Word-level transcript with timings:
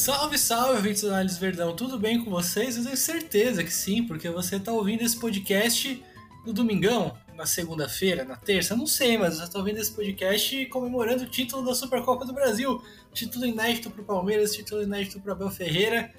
Salve, 0.00 0.38
salve, 0.38 0.76
ouvintes 0.76 1.02
do 1.02 1.08
Análise 1.08 1.38
Verdão, 1.38 1.76
tudo 1.76 1.98
bem 1.98 2.24
com 2.24 2.30
vocês? 2.30 2.74
Eu 2.74 2.84
tenho 2.84 2.96
certeza 2.96 3.62
que 3.62 3.70
sim, 3.70 4.02
porque 4.02 4.30
você 4.30 4.56
está 4.56 4.72
ouvindo 4.72 5.02
esse 5.02 5.20
podcast 5.20 6.02
no 6.46 6.54
domingão, 6.54 7.14
na 7.36 7.44
segunda-feira, 7.44 8.24
na 8.24 8.34
terça, 8.34 8.74
não 8.74 8.86
sei, 8.86 9.18
mas 9.18 9.36
você 9.36 9.44
está 9.44 9.58
ouvindo 9.58 9.76
esse 9.76 9.92
podcast 9.92 10.64
comemorando 10.66 11.24
o 11.24 11.26
título 11.26 11.62
da 11.62 11.74
Supercopa 11.74 12.24
do 12.24 12.32
Brasil. 12.32 12.82
Título 13.12 13.44
inédito 13.44 13.90
para 13.90 14.00
o 14.00 14.04
Palmeiras, 14.06 14.54
título 14.54 14.82
inédito 14.82 15.20
para 15.20 15.34
Abel 15.34 15.50
Ferreira. 15.50 16.10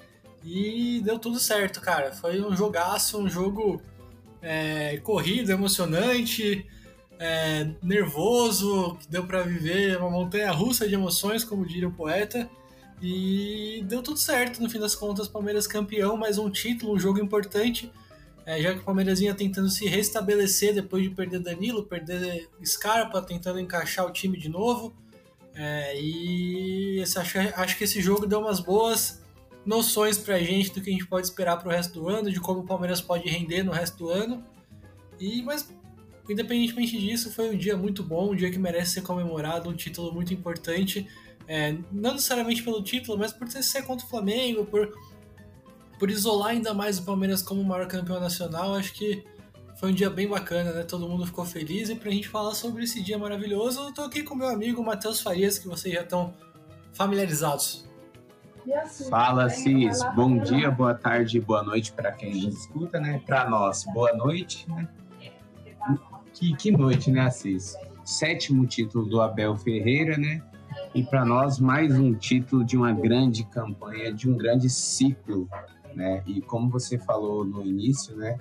E 0.44 1.00
deu 1.04 1.18
tudo 1.18 1.40
certo, 1.40 1.80
cara. 1.80 2.12
Foi 2.12 2.40
um 2.40 2.56
jogaço, 2.56 3.18
um 3.18 3.28
jogo 3.28 3.82
é, 4.40 4.98
corrido, 4.98 5.50
emocionante, 5.50 6.64
é, 7.18 7.68
nervoso, 7.82 8.96
que 9.00 9.08
deu 9.10 9.26
para 9.26 9.42
viver 9.42 9.98
uma 9.98 10.08
montanha 10.08 10.52
russa 10.52 10.86
de 10.86 10.94
emoções, 10.94 11.42
como 11.42 11.66
diria 11.66 11.88
o 11.88 11.92
poeta. 11.92 12.48
E 13.02 13.82
deu 13.88 14.00
tudo 14.00 14.16
certo, 14.16 14.62
no 14.62 14.70
fim 14.70 14.78
das 14.78 14.94
contas, 14.94 15.26
Palmeiras 15.26 15.66
campeão, 15.66 16.16
mais 16.16 16.38
um 16.38 16.48
título, 16.48 16.94
um 16.94 16.98
jogo 16.98 17.20
importante. 17.20 17.90
É, 18.46 18.62
já 18.62 18.72
que 18.72 18.78
o 18.78 18.84
Palmeiras 18.84 19.18
vinha 19.18 19.34
tentando 19.34 19.68
se 19.68 19.86
restabelecer 19.86 20.72
depois 20.72 21.02
de 21.02 21.10
perder 21.10 21.40
Danilo, 21.40 21.82
perder 21.82 22.48
Scarpa, 22.64 23.20
tentando 23.20 23.58
encaixar 23.58 24.06
o 24.06 24.12
time 24.12 24.38
de 24.38 24.48
novo. 24.48 24.94
É, 25.52 26.00
e 26.00 27.00
esse, 27.00 27.18
acho, 27.18 27.38
acho 27.38 27.76
que 27.76 27.84
esse 27.84 28.00
jogo 28.00 28.24
deu 28.24 28.38
umas 28.38 28.60
boas 28.60 29.20
noções 29.66 30.16
pra 30.16 30.38
gente 30.38 30.72
do 30.72 30.80
que 30.80 30.90
a 30.90 30.92
gente 30.92 31.06
pode 31.06 31.26
esperar 31.26 31.56
pro 31.56 31.70
resto 31.70 32.00
do 32.00 32.08
ano, 32.08 32.30
de 32.30 32.38
como 32.38 32.60
o 32.60 32.64
Palmeiras 32.64 33.00
pode 33.00 33.28
render 33.28 33.64
no 33.64 33.72
resto 33.72 33.98
do 33.98 34.10
ano. 34.10 34.44
E 35.18 35.42
mas 35.42 35.68
independentemente 36.28 36.98
disso, 36.98 37.32
foi 37.32 37.50
um 37.50 37.58
dia 37.58 37.76
muito 37.76 38.02
bom, 38.02 38.30
um 38.30 38.36
dia 38.36 38.50
que 38.50 38.58
merece 38.58 38.92
ser 38.92 39.02
comemorado, 39.02 39.68
um 39.68 39.74
título 39.74 40.12
muito 40.12 40.32
importante. 40.32 41.08
É, 41.46 41.76
não 41.90 42.12
necessariamente 42.12 42.62
pelo 42.62 42.82
título, 42.82 43.18
mas 43.18 43.32
por 43.32 43.48
ser 43.50 43.82
contra 43.82 44.06
o 44.06 44.08
Flamengo, 44.08 44.64
por, 44.64 44.92
por 45.98 46.10
isolar 46.10 46.50
ainda 46.50 46.72
mais 46.72 46.98
o 46.98 47.04
Palmeiras 47.04 47.42
como 47.42 47.60
o 47.60 47.64
maior 47.64 47.86
campeão 47.86 48.20
nacional, 48.20 48.74
acho 48.74 48.92
que 48.94 49.24
foi 49.82 49.90
um 49.90 49.94
dia 49.94 50.08
bem 50.08 50.28
bacana, 50.28 50.72
né? 50.72 50.84
Todo 50.84 51.08
mundo 51.08 51.26
ficou 51.26 51.44
feliz. 51.44 51.90
E 51.90 51.96
pra 51.96 52.10
gente 52.10 52.28
falar 52.28 52.54
sobre 52.54 52.84
esse 52.84 53.02
dia 53.02 53.18
maravilhoso, 53.18 53.88
eu 53.88 53.92
tô 53.92 54.02
aqui 54.02 54.22
com 54.22 54.34
meu 54.34 54.48
amigo 54.48 54.82
Matheus 54.84 55.20
Farias, 55.20 55.58
que 55.58 55.66
vocês 55.66 55.92
já 55.92 56.02
estão 56.02 56.32
familiarizados. 56.92 57.84
Assim, 58.80 59.10
Fala, 59.10 59.48
Cis. 59.48 59.98
Bom 60.14 60.38
dia, 60.38 60.70
boa 60.70 60.94
tarde, 60.94 61.40
boa 61.40 61.64
noite 61.64 61.92
para 61.92 62.12
quem 62.12 62.32
nos 62.32 62.60
escuta, 62.60 63.00
né? 63.00 63.20
Para 63.26 63.50
nós, 63.50 63.84
boa 63.92 64.12
noite, 64.12 64.70
né? 64.70 64.88
Que, 66.32 66.54
que 66.54 66.70
noite, 66.70 67.10
né, 67.10 67.22
Assis? 67.22 67.74
Sétimo 68.04 68.64
título 68.66 69.04
do 69.06 69.20
Abel 69.20 69.56
Ferreira, 69.56 70.16
né? 70.16 70.40
E 70.94 71.02
para 71.02 71.24
nós, 71.24 71.58
mais 71.58 71.98
um 71.98 72.12
título 72.12 72.62
de 72.62 72.76
uma 72.76 72.92
grande 72.92 73.44
campanha, 73.44 74.12
de 74.12 74.28
um 74.28 74.36
grande 74.36 74.68
ciclo, 74.68 75.48
né? 75.94 76.22
E 76.26 76.42
como 76.42 76.68
você 76.68 76.98
falou 76.98 77.46
no 77.46 77.64
início, 77.64 78.14
né? 78.14 78.36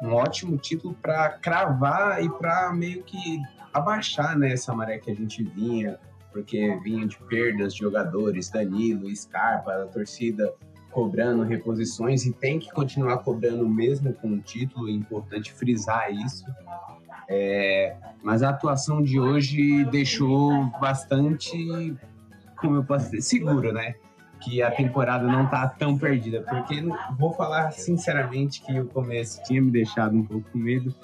Um 0.00 0.12
ótimo 0.12 0.56
título 0.56 0.94
para 0.94 1.30
cravar 1.30 2.22
e 2.22 2.30
para 2.30 2.72
meio 2.72 3.02
que 3.02 3.42
abaixar 3.74 4.38
né, 4.38 4.52
essa 4.52 4.72
maré 4.72 4.98
que 4.98 5.10
a 5.10 5.14
gente 5.14 5.42
vinha, 5.42 5.98
porque 6.32 6.78
vinha 6.84 7.04
de 7.04 7.18
perdas 7.24 7.74
de 7.74 7.80
jogadores, 7.80 8.48
Danilo, 8.48 9.14
Scarpa, 9.14 9.72
a 9.72 9.86
torcida 9.86 10.54
cobrando 10.92 11.42
reposições 11.42 12.24
e 12.24 12.32
tem 12.32 12.60
que 12.60 12.70
continuar 12.70 13.18
cobrando 13.18 13.68
mesmo 13.68 14.12
com 14.14 14.34
o 14.34 14.40
título, 14.40 14.88
é 14.88 14.92
importante 14.92 15.52
frisar 15.52 16.12
isso. 16.12 16.44
É, 17.28 17.94
mas 18.22 18.42
a 18.42 18.48
atuação 18.48 19.02
de 19.02 19.20
hoje 19.20 19.84
deixou 19.84 20.64
bastante, 20.80 21.94
como 22.56 22.76
eu 22.76 22.84
posso 22.84 23.06
dizer, 23.06 23.20
seguro, 23.20 23.72
né? 23.72 23.94
Que 24.40 24.62
a 24.62 24.70
temporada 24.70 25.26
não 25.26 25.46
tá 25.46 25.68
tão 25.68 25.98
perdida, 25.98 26.42
porque 26.42 26.82
vou 27.18 27.34
falar 27.34 27.72
sinceramente 27.72 28.62
que 28.62 28.80
o 28.80 28.86
começo 28.86 29.42
tinha 29.42 29.60
me 29.60 29.70
deixado 29.70 30.16
um 30.16 30.24
pouco 30.24 30.50
com 30.50 30.58
medo, 30.58 30.94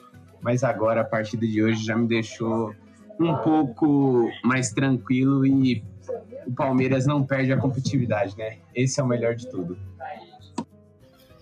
mas 0.40 0.64
agora 0.64 1.02
a 1.02 1.04
partida 1.04 1.46
de 1.46 1.62
hoje 1.62 1.84
já 1.84 1.96
me 1.96 2.06
deixou 2.06 2.74
um 3.20 3.36
pouco 3.36 4.30
mais 4.42 4.72
tranquilo 4.72 5.44
e 5.44 5.84
o 6.46 6.52
Palmeiras 6.52 7.06
não 7.06 7.24
perde 7.24 7.52
a 7.52 7.56
competitividade, 7.56 8.36
né? 8.36 8.58
Esse 8.74 9.00
é 9.00 9.02
o 9.02 9.06
melhor 9.06 9.34
de 9.34 9.48
tudo. 9.48 9.78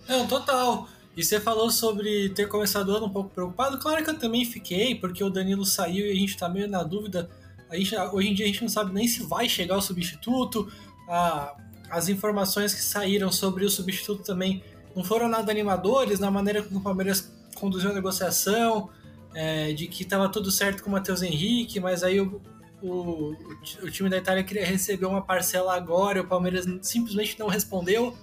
Não, 0.07 0.27
total. 0.27 0.87
E 1.15 1.23
você 1.23 1.39
falou 1.39 1.69
sobre 1.69 2.29
ter 2.29 2.47
começado 2.47 2.89
o 2.89 2.95
ano 2.95 3.05
um 3.05 3.09
pouco 3.09 3.29
preocupado. 3.29 3.77
Claro 3.77 4.03
que 4.03 4.09
eu 4.09 4.17
também 4.17 4.43
fiquei, 4.45 4.95
porque 4.95 5.23
o 5.23 5.29
Danilo 5.29 5.65
saiu 5.65 6.07
e 6.07 6.11
a 6.11 6.15
gente 6.15 6.35
tá 6.35 6.49
meio 6.49 6.67
na 6.67 6.81
dúvida. 6.81 7.29
A 7.69 7.75
gente, 7.75 7.95
hoje 7.95 8.29
em 8.29 8.33
dia 8.33 8.45
a 8.45 8.47
gente 8.47 8.61
não 8.61 8.69
sabe 8.69 8.91
nem 8.93 9.07
se 9.07 9.23
vai 9.23 9.47
chegar 9.47 9.77
o 9.77 9.81
substituto. 9.81 10.71
Ah, 11.07 11.55
as 11.89 12.09
informações 12.09 12.73
que 12.73 12.81
saíram 12.81 13.31
sobre 13.31 13.63
o 13.63 13.69
substituto 13.69 14.23
também 14.23 14.63
não 14.95 15.03
foram 15.03 15.27
nada 15.27 15.51
animadores 15.51 16.19
na 16.19 16.31
maneira 16.31 16.63
como 16.63 16.79
o 16.79 16.83
Palmeiras 16.83 17.31
conduziu 17.55 17.91
a 17.91 17.93
negociação, 17.93 18.89
é, 19.35 19.73
de 19.73 19.87
que 19.87 20.03
estava 20.03 20.27
tudo 20.29 20.51
certo 20.51 20.83
com 20.83 20.89
o 20.89 20.91
Matheus 20.91 21.21
Henrique, 21.21 21.79
mas 21.79 22.03
aí 22.03 22.19
o, 22.19 22.41
o, 22.81 23.35
o 23.83 23.91
time 23.91 24.09
da 24.09 24.17
Itália 24.17 24.43
queria 24.43 24.65
receber 24.65 25.05
uma 25.05 25.21
parcela 25.21 25.75
agora 25.75 26.17
e 26.17 26.21
o 26.21 26.27
Palmeiras 26.27 26.65
simplesmente 26.81 27.39
não 27.39 27.47
respondeu. 27.47 28.15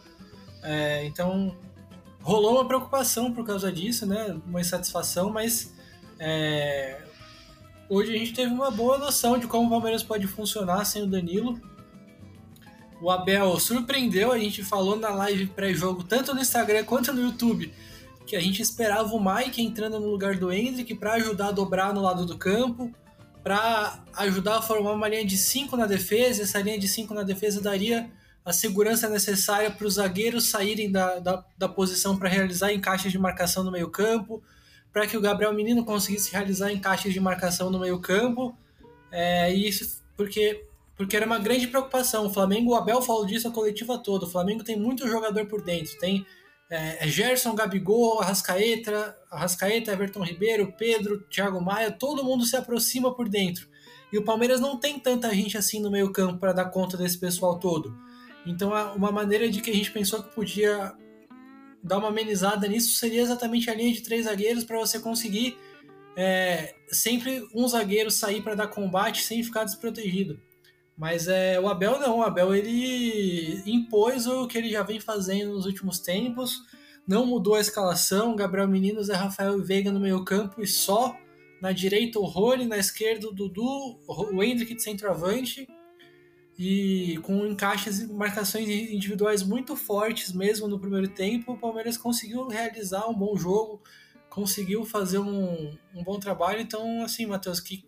É, 0.63 1.05
então 1.07 1.57
rolou 2.23 2.55
uma 2.55 2.65
preocupação 2.67 3.33
por 3.33 3.45
causa 3.45 3.73
disso, 3.73 4.07
né? 4.07 4.39
Uma 4.47 4.61
insatisfação, 4.61 5.31
mas 5.31 5.75
é, 6.19 7.03
hoje 7.89 8.15
a 8.15 8.19
gente 8.19 8.33
teve 8.33 8.53
uma 8.53 8.71
boa 8.71 8.99
noção 8.99 9.39
de 9.39 9.47
como 9.47 9.67
o 9.67 9.71
Palmeiras 9.71 10.03
pode 10.03 10.27
funcionar 10.27 10.85
sem 10.85 11.03
o 11.03 11.07
Danilo. 11.07 11.61
O 13.01 13.11
Abel 13.11 13.59
surpreendeu, 13.59 14.31
a 14.31 14.39
gente 14.39 14.63
falou 14.63 14.95
na 14.97 15.09
live 15.09 15.47
pré-jogo, 15.47 16.05
tanto 16.05 16.35
no 16.35 16.41
Instagram 16.41 16.85
quanto 16.85 17.13
no 17.15 17.23
YouTube, 17.23 17.73
que 18.27 18.37
a 18.37 18.41
gente 18.41 18.61
esperava 18.61 19.15
o 19.15 19.25
Mike 19.25 19.63
entrando 19.63 19.99
no 19.99 20.07
lugar 20.07 20.37
do 20.37 20.53
Hendrick 20.53 20.95
para 20.95 21.15
ajudar 21.15 21.49
a 21.49 21.53
dobrar 21.53 21.95
no 21.95 22.03
lado 22.03 22.27
do 22.27 22.37
campo, 22.37 22.93
para 23.43 24.05
ajudar 24.19 24.59
a 24.59 24.63
formar 24.63 24.93
uma 24.93 25.09
linha 25.09 25.25
de 25.25 25.39
5 25.39 25.75
na 25.79 25.87
defesa. 25.87 26.43
Essa 26.43 26.61
linha 26.61 26.79
de 26.79 26.87
5 26.87 27.15
na 27.15 27.23
defesa 27.23 27.61
daria 27.61 28.11
a 28.51 28.53
segurança 28.53 29.09
necessária 29.09 29.71
para 29.71 29.87
os 29.87 29.95
zagueiros 29.95 30.49
saírem 30.49 30.91
da, 30.91 31.21
da, 31.21 31.45
da 31.57 31.69
posição 31.69 32.19
para 32.19 32.29
realizar 32.29 32.73
encaixes 32.73 33.13
de 33.13 33.19
marcação 33.19 33.63
no 33.63 33.71
meio-campo, 33.71 34.43
para 34.93 35.07
que 35.07 35.17
o 35.17 35.21
Gabriel 35.21 35.55
Menino 35.55 35.85
conseguisse 35.85 36.33
realizar 36.33 36.73
encaixes 36.73 37.15
de 37.15 37.21
marcação 37.21 37.71
no 37.71 37.79
meio-campo. 37.79 38.53
É, 39.13 39.53
isso 39.53 40.03
porque, 40.17 40.65
porque 40.97 41.17
era 41.17 41.25
uma 41.25 41.39
grande 41.39 41.69
preocupação. 41.69 42.27
O 42.27 42.31
Flamengo, 42.31 42.73
o 42.73 42.75
Abel 42.75 43.01
falou 43.01 43.25
disso 43.25 43.47
a 43.47 43.53
coletiva 43.53 43.97
toda. 43.99 44.27
O 44.27 44.31
Flamengo 44.31 44.65
tem 44.65 44.77
muito 44.77 45.07
jogador 45.07 45.47
por 45.47 45.63
dentro. 45.63 45.97
Tem 46.01 46.27
é, 46.69 47.07
é 47.07 47.09
Gerson, 47.09 47.55
Gabigol, 47.55 48.21
Arrascaeta, 48.21 49.17
Arrascaeta, 49.31 49.93
Everton 49.93 50.25
Ribeiro, 50.25 50.75
Pedro, 50.77 51.21
Thiago 51.31 51.61
Maia, 51.61 51.93
todo 51.93 52.25
mundo 52.25 52.45
se 52.45 52.57
aproxima 52.57 53.15
por 53.15 53.29
dentro. 53.29 53.69
E 54.13 54.19
o 54.19 54.25
Palmeiras 54.25 54.61
não 54.61 54.77
tem 54.77 54.99
tanta 54.99 55.33
gente 55.33 55.57
assim 55.57 55.81
no 55.81 55.89
meio-campo 55.89 56.39
para 56.39 56.53
dar 56.53 56.65
conta 56.65 56.97
desse 56.97 57.17
pessoal 57.17 57.61
todo. 57.61 58.10
Então, 58.47 58.71
uma 58.95 59.13
maneira 59.13 59.49
de 59.51 59.61
que 59.61 59.71
a 59.71 59.75
gente 59.75 59.91
pensou 59.91 60.23
que 60.23 60.35
podia 60.35 60.93
dar 61.83 61.99
uma 61.99 62.09
amenizada 62.09 62.67
nisso 62.67 62.97
seria 62.97 63.23
exatamente 63.23 63.71
a 63.71 63.75
linha 63.75 63.93
de 63.93 64.03
três 64.03 64.25
zagueiros 64.25 64.65
para 64.65 64.79
você 64.79 64.99
conseguir 64.99 65.57
é, 66.17 66.75
sempre 66.89 67.47
um 67.55 67.67
zagueiro 67.67 68.11
sair 68.11 68.43
para 68.43 68.55
dar 68.55 68.69
combate 68.69 69.23
sem 69.23 69.43
ficar 69.43 69.65
desprotegido. 69.65 70.41
Mas 70.97 71.29
é, 71.29 71.59
o 71.59 71.69
Abel 71.69 71.99
não, 71.99 72.19
o 72.19 72.23
Abel 72.23 72.55
ele 72.55 73.63
impôs 73.65 74.27
o 74.27 74.47
que 74.47 74.59
ele 74.59 74.69
já 74.69 74.83
vem 74.83 75.01
fazendo 75.01 75.55
nos 75.55 75.65
últimos 75.65 75.99
tempos, 75.99 76.63
não 77.09 77.25
mudou 77.25 77.55
a 77.55 77.61
escalação, 77.61 78.37
Gabriel 78.37 78.69
Menino, 78.69 79.03
Zé 79.03 79.15
Rafael 79.15 79.59
Veiga 79.63 79.91
no 79.91 80.01
meio 80.01 80.25
campo 80.25 80.63
e 80.63 80.67
só. 80.67 81.17
Na 81.61 81.73
direita 81.73 82.19
o 82.19 82.25
Rony, 82.25 82.67
na 82.67 82.79
esquerda 82.79 83.29
o 83.29 83.33
Dudu, 83.33 83.99
o 84.07 84.43
Hendrick 84.43 84.75
de 84.75 84.83
centroavante 84.83 85.69
e 86.63 87.17
com 87.23 87.47
encaixes 87.47 88.01
e 88.01 88.13
marcações 88.13 88.69
individuais 88.69 89.43
muito 89.43 89.75
fortes 89.75 90.31
mesmo 90.31 90.69
no 90.69 90.79
primeiro 90.79 91.09
tempo, 91.09 91.53
o 91.53 91.57
Palmeiras 91.57 91.97
conseguiu 91.97 92.49
realizar 92.49 93.09
um 93.09 93.15
bom 93.15 93.35
jogo, 93.35 93.83
conseguiu 94.29 94.85
fazer 94.85 95.21
um, 95.21 95.75
um 95.95 96.05
bom 96.05 96.21
trabalho. 96.21 96.61
Então, 96.61 97.03
assim, 97.03 97.25
Matheus, 97.25 97.61
que, 97.61 97.83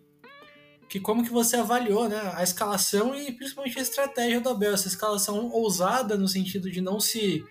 que 0.89 0.99
como 0.99 1.23
que 1.23 1.29
você 1.29 1.57
avaliou 1.57 2.09
né, 2.09 2.19
a 2.33 2.41
escalação 2.41 3.13
e 3.13 3.31
principalmente 3.31 3.77
a 3.77 3.83
estratégia 3.83 4.41
do 4.41 4.49
Abel? 4.49 4.73
Essa 4.73 4.87
escalação 4.87 5.51
ousada 5.51 6.17
no 6.17 6.27
sentido 6.27 6.71
de 6.71 6.81
não 6.81 6.99
se... 6.99 7.45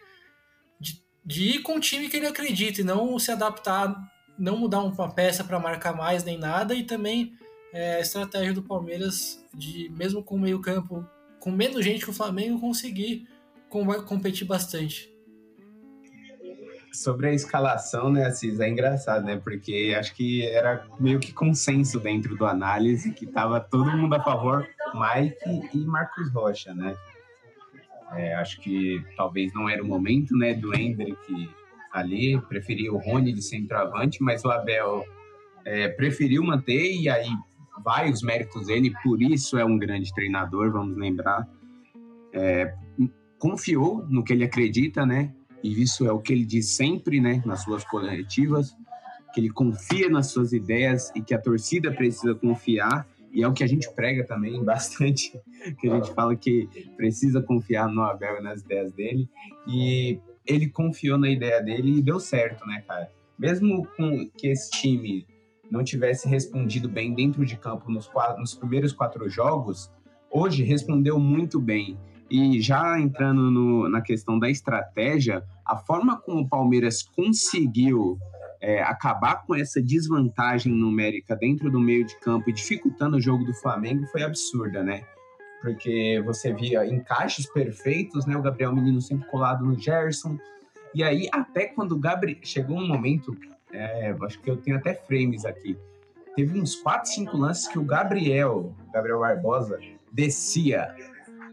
de, 0.81 1.01
de 1.25 1.51
ir 1.51 1.63
com 1.63 1.77
o 1.77 1.81
time 1.81 2.09
que 2.09 2.17
ele 2.17 2.27
acredita 2.27 2.81
e 2.81 2.85
não 2.85 3.17
se 3.21 3.31
adaptar, 3.31 3.95
não 4.37 4.57
mudar 4.57 4.81
uma 4.81 5.15
peça 5.15 5.45
para 5.45 5.61
marcar 5.61 5.95
mais 5.95 6.25
nem 6.25 6.37
nada 6.37 6.75
e 6.75 6.83
também 6.83 7.33
é, 7.73 7.95
a 7.95 8.01
estratégia 8.01 8.53
do 8.53 8.63
Palmeiras 8.63 9.43
de, 9.55 9.89
mesmo 9.91 10.23
com 10.23 10.35
o 10.35 10.41
meio 10.41 10.61
campo, 10.61 11.07
com 11.43 11.51
menos 11.51 11.85
gente 11.85 12.05
que 12.05 12.11
o 12.11 12.15
Flamengo, 12.15 12.61
conseguir 12.61 13.27
competir 13.69 14.47
bastante. 14.47 15.13
Sobre 16.93 17.31
a 17.31 17.33
escalação, 17.33 18.13
né, 18.13 18.27
Assis, 18.27 18.61
é 18.61 18.69
engraçado, 18.69 19.25
né, 19.25 19.41
porque 19.43 19.93
acho 19.99 20.15
que 20.15 20.47
era 20.47 20.87
meio 21.01 21.19
que 21.19 21.33
consenso 21.33 21.99
dentro 21.99 22.37
do 22.37 22.47
análise 22.47 23.13
que 23.13 23.27
tava 23.27 23.59
todo 23.59 23.91
mundo 23.91 24.15
a 24.15 24.23
favor, 24.23 24.69
Mike 24.95 25.77
e 25.77 25.85
Marcos 25.85 26.31
Rocha, 26.33 26.73
né. 26.75 26.95
É, 28.13 28.35
acho 28.35 28.61
que 28.61 29.05
talvez 29.17 29.53
não 29.53 29.69
era 29.69 29.83
o 29.83 29.87
momento 29.87 30.37
né, 30.37 30.55
do 30.55 30.73
Hendrick 30.73 31.51
ali, 31.91 32.41
preferia 32.43 32.93
o 32.93 32.99
Rony 32.99 33.33
de 33.33 33.43
centroavante, 33.43 34.23
mas 34.23 34.45
o 34.45 34.51
Abel 34.51 35.05
é, 35.65 35.89
preferiu 35.89 36.45
manter 36.45 36.95
e 36.95 37.09
aí 37.09 37.31
vai 37.85 38.11
os 38.11 38.23
méritos 38.23 38.67
dele, 38.67 38.93
por 39.03 39.23
isso 39.23 39.59
é 39.59 39.65
um 39.65 39.79
grande 39.79 40.13
treinador, 40.15 40.73
vamos 40.73 40.97
lembrar. 40.97 41.49
É, 42.33 42.75
confiou 43.39 44.07
no 44.09 44.23
que 44.23 44.33
ele 44.33 44.45
acredita, 44.45 45.05
né? 45.05 45.35
E 45.63 45.83
isso 45.83 46.07
é 46.07 46.13
o 46.13 46.21
que 46.21 46.33
ele 46.33 46.45
diz 46.45 46.71
sempre, 46.71 47.21
né, 47.21 47.43
nas 47.47 47.63
suas 47.63 47.85
coletivas, 47.85 48.77
que 49.33 49.41
ele 49.41 49.51
confia 49.51 50.09
nas 50.09 50.29
suas 50.29 50.53
ideias 50.53 51.11
e 51.15 51.23
que 51.23 51.35
a 51.35 51.41
torcida 51.41 51.93
precisa 51.93 52.35
confiar. 52.35 53.07
E 53.33 53.43
é 53.43 53.49
o 53.49 53.53
que 53.53 53.65
a 53.65 53.67
gente 53.67 53.91
prega 53.95 54.25
também 54.25 54.63
bastante, 54.65 55.33
que 55.81 55.89
a 55.89 55.95
gente 55.95 56.13
fala 56.15 56.37
que 56.37 56.69
precisa 56.97 57.41
confiar 57.41 57.89
no 57.89 58.03
Abel 58.03 58.39
e 58.39 58.43
nas 58.43 58.61
ideias 58.61 58.93
dele. 58.93 59.29
E 59.67 60.21
ele 60.45 60.69
confiou 60.69 61.17
na 61.17 61.31
ideia 61.31 61.63
dele 61.63 61.99
e 61.99 62.03
deu 62.03 62.21
certo, 62.21 62.67
né, 62.67 62.83
cara? 62.87 63.11
Mesmo 63.39 63.87
com 63.97 64.29
que 64.37 64.49
esse 64.49 64.71
time 64.71 65.27
não 65.73 65.83
tivesse 65.83 66.29
respondido 66.29 66.87
bem 66.87 67.15
dentro 67.15 67.47
de 67.47 67.57
campo 67.57 67.91
nos, 67.91 68.07
quatro, 68.07 68.39
nos 68.39 68.55
primeiros 68.55 68.93
quatro 68.93 69.27
jogos, 69.31 69.91
hoje 70.31 70.63
respondeu 70.63 71.19
muito 71.19 71.59
bem. 71.59 71.99
E 72.31 72.61
já 72.61 73.01
entrando 73.01 73.51
no, 73.51 73.89
na 73.89 74.03
questão 74.03 74.39
da 74.39 74.51
estratégia, 74.51 75.43
a 75.65 75.77
forma 75.77 76.21
como 76.21 76.41
o 76.41 76.49
Palmeiras 76.49 77.03
conseguiu 77.03 78.19
é, 78.61 78.83
acabar 78.83 79.47
com 79.47 79.55
essa 79.55 79.83
desvantagem 79.83 80.73
numérica 80.73 81.35
dentro 81.35 81.71
do 81.71 81.81
meio 81.81 82.05
de 82.05 82.19
campo 82.21 82.51
e 82.51 82.53
dificultando 82.53 83.17
o 83.17 83.21
jogo 83.21 83.43
do 83.43 83.55
Flamengo 83.55 84.07
foi 84.09 84.23
absurda, 84.23 84.83
né? 84.83 85.05
Porque 85.63 86.23
você 86.25 86.53
via 86.53 86.87
encaixes 86.87 87.51
perfeitos, 87.51 88.27
né? 88.27 88.37
O 88.37 88.43
Gabriel 88.43 88.75
Menino 88.75 89.01
sempre 89.01 89.27
colado 89.29 89.65
no 89.65 89.79
Gerson. 89.79 90.37
E 90.95 91.03
aí, 91.03 91.29
até 91.33 91.67
quando 91.67 91.93
o 91.93 91.99
Gabriel. 91.99 92.39
Chegou 92.43 92.77
um 92.77 92.87
momento 92.87 93.35
é, 93.73 94.15
acho 94.23 94.41
que 94.41 94.51
eu 94.51 94.57
tenho 94.57 94.77
até 94.77 94.95
frames 94.95 95.45
aqui. 95.45 95.79
Teve 96.37 96.59
uns 96.59 96.77
4, 96.77 97.11
5 97.11 97.37
lances 97.37 97.69
que 97.69 97.79
o 97.79 97.85
Gabriel, 97.85 98.75
Gabriel 98.93 99.21
Barbosa, 99.21 99.79
descia 100.11 100.95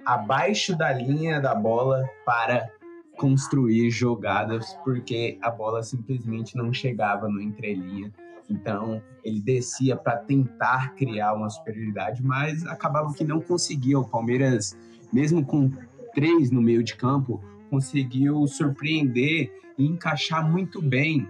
abaixo 0.06 0.76
da 0.78 0.92
linha 0.94 1.40
da 1.40 1.54
bola 1.54 2.10
para 2.26 2.70
construir 3.18 3.90
jogadas, 3.90 4.78
porque 4.84 5.38
a 5.42 5.52
bola 5.52 5.84
simplesmente 5.84 6.56
não 6.56 6.72
chegava 6.72 7.28
no 7.28 7.42
entrelinha. 7.42 8.12
Então, 8.50 9.02
ele 9.24 9.42
descia 9.42 9.96
para 9.96 10.18
tentar 10.18 10.96
criar 10.96 11.34
uma 11.34 11.50
superioridade, 11.50 12.24
mas 12.24 12.66
acabava 12.66 13.14
que 13.14 13.24
não 13.24 13.40
conseguia. 13.42 14.00
O 14.00 14.08
Palmeiras, 14.08 14.76
mesmo 15.12 15.46
com 15.46 15.70
três 16.16 16.50
no 16.50 16.62
meio 16.62 16.82
de 16.82 16.96
campo, 16.96 17.44
conseguiu 17.70 18.48
surpreender 18.48 19.52
e 19.78 19.86
encaixar 19.86 20.50
muito 20.50 20.82
bem 20.82 21.28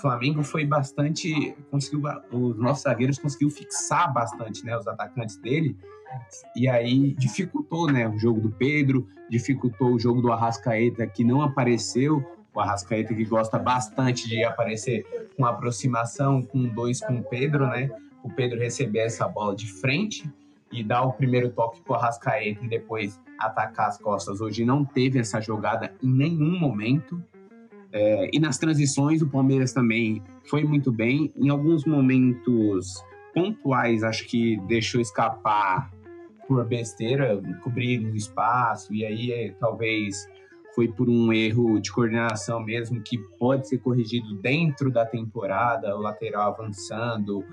Flamengo 0.00 0.42
foi 0.42 0.64
bastante. 0.64 1.54
conseguiu 1.70 2.02
Os 2.30 2.56
nossos 2.58 2.82
zagueiros 2.82 3.18
conseguiu 3.18 3.50
fixar 3.50 4.12
bastante 4.12 4.64
né, 4.64 4.76
os 4.76 4.86
atacantes 4.86 5.36
dele. 5.36 5.76
E 6.56 6.68
aí 6.68 7.14
dificultou 7.14 7.90
né, 7.90 8.08
o 8.08 8.18
jogo 8.18 8.40
do 8.40 8.50
Pedro, 8.50 9.06
dificultou 9.30 9.94
o 9.94 9.98
jogo 9.98 10.20
do 10.20 10.32
Arrascaeta, 10.32 11.06
que 11.06 11.24
não 11.24 11.42
apareceu. 11.42 12.24
O 12.54 12.60
Arrascaeta 12.60 13.14
que 13.14 13.24
gosta 13.24 13.58
bastante 13.58 14.28
de 14.28 14.44
aparecer 14.44 15.30
com 15.36 15.46
aproximação, 15.46 16.42
com 16.42 16.68
dois 16.68 17.00
com 17.00 17.16
o 17.16 17.24
Pedro, 17.24 17.66
né? 17.66 17.90
O 18.22 18.30
Pedro 18.30 18.58
receber 18.58 19.00
essa 19.00 19.26
bola 19.26 19.56
de 19.56 19.66
frente 19.72 20.30
e 20.70 20.82
dar 20.84 21.02
o 21.02 21.12
primeiro 21.12 21.50
toque 21.50 21.80
para 21.80 21.92
o 21.92 21.96
Arrascaeta 21.96 22.64
e 22.64 22.68
depois 22.68 23.20
atacar 23.38 23.88
as 23.88 23.98
costas. 23.98 24.40
Hoje 24.40 24.64
não 24.64 24.84
teve 24.84 25.18
essa 25.18 25.40
jogada 25.40 25.94
em 26.02 26.10
nenhum 26.10 26.58
momento. 26.58 27.22
É, 27.92 28.30
e 28.32 28.40
nas 28.40 28.58
transições, 28.58 29.20
o 29.20 29.28
Palmeiras 29.28 29.72
também 29.72 30.22
foi 30.48 30.64
muito 30.64 30.90
bem. 30.90 31.32
Em 31.36 31.50
alguns 31.50 31.84
momentos 31.84 33.02
pontuais, 33.34 34.02
acho 34.02 34.26
que 34.26 34.56
deixou 34.66 35.00
escapar 35.00 35.92
por 36.48 36.64
besteira, 36.66 37.40
cobrir 37.62 37.98
no 37.98 38.16
espaço, 38.16 38.92
e 38.92 39.04
aí 39.04 39.32
é, 39.32 39.54
talvez 39.60 40.26
foi 40.74 40.88
por 40.88 41.08
um 41.08 41.32
erro 41.32 41.78
de 41.80 41.92
coordenação 41.92 42.60
mesmo, 42.62 43.00
que 43.00 43.18
pode 43.38 43.68
ser 43.68 43.78
corrigido 43.78 44.34
dentro 44.36 44.90
da 44.90 45.04
temporada, 45.04 45.94
o 45.96 46.00
lateral 46.00 46.52
avançando, 46.52 47.44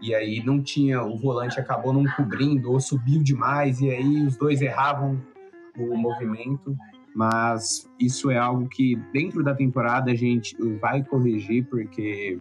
e 0.00 0.14
aí 0.14 0.42
não 0.44 0.62
tinha, 0.62 1.02
o 1.02 1.16
volante 1.16 1.58
acabou 1.58 1.92
não 1.92 2.04
cobrindo, 2.14 2.70
ou 2.70 2.80
subiu 2.80 3.22
demais, 3.22 3.80
e 3.80 3.90
aí 3.90 4.26
os 4.26 4.36
dois 4.36 4.60
erravam 4.60 5.20
o 5.78 5.96
movimento 5.96 6.76
mas 7.16 7.88
isso 7.98 8.30
é 8.30 8.36
algo 8.36 8.68
que 8.68 8.94
dentro 9.10 9.42
da 9.42 9.54
temporada 9.54 10.10
a 10.10 10.14
gente 10.14 10.54
vai 10.78 11.02
corrigir, 11.02 11.64
porque 11.64 12.38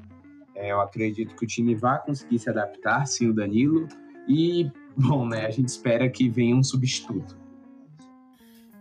é, 0.53 0.73
eu 0.73 0.81
acredito 0.81 1.33
que 1.33 1.45
o 1.45 1.47
time 1.47 1.73
vai 1.73 1.97
conseguir 2.03 2.37
se 2.39 2.49
adaptar, 2.49 3.07
sim, 3.07 3.29
o 3.29 3.33
Danilo. 3.33 3.87
E, 4.27 4.69
bom, 4.97 5.25
né, 5.25 5.45
a 5.45 5.49
gente 5.49 5.69
espera 5.69 6.09
que 6.09 6.27
venha 6.27 6.57
um 6.57 6.61
substituto. 6.61 7.37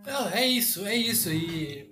Não, 0.04 0.28
é 0.30 0.44
isso, 0.44 0.84
é 0.84 0.96
isso. 0.96 1.32
E, 1.32 1.88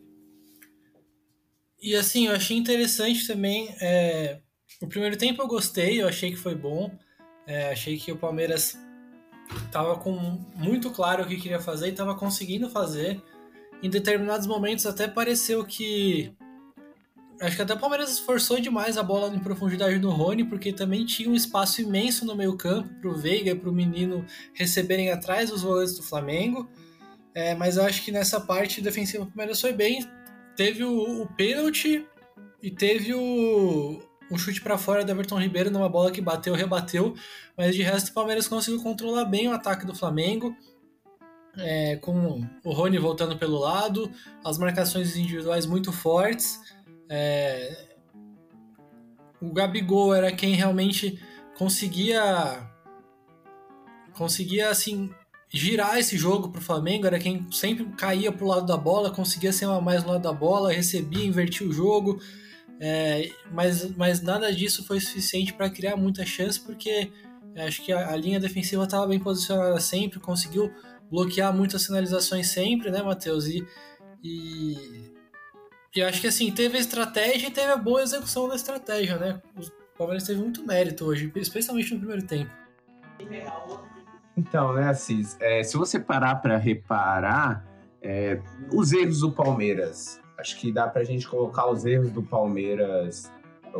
e 1.81 1.94
assim, 1.94 2.26
eu 2.26 2.34
achei 2.34 2.56
interessante 2.56 3.25
também. 3.25 3.72
É, 3.81 4.40
o 4.81 4.88
primeiro 4.88 5.16
tempo 5.16 5.40
eu 5.40 5.46
gostei, 5.46 6.02
eu 6.02 6.08
achei 6.08 6.32
que 6.32 6.37
foi 6.37 6.56
bom. 6.56 6.90
É, 7.46 7.70
achei 7.70 7.96
que 7.96 8.10
o 8.10 8.16
Palmeiras 8.16 8.76
estava 9.64 9.96
com 9.96 10.44
muito 10.56 10.90
claro 10.90 11.22
o 11.22 11.26
que 11.28 11.37
queria 11.37 11.60
fazer 11.60 11.87
e 11.87 11.90
estava 11.90 12.16
conseguindo 12.16 12.69
fazer 12.69 13.22
em 13.82 13.90
determinados 13.90 14.46
momentos 14.46 14.87
até 14.87 15.08
pareceu 15.08 15.64
que. 15.64 16.32
Acho 17.40 17.56
que 17.56 17.62
até 17.62 17.75
o 17.75 17.79
Palmeiras 17.79 18.12
esforçou 18.12 18.61
demais 18.61 18.96
a 18.96 19.02
bola 19.02 19.34
em 19.34 19.40
profundidade 19.40 19.99
no 19.99 20.11
Rony, 20.11 20.44
porque 20.44 20.73
também 20.73 21.05
tinha 21.05 21.29
um 21.29 21.34
espaço 21.34 21.82
imenso 21.82 22.25
no 22.25 22.37
meio-campo 22.37 22.88
para 23.00 23.11
o 23.11 23.17
Veiga 23.17 23.50
e 23.50 23.54
para 23.54 23.68
o 23.68 23.73
menino 23.73 24.25
receberem 24.54 25.11
atrás 25.11 25.50
dos 25.50 25.62
volantes 25.62 25.97
do 25.97 26.04
Flamengo. 26.04 26.68
É, 27.35 27.54
mas 27.56 27.76
eu 27.76 27.85
acho 27.85 28.04
que 28.04 28.12
nessa 28.12 28.40
parte 28.40 28.80
defensiva 28.80 29.25
o 29.25 29.26
Palmeiras 29.26 29.61
foi 29.61 29.73
bem. 29.73 30.06
Teve 30.56 30.85
o, 30.85 31.23
o 31.23 31.26
pênalti 31.35 32.06
e 32.62 32.71
teve 32.71 33.12
o, 33.12 34.00
chute 34.38 34.61
para 34.61 34.78
fora 34.78 35.04
do 35.04 35.11
Everton 35.11 35.40
Ribeiro 35.40 35.71
numa 35.71 35.88
bola 35.88 36.12
que 36.12 36.21
bateu, 36.21 36.54
rebateu, 36.54 37.14
mas 37.56 37.75
de 37.75 37.83
resto 37.83 38.11
o 38.11 38.14
Palmeiras 38.14 38.47
conseguiu 38.47 38.80
controlar 38.80 39.25
bem 39.25 39.49
o 39.49 39.52
ataque 39.52 39.85
do 39.85 39.95
Flamengo 39.95 40.56
é, 41.56 41.97
com 41.97 42.47
o 42.64 42.73
Rony 42.73 42.99
voltando 42.99 43.37
pelo 43.37 43.59
lado, 43.59 44.11
as 44.44 44.59
marcações 44.59 45.16
individuais 45.16 45.66
muito 45.66 45.92
fortes. 45.92 46.61
É, 47.09 47.88
o 49.40 49.52
Gabigol 49.52 50.14
era 50.14 50.32
quem 50.32 50.54
realmente 50.54 51.21
conseguia 51.56 52.71
conseguia 54.14 54.71
assim 54.71 55.11
girar 55.52 55.99
esse 55.99 56.16
jogo 56.16 56.49
para 56.49 56.61
o 56.61 56.64
Flamengo, 56.64 57.06
era 57.06 57.18
quem 57.18 57.47
sempre 57.50 57.85
caía 57.97 58.32
para 58.32 58.44
o 58.44 58.49
lado 58.49 58.66
da 58.66 58.76
bola, 58.76 59.11
conseguia 59.11 59.52
ser 59.52 59.66
mais 59.80 60.02
no 60.02 60.12
lado 60.12 60.23
da 60.23 60.32
bola, 60.32 60.73
recebia, 60.73 61.25
invertia 61.25 61.66
o 61.66 61.73
jogo, 61.73 62.18
é, 62.80 63.30
mas, 63.50 63.94
mas 63.97 64.23
nada 64.23 64.52
disso 64.52 64.85
foi 64.85 64.99
suficiente 64.99 65.52
para 65.52 65.68
criar 65.68 65.97
muita 65.97 66.25
chance, 66.25 66.59
porque 66.59 67.12
acho 67.56 67.82
que 67.82 67.92
a, 67.92 68.11
a 68.11 68.16
linha 68.16 68.40
defensiva 68.40 68.85
estava 68.85 69.06
bem 69.06 69.18
posicionada 69.18 69.78
sempre, 69.78 70.18
conseguiu 70.21 70.73
bloquear 71.12 71.54
muitas 71.54 71.83
sinalizações 71.83 72.49
sempre, 72.49 72.90
né, 72.90 73.02
Matheus? 73.02 73.45
E, 73.47 73.64
e, 74.25 75.12
e 75.95 76.02
acho 76.02 76.23
que 76.23 76.26
assim, 76.26 76.50
teve 76.50 76.78
a 76.78 76.81
estratégia 76.81 77.49
e 77.49 77.50
teve 77.50 77.71
a 77.71 77.76
boa 77.76 78.02
execução 78.02 78.49
da 78.49 78.57
estratégia, 78.57 79.19
né? 79.19 79.42
O 79.54 79.99
Palmeiras 79.99 80.26
teve 80.26 80.40
muito 80.40 80.66
mérito 80.66 81.04
hoje, 81.04 81.31
especialmente 81.37 81.92
no 81.92 82.00
primeiro 82.00 82.26
tempo. 82.26 82.50
Então, 84.35 84.73
né, 84.73 84.88
Assis, 84.88 85.37
é, 85.38 85.62
se 85.62 85.76
você 85.76 86.00
parar 86.00 86.37
para 86.37 86.57
reparar, 86.57 87.62
é, 88.00 88.40
os 88.73 88.92
erros 88.92 89.21
do 89.21 89.31
Palmeiras, 89.31 90.19
acho 90.38 90.59
que 90.59 90.73
dá 90.73 90.88
para 90.88 91.02
a 91.02 91.04
gente 91.04 91.28
colocar 91.28 91.71
os 91.71 91.85
erros 91.85 92.11
do 92.11 92.23
Palmeiras, 92.23 93.31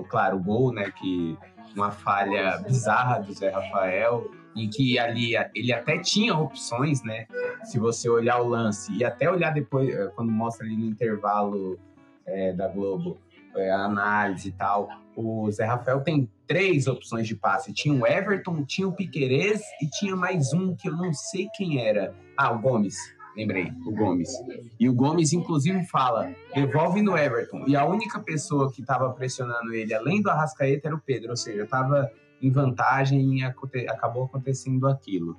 claro, 0.09 0.37
o 0.37 0.41
gol, 0.41 0.73
né, 0.73 0.91
que 0.91 1.37
uma 1.75 1.91
falha 1.91 2.59
bizarra 2.59 3.21
do 3.21 3.33
Zé 3.33 3.49
Rafael, 3.49 4.31
em 4.55 4.69
que 4.69 4.99
ali 4.99 5.33
ele 5.55 5.73
até 5.73 5.99
tinha 5.99 6.37
opções, 6.37 7.03
né? 7.03 7.27
Se 7.65 7.79
você 7.79 8.09
olhar 8.09 8.41
o 8.41 8.49
lance 8.49 8.93
e 8.93 9.05
até 9.05 9.31
olhar 9.31 9.53
depois, 9.53 9.89
eh, 9.89 10.11
quando 10.15 10.31
mostra 10.31 10.67
ali 10.67 10.77
no 10.77 10.87
intervalo 10.87 11.79
é, 12.27 12.53
da 12.53 12.69
Globo, 12.69 13.19
é, 13.57 13.71
a 13.71 13.85
análise 13.85 14.49
e 14.49 14.53
tal, 14.53 14.89
o 15.17 15.51
Zé 15.51 15.65
Rafael 15.65 16.01
tem 16.01 16.29
três 16.47 16.87
opções 16.87 17.27
de 17.27 17.35
passe. 17.35 17.73
Tinha 17.73 17.95
o 17.95 18.07
Everton, 18.07 18.65
tinha 18.65 18.89
o 18.89 18.93
Piquerez 18.93 19.63
e 19.81 19.89
tinha 19.89 20.17
mais 20.17 20.53
um 20.53 20.75
que 20.75 20.89
eu 20.89 20.97
não 20.97 21.13
sei 21.13 21.49
quem 21.55 21.85
era. 21.85 22.15
Ah, 22.37 22.53
o 22.53 22.59
Gomes. 22.59 22.97
Lembrei, 23.37 23.73
o 23.87 23.93
Gomes. 23.93 24.31
E 24.79 24.89
o 24.89 24.95
Gomes, 24.95 25.33
inclusive, 25.33 25.85
fala: 25.87 26.31
devolve 26.55 27.01
no 27.03 27.17
Everton. 27.17 27.65
E 27.67 27.75
a 27.75 27.85
única 27.85 28.21
pessoa 28.21 28.71
que 28.71 28.83
estava 28.83 29.11
pressionando 29.11 29.73
ele, 29.73 29.95
além 29.95 30.21
do 30.21 30.29
Arrascaeta, 30.29 30.89
era 30.89 30.97
o 30.97 31.01
Pedro. 31.01 31.31
Ou 31.31 31.37
seja, 31.37 31.63
estava 31.63 32.11
em 32.43 32.51
vantagem 32.51 33.39
e 33.39 33.45
aconte 33.45 33.87
acabou 33.89 34.25
acontecendo 34.25 34.87
aquilo. 34.89 35.37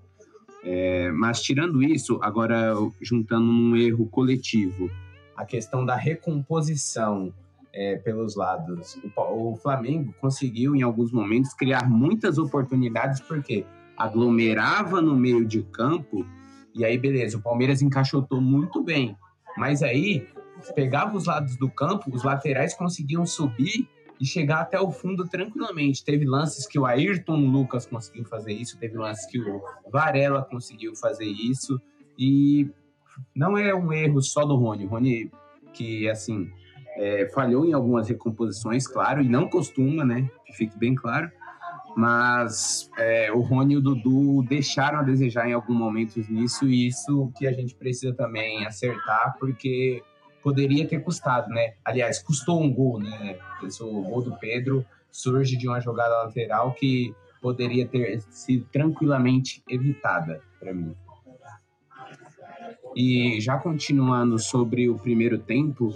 É, 0.64 1.12
mas 1.12 1.42
tirando 1.42 1.84
isso, 1.84 2.20
agora 2.22 2.74
juntando 3.02 3.46
um 3.46 3.76
erro 3.76 4.08
coletivo, 4.08 4.90
a 5.36 5.46
questão 5.46 5.86
da 5.86 5.96
recomposição 5.96 7.34
é, 7.74 7.98
pelos 7.98 8.36
lados. 8.36 8.98
O, 9.16 9.52
o, 9.52 9.56
Flamengo 9.58 10.14
conseguiu, 10.22 10.76
em 10.76 10.82
alguns 10.82 11.12
momentos, 11.12 11.54
criar 11.54 11.90
muitas 11.90 12.38
oportunidades, 12.38 13.20
porque 13.20 13.66
aglomerava 13.98 15.02
no 15.02 15.16
meio 15.16 15.46
de 15.46 15.64
campo, 15.64 16.26
e 16.74 16.86
aí, 16.86 16.98
beleza, 16.98 17.38
o 17.38 17.42
Palmeiras 17.42 17.82
encaixotou 17.82 18.40
muito 18.40 18.82
bem. 18.82 19.18
Mas 19.58 19.84
aí, 19.84 20.28
pegava 20.74 21.18
os 21.18 21.26
lados 21.26 21.58
do 21.58 21.70
campo, 21.70 22.10
os 22.12 22.24
laterais 22.24 22.74
conseguiam 22.74 23.26
subir 23.26 23.88
e 24.24 24.26
chegar 24.26 24.62
até 24.62 24.80
o 24.80 24.90
fundo 24.90 25.28
tranquilamente. 25.28 26.06
Teve 26.06 26.24
lances 26.24 26.66
que 26.66 26.80
o 26.80 26.86
Ayrton 26.86 27.36
Lucas 27.36 27.86
conseguiu 27.86 28.24
fazer 28.24 28.54
isso, 28.54 28.80
teve 28.80 28.98
lances 28.98 29.26
que 29.26 29.38
o 29.38 29.62
Varela 29.92 30.42
conseguiu 30.42 30.96
fazer 30.96 31.26
isso, 31.26 31.78
e 32.18 32.72
não 33.36 33.58
é 33.58 33.76
um 33.76 33.92
erro 33.92 34.22
só 34.22 34.46
do 34.46 34.56
Rony. 34.56 34.86
O 34.86 34.88
Rony, 34.88 35.30
que 35.74 36.10
assim, 36.10 36.50
é, 36.96 37.30
falhou 37.34 37.66
em 37.66 37.74
algumas 37.74 38.08
recomposições, 38.08 38.88
claro, 38.88 39.22
e 39.22 39.28
não 39.28 39.50
costuma, 39.50 40.06
né? 40.06 40.32
Que 40.46 40.54
fique 40.54 40.80
bem 40.80 40.96
claro. 40.96 41.30
Mas 41.98 42.90
é, 42.98 43.30
o 43.30 43.42
Rony 43.42 43.74
e 43.74 43.78
o 43.78 43.82
Dudu 43.82 44.42
deixaram 44.48 45.00
a 45.00 45.04
desejar 45.04 45.50
em 45.50 45.54
alguns 45.54 45.76
momentos 45.76 46.30
nisso, 46.30 46.66
e 46.66 46.88
isso 46.88 47.30
que 47.38 47.46
a 47.46 47.52
gente 47.52 47.76
precisa 47.76 48.14
também 48.14 48.66
acertar, 48.66 49.36
porque 49.38 50.02
poderia 50.44 50.86
ter 50.88 51.00
custado, 51.02 51.50
né? 51.50 51.76
Aliás, 51.84 52.22
custou 52.22 52.62
um 52.62 52.72
gol, 52.72 53.00
né? 53.00 53.38
O 53.80 54.02
gol 54.02 54.22
do 54.22 54.38
Pedro 54.38 54.86
surge 55.10 55.56
de 55.56 55.68
uma 55.68 55.80
jogada 55.80 56.24
lateral 56.24 56.74
que 56.74 57.16
poderia 57.42 57.88
ter 57.88 58.22
sido 58.30 58.66
tranquilamente 58.72 59.64
evitada 59.70 60.42
para 60.60 60.74
mim. 60.74 60.96
E 62.96 63.40
já 63.42 63.58
continuando 63.58 64.38
sobre 64.38 64.90
o 64.90 64.98
primeiro 64.98 65.40
tempo, 65.40 65.94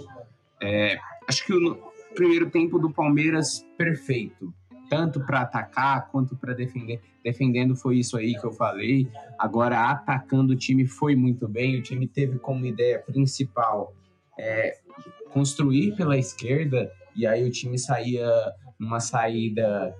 é, 0.60 0.98
acho 1.28 1.44
que 1.44 1.52
o 1.52 1.92
primeiro 2.14 2.50
tempo 2.50 2.78
do 2.78 2.90
Palmeiras 2.90 3.64
perfeito, 3.76 4.52
tanto 4.90 5.20
para 5.20 5.42
atacar 5.42 6.08
quanto 6.10 6.36
para 6.36 6.54
defender. 6.54 7.00
Defendendo 7.22 7.76
foi 7.76 7.98
isso 7.98 8.16
aí 8.16 8.34
que 8.34 8.44
eu 8.44 8.52
falei. 8.52 9.08
Agora 9.38 9.90
atacando 9.90 10.54
o 10.54 10.56
time 10.56 10.86
foi 10.86 11.14
muito 11.14 11.46
bem. 11.46 11.78
O 11.78 11.82
time 11.82 12.06
teve 12.06 12.38
como 12.38 12.66
ideia 12.66 12.98
principal 12.98 13.92
é, 14.38 14.78
construir 15.32 15.94
pela 15.96 16.16
esquerda 16.16 16.90
e 17.14 17.26
aí 17.26 17.44
o 17.44 17.50
time 17.50 17.78
saía 17.78 18.30
numa 18.78 19.00
saída 19.00 19.94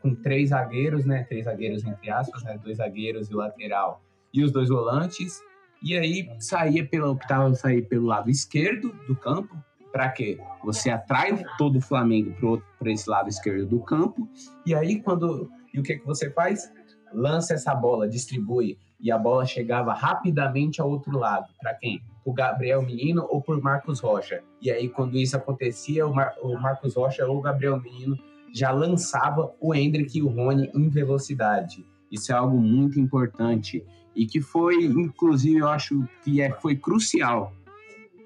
com 0.00 0.14
três 0.14 0.50
zagueiros, 0.50 1.04
né? 1.06 1.24
Três 1.24 1.46
zagueiros 1.46 1.84
entre 1.84 2.10
aspas, 2.10 2.42
né? 2.42 2.58
Dois 2.62 2.76
zagueiros 2.76 3.30
e 3.30 3.34
o 3.34 3.38
lateral 3.38 4.02
e 4.32 4.44
os 4.44 4.52
dois 4.52 4.68
volantes. 4.68 5.40
E 5.82 5.96
aí 5.96 6.28
saía 6.38 6.86
pelo 6.86 7.10
optava 7.10 7.54
sair 7.54 7.82
pelo 7.82 8.06
lado 8.06 8.28
esquerdo 8.28 8.92
do 9.06 9.16
campo. 9.16 9.56
Para 9.90 10.10
quê? 10.10 10.38
Você 10.62 10.90
atrai 10.90 11.42
todo 11.56 11.76
o 11.76 11.80
Flamengo 11.80 12.62
para 12.78 12.92
esse 12.92 13.08
lado 13.08 13.28
esquerdo 13.28 13.66
do 13.66 13.80
campo. 13.80 14.28
E 14.66 14.74
aí 14.74 15.00
quando 15.00 15.50
e 15.72 15.80
o 15.80 15.82
que 15.82 15.98
que 15.98 16.06
você 16.06 16.30
faz? 16.30 16.70
Lança 17.12 17.54
essa 17.54 17.74
bola, 17.74 18.08
distribui 18.08 18.78
e 19.00 19.10
a 19.10 19.18
bola 19.18 19.46
chegava 19.46 19.94
rapidamente 19.94 20.80
ao 20.80 20.90
outro 20.90 21.16
lado. 21.16 21.46
Para 21.60 21.74
quem? 21.74 22.02
Por 22.28 22.34
Gabriel 22.34 22.82
Menino 22.82 23.26
ou 23.30 23.40
por 23.40 23.58
Marcos 23.62 24.00
Rocha. 24.00 24.42
E 24.60 24.70
aí, 24.70 24.86
quando 24.86 25.16
isso 25.16 25.34
acontecia, 25.34 26.06
o, 26.06 26.14
Mar 26.14 26.34
o 26.42 26.58
Marcos 26.60 26.94
Rocha 26.94 27.26
ou 27.26 27.38
o 27.38 27.40
Gabriel 27.40 27.80
Menino 27.80 28.18
já 28.52 28.70
lançava 28.70 29.54
o 29.58 29.74
Hendrick 29.74 30.18
e 30.18 30.22
o 30.22 30.28
Rony 30.28 30.70
em 30.74 30.90
velocidade. 30.90 31.86
Isso 32.12 32.30
é 32.30 32.34
algo 32.34 32.58
muito 32.58 33.00
importante 33.00 33.82
e 34.14 34.26
que 34.26 34.42
foi, 34.42 34.84
inclusive, 34.84 35.60
eu 35.60 35.68
acho 35.68 36.06
que 36.22 36.42
é, 36.42 36.52
foi 36.52 36.76
crucial 36.76 37.50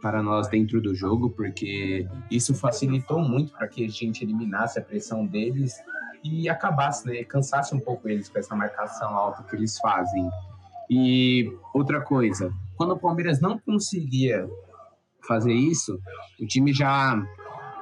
para 0.00 0.20
nós 0.20 0.48
dentro 0.48 0.80
do 0.80 0.92
jogo, 0.96 1.30
porque 1.30 2.08
isso 2.28 2.54
facilitou 2.54 3.20
muito 3.20 3.52
para 3.52 3.68
que 3.68 3.84
a 3.84 3.88
gente 3.88 4.24
eliminasse 4.24 4.80
a 4.80 4.82
pressão 4.82 5.24
deles 5.24 5.76
e 6.24 6.48
acabasse, 6.48 7.06
né, 7.06 7.22
cansasse 7.22 7.72
um 7.72 7.78
pouco 7.78 8.08
eles 8.08 8.28
com 8.28 8.36
essa 8.36 8.56
marcação 8.56 9.14
alta 9.14 9.44
que 9.44 9.54
eles 9.54 9.78
fazem. 9.78 10.28
E 10.90 11.52
outra 11.74 12.00
coisa, 12.00 12.52
quando 12.76 12.92
o 12.92 12.98
Palmeiras 12.98 13.40
não 13.40 13.58
conseguia 13.58 14.48
fazer 15.26 15.52
isso, 15.52 15.98
o 16.40 16.46
time 16.46 16.72
já, 16.72 17.20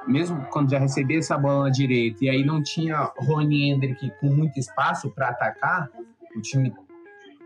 mesmo 0.07 0.45
quando 0.51 0.71
já 0.71 0.79
recebia 0.79 1.19
essa 1.19 1.37
bola 1.37 1.65
na 1.65 1.69
direita 1.69 2.23
e 2.25 2.29
aí 2.29 2.45
não 2.45 2.61
tinha 2.61 3.11
Rony 3.17 3.69
Hendrick 3.69 4.11
com 4.19 4.27
muito 4.27 4.59
espaço 4.59 5.09
para 5.09 5.29
atacar, 5.29 5.89
o 6.35 6.41
time 6.41 6.73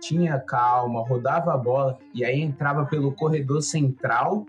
tinha 0.02 0.40
calma, 0.40 1.02
rodava 1.02 1.54
a 1.54 1.58
bola 1.58 1.98
e 2.14 2.24
aí 2.24 2.42
entrava 2.42 2.86
pelo 2.86 3.12
corredor 3.14 3.62
central 3.62 4.46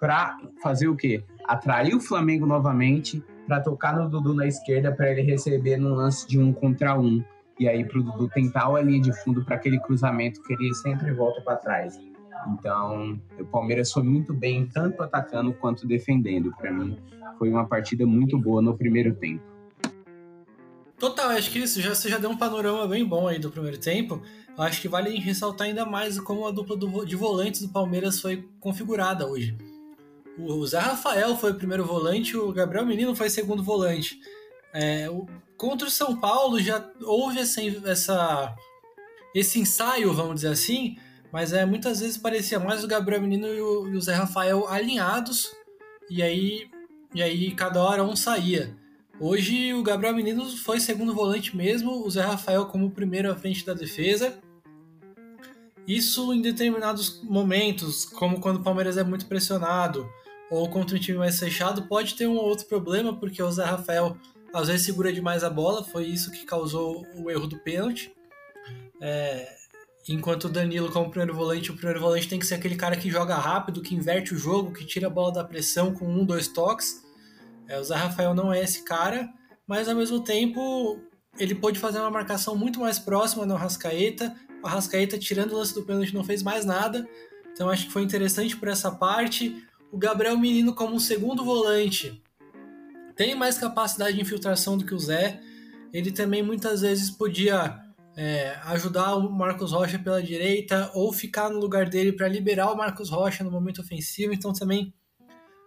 para 0.00 0.38
fazer 0.62 0.88
o 0.88 0.96
quê? 0.96 1.22
Atrair 1.44 1.94
o 1.94 2.00
Flamengo 2.00 2.46
novamente 2.46 3.22
para 3.46 3.60
tocar 3.60 3.96
no 3.96 4.08
Dudu 4.08 4.34
na 4.34 4.46
esquerda 4.46 4.92
para 4.92 5.10
ele 5.10 5.22
receber 5.22 5.76
no 5.76 5.94
lance 5.94 6.26
de 6.28 6.38
um 6.38 6.52
contra 6.52 6.98
um. 6.98 7.24
E 7.58 7.68
aí 7.68 7.84
para 7.84 7.98
o 7.98 8.02
Dudu 8.02 8.28
tentar 8.28 8.68
a 8.68 8.80
linha 8.80 9.00
de 9.00 9.12
fundo 9.22 9.44
para 9.44 9.56
aquele 9.56 9.80
cruzamento 9.80 10.42
que 10.42 10.52
ele 10.52 10.72
sempre 10.74 11.12
volta 11.12 11.40
para 11.40 11.56
trás. 11.56 11.98
Então, 12.46 13.20
o 13.38 13.44
Palmeiras 13.44 13.92
foi 13.92 14.02
muito 14.02 14.32
bem, 14.32 14.66
tanto 14.66 15.02
atacando 15.02 15.52
quanto 15.52 15.86
defendendo. 15.86 16.54
Para 16.56 16.72
mim, 16.72 16.96
foi 17.38 17.48
uma 17.48 17.66
partida 17.66 18.06
muito 18.06 18.38
boa 18.38 18.62
no 18.62 18.76
primeiro 18.76 19.14
tempo. 19.14 19.42
Total, 20.98 21.30
acho 21.30 21.50
que 21.50 21.60
isso 21.60 21.80
já, 21.80 21.94
você 21.94 22.08
já 22.08 22.18
deu 22.18 22.30
um 22.30 22.36
panorama 22.36 22.86
bem 22.86 23.04
bom 23.04 23.28
aí 23.28 23.38
do 23.38 23.50
primeiro 23.50 23.78
tempo. 23.78 24.20
Eu 24.56 24.64
acho 24.64 24.80
que 24.80 24.88
vale 24.88 25.16
ressaltar 25.18 25.68
ainda 25.68 25.86
mais 25.86 26.18
como 26.18 26.46
a 26.46 26.50
dupla 26.50 26.76
do, 26.76 27.04
de 27.04 27.14
volantes 27.14 27.62
do 27.62 27.68
Palmeiras 27.68 28.20
foi 28.20 28.48
configurada 28.58 29.26
hoje. 29.26 29.56
O 30.36 30.64
Zé 30.66 30.78
Rafael 30.78 31.36
foi 31.36 31.52
o 31.52 31.54
primeiro 31.54 31.84
volante, 31.84 32.36
o 32.36 32.52
Gabriel 32.52 32.86
Menino 32.86 33.14
foi 33.14 33.28
o 33.28 33.30
segundo 33.30 33.62
volante. 33.62 34.18
É, 34.80 35.08
contra 35.56 35.88
o 35.88 35.90
São 35.90 36.16
Paulo 36.16 36.60
já 36.60 36.88
houve 37.02 37.40
essa, 37.40 37.60
essa, 37.84 38.56
esse 39.34 39.58
ensaio, 39.58 40.12
vamos 40.12 40.36
dizer 40.36 40.50
assim, 40.50 40.96
mas 41.32 41.52
é, 41.52 41.66
muitas 41.66 41.98
vezes 41.98 42.16
parecia 42.16 42.60
mais 42.60 42.84
o 42.84 42.86
Gabriel 42.86 43.20
Menino 43.20 43.48
e 43.48 43.60
o, 43.60 43.88
e 43.88 43.96
o 43.96 44.00
Zé 44.00 44.14
Rafael 44.14 44.68
alinhados, 44.68 45.50
e 46.08 46.22
aí, 46.22 46.70
e 47.12 47.20
aí 47.20 47.50
cada 47.56 47.82
hora 47.82 48.04
um 48.04 48.14
saía. 48.14 48.72
Hoje 49.18 49.74
o 49.74 49.82
Gabriel 49.82 50.14
Menino 50.14 50.48
foi 50.58 50.78
segundo 50.78 51.12
volante 51.12 51.56
mesmo, 51.56 52.06
o 52.06 52.08
Zé 52.08 52.22
Rafael 52.22 52.66
como 52.66 52.92
primeiro 52.92 53.32
à 53.32 53.34
frente 53.34 53.66
da 53.66 53.74
defesa. 53.74 54.38
Isso 55.88 56.32
em 56.32 56.40
determinados 56.40 57.20
momentos, 57.24 58.04
como 58.04 58.40
quando 58.40 58.58
o 58.58 58.62
Palmeiras 58.62 58.96
é 58.96 59.02
muito 59.02 59.26
pressionado 59.26 60.08
ou 60.48 60.70
contra 60.70 60.96
um 60.96 61.00
time 61.00 61.18
mais 61.18 61.36
fechado, 61.36 61.88
pode 61.88 62.14
ter 62.14 62.28
um 62.28 62.36
outro 62.36 62.66
problema, 62.66 63.18
porque 63.18 63.42
o 63.42 63.50
Zé 63.50 63.64
Rafael 63.64 64.16
às 64.52 64.68
vezes 64.68 64.86
segura 64.86 65.12
demais 65.12 65.44
a 65.44 65.50
bola, 65.50 65.84
foi 65.84 66.04
isso 66.06 66.30
que 66.30 66.44
causou 66.44 67.06
o 67.16 67.30
erro 67.30 67.46
do 67.46 67.58
pênalti. 67.58 68.12
É, 69.00 69.58
Enquanto 70.08 70.44
o 70.44 70.48
Danilo, 70.48 70.90
como 70.90 71.10
primeiro 71.10 71.34
volante, 71.34 71.70
o 71.70 71.74
primeiro 71.74 72.00
volante 72.00 72.28
tem 72.28 72.38
que 72.38 72.46
ser 72.46 72.54
aquele 72.54 72.76
cara 72.76 72.96
que 72.96 73.10
joga 73.10 73.34
rápido, 73.36 73.82
que 73.82 73.94
inverte 73.94 74.32
o 74.32 74.38
jogo, 74.38 74.72
que 74.72 74.86
tira 74.86 75.06
a 75.06 75.10
bola 75.10 75.30
da 75.30 75.44
pressão 75.44 75.92
com 75.92 76.06
um, 76.06 76.24
dois 76.24 76.48
toques. 76.48 77.04
É, 77.68 77.78
o 77.78 77.84
Zé 77.84 77.94
Rafael 77.94 78.32
não 78.32 78.50
é 78.50 78.62
esse 78.62 78.84
cara, 78.84 79.28
mas 79.66 79.86
ao 79.86 79.94
mesmo 79.94 80.20
tempo 80.20 80.98
ele 81.38 81.54
pôde 81.54 81.78
fazer 81.78 81.98
uma 81.98 82.10
marcação 82.10 82.56
muito 82.56 82.80
mais 82.80 82.98
próxima 82.98 83.44
no 83.44 83.54
Arrascaeta. 83.54 84.34
O 84.62 84.66
Arrascaeta, 84.66 85.18
tirando 85.18 85.52
o 85.52 85.58
lance 85.58 85.74
do 85.74 85.82
pênalti, 85.82 86.14
não 86.14 86.24
fez 86.24 86.42
mais 86.42 86.64
nada. 86.64 87.06
Então 87.52 87.68
acho 87.68 87.86
que 87.86 87.92
foi 87.92 88.02
interessante 88.02 88.56
por 88.56 88.68
essa 88.68 88.90
parte. 88.90 89.62
O 89.92 89.98
Gabriel 89.98 90.38
Menino, 90.38 90.74
como 90.74 90.94
um 90.94 91.00
segundo 91.00 91.44
volante, 91.44 92.22
tem 93.18 93.34
mais 93.34 93.58
capacidade 93.58 94.14
de 94.14 94.22
infiltração 94.22 94.78
do 94.78 94.86
que 94.86 94.94
o 94.94 94.98
Zé. 94.98 95.40
Ele 95.92 96.12
também 96.12 96.40
muitas 96.40 96.82
vezes 96.82 97.10
podia 97.10 97.76
é, 98.16 98.56
ajudar 98.66 99.16
o 99.16 99.28
Marcos 99.28 99.72
Rocha 99.72 99.98
pela 99.98 100.22
direita 100.22 100.88
ou 100.94 101.12
ficar 101.12 101.50
no 101.50 101.58
lugar 101.58 101.88
dele 101.88 102.12
para 102.12 102.28
liberar 102.28 102.70
o 102.70 102.76
Marcos 102.76 103.10
Rocha 103.10 103.42
no 103.42 103.50
momento 103.50 103.80
ofensivo. 103.80 104.32
Então 104.32 104.52
também 104.52 104.94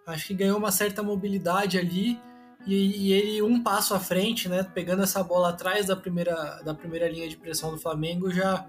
acho 0.08 0.28
que 0.28 0.34
ganhou 0.34 0.58
uma 0.58 0.72
certa 0.72 1.04
mobilidade 1.04 1.78
ali 1.78 2.18
e, 2.66 3.10
e, 3.10 3.12
ele 3.12 3.42
um 3.42 3.62
passo 3.62 3.94
à 3.94 4.00
frente, 4.00 4.48
né, 4.48 4.64
pegando 4.64 5.04
essa 5.04 5.22
bola 5.22 5.50
atrás 5.50 5.88
da 5.88 5.96
primeira, 5.96 6.62
da 6.64 6.74
primeira 6.74 7.10
linha 7.10 7.28
de 7.28 7.36
pressão 7.36 7.72
do 7.72 7.78
Flamengo, 7.78 8.32
já 8.32 8.68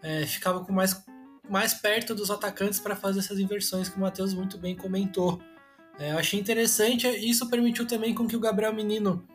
é, 0.00 0.24
ficava 0.24 0.64
com 0.64 0.72
mais, 0.72 1.04
mais 1.50 1.74
perto 1.74 2.14
dos 2.14 2.30
atacantes 2.30 2.80
para 2.80 2.96
fazer 2.96 3.18
essas 3.18 3.38
inversões 3.38 3.88
que 3.88 3.96
o 3.96 4.00
Matheus 4.00 4.32
muito 4.32 4.56
bem 4.56 4.76
comentou. 4.76 5.40
É, 5.98 6.12
eu 6.12 6.18
achei 6.18 6.38
interessante, 6.38 7.06
isso 7.08 7.48
permitiu 7.48 7.86
também 7.86 8.14
com 8.14 8.26
que 8.26 8.36
o 8.36 8.40
Gabriel 8.40 8.72
Menino 8.72 9.26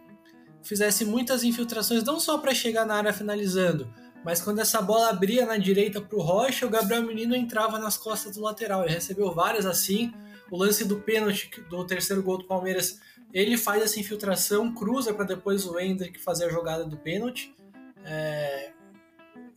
fizesse 0.63 1.05
muitas 1.05 1.43
infiltrações, 1.43 2.03
não 2.03 2.19
só 2.19 2.37
para 2.37 2.53
chegar 2.53 2.85
na 2.85 2.95
área 2.95 3.13
finalizando, 3.13 3.87
mas 4.27 4.41
quando 4.41 4.59
essa 4.59 4.81
bola 4.81 5.09
abria 5.09 5.45
na 5.45 5.57
direita 5.57 6.01
para 6.01 6.17
o 6.17 6.21
Rocha, 6.21 6.65
o 6.65 6.69
Gabriel 6.69 7.03
Menino 7.03 7.33
entrava 7.35 7.79
nas 7.79 7.95
costas 7.95 8.35
do 8.35 8.41
lateral. 8.41 8.83
Ele 8.83 8.93
recebeu 8.93 9.31
várias 9.33 9.65
assim. 9.65 10.13
O 10.51 10.57
lance 10.57 10.83
do 10.83 10.97
pênalti 10.97 11.49
do 11.69 11.85
terceiro 11.85 12.21
gol 12.21 12.37
do 12.37 12.45
Palmeiras, 12.45 12.99
ele 13.33 13.55
faz 13.57 13.81
essa 13.81 13.99
infiltração, 13.99 14.73
cruza 14.73 15.13
para 15.13 15.23
depois 15.23 15.65
o 15.65 15.79
Hendrick 15.79 16.19
fazer 16.19 16.45
a 16.45 16.49
jogada 16.49 16.83
do 16.83 16.97
pênalti. 16.97 17.55
É... 18.03 18.71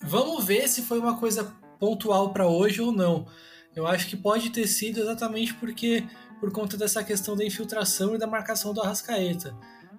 vamos 0.01 0.45
ver 0.45 0.69
se 0.69 0.83
foi 0.83 1.01
uma 1.01 1.19
coisa 1.19 1.53
pontual 1.81 2.33
para 2.33 2.47
hoje 2.47 2.81
ou 2.81 2.93
não. 2.93 3.27
Eu 3.75 3.89
acho 3.89 4.09
que 4.09 4.17
pode 4.17 4.51
ter 4.51 4.69
sido 4.69 5.01
exatamente 5.01 5.55
porque 5.55 6.05
por 6.41 6.51
conta 6.51 6.77
dessa 6.77 7.05
questão 7.05 7.37
da 7.37 7.45
infiltração 7.45 8.15
e 8.15 8.19
da 8.19 8.27
marcação 8.27 8.73
do 8.75 8.81
Arrascaeta. 8.81 9.55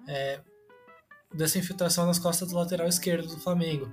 É, 0.06 0.40
dessa 1.32 1.58
infiltração 1.58 2.06
nas 2.06 2.18
costas 2.18 2.50
do 2.50 2.56
lateral 2.56 2.86
esquerdo 2.86 3.28
do 3.28 3.40
Flamengo. 3.40 3.90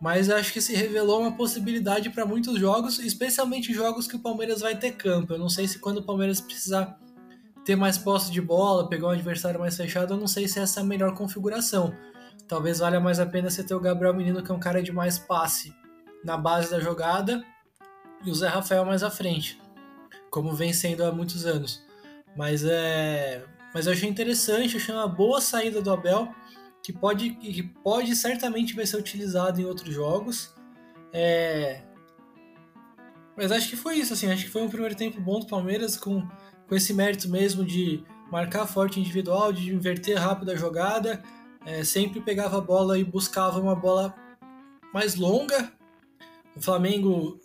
Mas 0.00 0.28
acho 0.28 0.52
que 0.52 0.60
se 0.60 0.74
revelou 0.74 1.20
uma 1.20 1.36
possibilidade 1.36 2.10
para 2.10 2.26
muitos 2.26 2.58
jogos, 2.58 2.98
especialmente 2.98 3.72
jogos 3.72 4.06
que 4.06 4.16
o 4.16 4.20
Palmeiras 4.20 4.60
vai 4.60 4.78
ter 4.78 4.92
campo. 4.92 5.32
Eu 5.32 5.38
não 5.38 5.48
sei 5.48 5.66
se 5.66 5.78
quando 5.78 5.98
o 5.98 6.04
Palmeiras 6.04 6.40
precisar 6.40 6.98
ter 7.64 7.76
mais 7.76 7.96
posse 7.96 8.30
de 8.30 8.40
bola, 8.40 8.88
pegar 8.88 9.08
um 9.08 9.10
adversário 9.10 9.58
mais 9.58 9.76
fechado, 9.76 10.14
eu 10.14 10.18
não 10.18 10.28
sei 10.28 10.46
se 10.46 10.60
essa 10.60 10.80
é 10.80 10.82
a 10.82 10.86
melhor 10.86 11.14
configuração. 11.14 11.94
Talvez 12.46 12.78
valha 12.78 13.00
mais 13.00 13.18
a 13.18 13.26
pena 13.26 13.50
você 13.50 13.64
ter 13.64 13.74
o 13.74 13.80
Gabriel 13.80 14.14
Menino, 14.14 14.42
que 14.42 14.52
é 14.52 14.54
um 14.54 14.60
cara 14.60 14.82
de 14.82 14.92
mais 14.92 15.18
passe 15.18 15.74
na 16.22 16.36
base 16.36 16.70
da 16.70 16.78
jogada, 16.78 17.42
e 18.24 18.30
o 18.30 18.34
Zé 18.34 18.48
Rafael 18.48 18.84
mais 18.84 19.02
à 19.02 19.10
frente, 19.10 19.60
como 20.30 20.54
vem 20.54 20.72
sendo 20.72 21.04
há 21.04 21.10
muitos 21.10 21.46
anos. 21.46 21.85
Mas 22.36 22.64
é, 22.64 23.44
mas 23.72 23.86
eu 23.86 23.92
achei 23.92 24.08
interessante, 24.08 24.76
achei 24.76 24.94
uma 24.94 25.08
boa 25.08 25.40
saída 25.40 25.82
do 25.82 25.90
Abel 25.90 26.34
que 26.82 26.92
pode, 26.92 27.30
que 27.30 27.62
pode 27.62 28.14
certamente 28.14 28.74
vai 28.74 28.86
ser 28.86 28.96
utilizado 28.96 29.60
em 29.60 29.64
outros 29.64 29.94
jogos. 29.94 30.54
É... 31.12 31.82
Mas 33.36 33.50
acho 33.50 33.68
que 33.68 33.76
foi 33.76 33.96
isso, 33.96 34.12
assim, 34.12 34.30
acho 34.30 34.44
que 34.44 34.50
foi 34.50 34.62
um 34.62 34.68
primeiro 34.68 34.94
tempo 34.94 35.20
bom 35.20 35.40
do 35.40 35.46
Palmeiras 35.46 35.96
com, 35.96 36.26
com 36.68 36.74
esse 36.74 36.94
mérito 36.94 37.28
mesmo 37.28 37.64
de 37.64 38.02
marcar 38.30 38.66
forte 38.66 39.00
individual, 39.00 39.52
de 39.52 39.74
inverter 39.74 40.16
rápido 40.16 40.52
a 40.52 40.56
jogada, 40.56 41.22
é, 41.66 41.82
sempre 41.84 42.20
pegava 42.20 42.58
a 42.58 42.60
bola 42.60 42.98
e 42.98 43.04
buscava 43.04 43.60
uma 43.60 43.74
bola 43.74 44.14
mais 44.94 45.16
longa. 45.16 45.72
O 46.56 46.62
Flamengo 46.62 47.38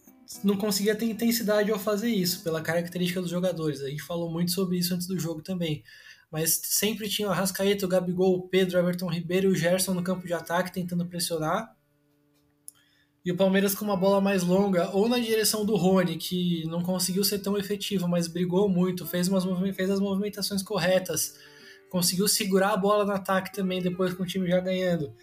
não 0.43 0.57
conseguia 0.57 0.95
ter 0.95 1.05
intensidade 1.05 1.71
ao 1.71 1.79
fazer 1.79 2.09
isso, 2.09 2.43
pela 2.43 2.61
característica 2.61 3.21
dos 3.21 3.29
jogadores. 3.29 3.81
A 3.81 3.89
gente 3.89 4.03
falou 4.03 4.31
muito 4.31 4.51
sobre 4.51 4.77
isso 4.77 4.93
antes 4.93 5.07
do 5.07 5.19
jogo 5.19 5.41
também 5.41 5.83
mas 6.31 6.61
sempre 6.63 7.09
tinha 7.09 7.27
o 7.27 7.31
Arrascaeta, 7.31 7.85
o 7.85 7.89
Gabigol, 7.89 8.35
o 8.35 8.47
Pedro, 8.47 8.77
o 8.77 8.81
Everton 8.81 9.09
Ribeiro 9.09 9.49
e 9.49 9.51
o 9.51 9.55
Gerson 9.55 9.93
no 9.93 10.01
campo 10.01 10.25
de 10.25 10.33
ataque 10.33 10.71
tentando 10.71 11.05
pressionar. 11.05 11.75
E 13.23 13.31
o 13.31 13.35
Palmeiras 13.35 13.75
com 13.75 13.83
uma 13.85 13.97
bola 13.97 14.21
mais 14.21 14.41
longa, 14.41 14.89
ou 14.95 15.07
na 15.07 15.19
direção 15.19 15.63
do 15.63 15.75
Rony, 15.75 16.17
que 16.17 16.65
não 16.67 16.81
conseguiu 16.81 17.23
ser 17.23 17.39
tão 17.39 17.55
efetivo, 17.57 18.07
mas 18.07 18.27
brigou 18.27 18.67
muito, 18.67 19.05
fez, 19.05 19.27
umas, 19.27 19.43
fez 19.75 19.91
as 19.91 19.99
movimentações 19.99 20.63
corretas, 20.63 21.35
conseguiu 21.91 22.27
segurar 22.27 22.71
a 22.71 22.77
bola 22.77 23.05
no 23.05 23.11
ataque 23.11 23.53
também, 23.53 23.79
depois 23.79 24.13
com 24.13 24.23
o 24.23 24.25
time 24.25 24.49
já 24.49 24.59
ganhando. 24.59 25.13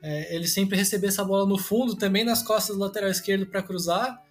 É, 0.00 0.36
ele 0.36 0.46
sempre 0.46 0.76
recebia 0.76 1.08
essa 1.08 1.24
bola 1.24 1.48
no 1.48 1.58
fundo, 1.58 1.96
também 1.96 2.24
nas 2.24 2.42
costas 2.42 2.76
do 2.76 2.82
lateral 2.82 3.10
esquerdo 3.10 3.46
para 3.46 3.62
cruzar. 3.62 4.22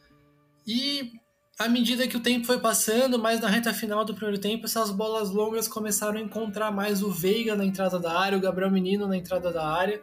E 0.68 1.14
à 1.58 1.70
medida 1.70 2.08
que 2.08 2.18
o 2.18 2.20
tempo 2.20 2.46
foi 2.46 2.60
passando, 2.60 3.18
mais 3.18 3.40
na 3.40 3.48
reta 3.48 3.74
final 3.74 4.04
do 4.04 4.14
primeiro 4.14 4.40
tempo, 4.40 4.66
essas 4.66 4.92
bolas 4.92 5.32
longas 5.32 5.68
começaram 5.68 6.20
a 6.20 6.22
encontrar 6.22 6.72
mais 6.72 7.02
o 7.02 7.10
Veiga 7.10 7.56
na 7.56 7.66
entrada 7.66 7.98
da 7.98 8.20
área, 8.20 8.38
o 8.38 8.42
Gabriel 8.42 8.70
Menino 8.70 9.08
na 9.08 9.18
entrada 9.18 9.52
da 9.52 9.66
área. 9.66 10.02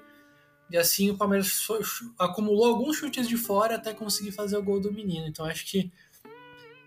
E 0.70 0.76
assim 0.76 1.10
o 1.10 1.16
Palmeiras 1.16 1.68
acumulou 2.18 2.64
alguns 2.64 2.96
chutes 2.96 3.28
de 3.28 3.36
fora 3.36 3.76
até 3.76 3.92
conseguir 3.92 4.32
fazer 4.32 4.56
o 4.56 4.62
gol 4.62 4.80
do 4.80 4.92
Menino. 4.92 5.26
Então 5.26 5.44
acho 5.44 5.66
que 5.66 5.92